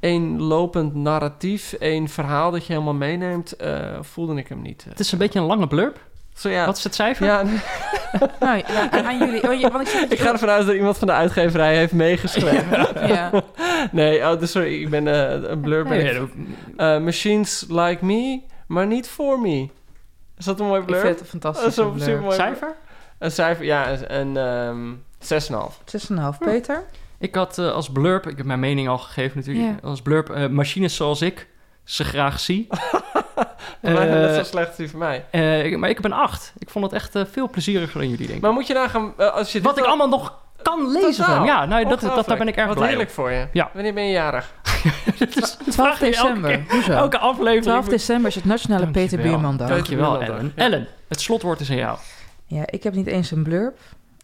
[0.00, 3.56] één lopend narratief, één verhaal dat je helemaal meeneemt...
[3.56, 4.82] eh, voelde ik hem niet.
[4.82, 4.88] eh.
[4.90, 5.98] Het is een beetje een lange blurb.
[6.34, 6.66] Zo ja.
[6.66, 7.26] Wat is het cijfer?
[7.26, 7.42] Ja,
[8.40, 9.48] Nou, ja, aan jullie.
[9.50, 11.92] oh, je- Want ik zeg ik ga ervan uit dat iemand van de uitgeverij heeft
[11.92, 13.06] meegeschreven.
[13.08, 13.30] Ja.
[13.92, 15.82] Nee, oh, dus sorry, ik ben eh, een blur.
[15.84, 16.18] ben Nee, ik.
[16.18, 16.28] dat-
[16.76, 19.68] Eh, machines like me, maar niet for me.
[20.38, 21.00] Is dat een mooi Ik blur?
[21.00, 22.74] vind het een Dat is een cijfer?
[23.18, 25.80] Een cijfer, ja, een ehm 6,5.
[25.84, 26.38] 6,5.
[26.38, 26.84] Peter?
[27.20, 29.88] Ik had eh, als blurb, ik heb mijn mening al gegeven natuurlijk, Ja.
[29.88, 31.48] als blurb eh, machines zoals ik
[31.84, 32.66] ze graag zie.
[32.68, 32.78] Maar
[33.80, 35.24] Eh, dat is zo slecht als die van mij.
[35.30, 36.52] Eh, ik- maar ik heb een 8.
[36.58, 38.42] Ik vond het echt eh, veel plezieriger dan jullie denken.
[38.44, 41.44] Maar moet je nagaan, als je Wat ik al- allemaal nog kan lezen van Totaal.
[41.44, 43.46] Ja, nou, dat, dat, daar ben ik erg Wat blij heerlijk voor je.
[43.52, 43.70] Ja.
[43.74, 44.52] Wanneer ben je jarig?
[45.18, 46.64] Dat 12 vraag je elke december.
[46.68, 46.92] Hoezo?
[46.92, 47.62] Elke aflevering.
[47.62, 49.30] 12 december is het Nationale Peter Dankjewel.
[49.32, 49.68] Buurman Dag.
[49.68, 50.52] Dankjewel, Ellen.
[50.56, 50.62] ja.
[50.64, 51.98] Ellen, het slotwoord is aan jou.
[52.46, 53.78] Ja, ik heb niet eens een blurb.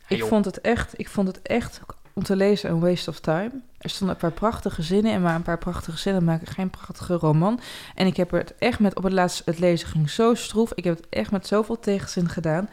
[0.08, 1.80] Ik vond het echt, ik vond het echt
[2.16, 3.50] om te lezen een waste of time.
[3.78, 7.14] Er stonden een paar prachtige zinnen in, maar een paar prachtige zinnen maken geen prachtige
[7.14, 7.60] roman.
[7.94, 10.72] En ik heb er het echt met, op het laatste, het lezen ging zo stroef.
[10.74, 12.68] Ik heb het echt met zoveel tegenzin gedaan,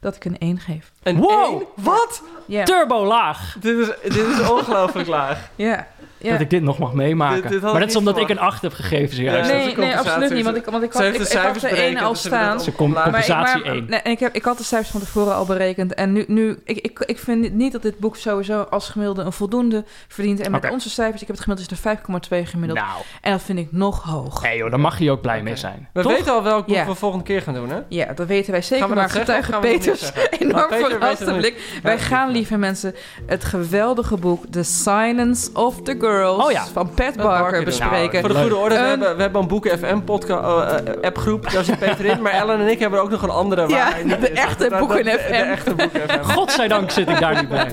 [0.00, 0.92] dat ik een 1 geef.
[1.02, 1.52] Een Wow!
[1.52, 1.64] één?
[1.74, 2.22] Wat?
[2.64, 3.56] Turbo laag.
[3.60, 5.50] Dit is, dit is ongelooflijk laag.
[5.54, 5.86] ja,
[6.18, 6.30] ja.
[6.30, 7.42] Dat ik dit nog mag meemaken.
[7.42, 8.52] Dit- dit had maar dat is omdat ik een verwacht.
[8.52, 9.50] 8 heb gegeven zojuist.
[9.50, 10.44] Ja, Nee, nee, absoluut niet.
[10.44, 12.14] Want ik, want ik Ze had, heeft ik, de ik had de ene berekend, al
[12.14, 12.60] staan.
[12.60, 13.86] Ze komt compensatie maar, 1.
[13.88, 15.94] nee, en ik, heb, ik had de cijfers van tevoren al berekend.
[15.94, 19.32] En nu, nu ik, ik, ik vind niet dat dit boek sowieso als gemiddelde een
[19.32, 20.40] voldoende verdient.
[20.40, 21.98] En met onze cijfers, ik heb het gemiddeld is er
[22.44, 22.78] 5,2 gemiddeld.
[22.78, 24.42] Nou, En dat vind ik nog hoog.
[24.42, 25.88] hey joh, daar mag je ook blij mee zijn.
[25.92, 26.12] We Toch?
[26.12, 26.86] weten al welk boek Ja.
[26.86, 27.78] we volgende keer gaan doen, hè?
[27.88, 28.78] Ja, dat weten wij zeker.
[28.78, 31.78] Gaan we maar getuige Peters enorm het blik.
[31.82, 32.94] Wij gaan, lieve mensen,
[33.26, 36.64] het geweldige boek The Silence of the Girls Oh ja.
[36.72, 38.20] van Pat Barker bespreken.
[38.20, 41.50] Voor de goede orde, we, Een- hebben, we hebben een Boeken FM podcast, eh, appgroep.
[41.52, 42.22] Daar zit Peter in.
[42.22, 43.60] Maar Ellen en ik hebben ook nog een andere.
[43.66, 43.70] waar
[44.06, 45.04] Ja, de echte Boeken FM.
[45.04, 46.22] De echte Boeken FM.
[46.22, 47.66] Godzijdank zit ik daar niet bij.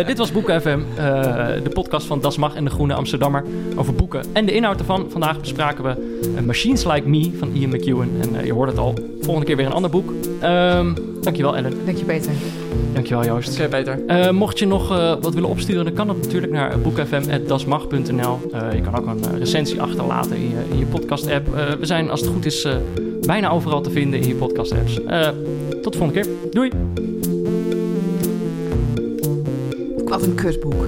[0.00, 1.04] Eh, dit was Boeken FM, eh,
[1.62, 3.44] de podcast van Das Mag en de Groene Amsterdammer
[3.76, 5.06] over boeken en de inhoud ervan.
[5.10, 8.08] Vandaag bespraken we eh, Machines Like Me van Ian McEwan.
[8.22, 10.10] En eh, je hoort het al, volgende keer weer een ander boek.
[10.40, 12.32] Ehm, dankjewel Ellen, Dank je, Peter.
[12.92, 13.58] dankjewel Joost.
[13.60, 13.98] Oké, Peter.
[14.06, 16.78] Eh, mocht je nog eh, wat willen opsturen, dan kan dat natuurlijk naar
[17.58, 18.38] boekfm.dasmag.nl.
[18.52, 21.54] Eh je kan ook een eh, recensie achterlaten in je, in je podcast-app.
[21.54, 22.74] Eh, we zijn, als het goed is, eh,
[23.26, 25.04] bijna overal te vinden in je podcast-apps.
[25.04, 25.28] Eh,
[25.82, 26.32] tot de volgende keer.
[26.50, 26.70] Doei!
[30.04, 30.86] Wat een kutboek.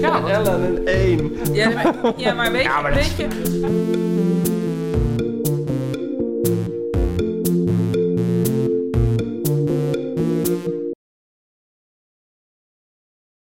[0.00, 1.32] Ja, Ellen een 1.
[1.52, 4.11] Ja, maar, ja, maar weet, Ja, maar weet je...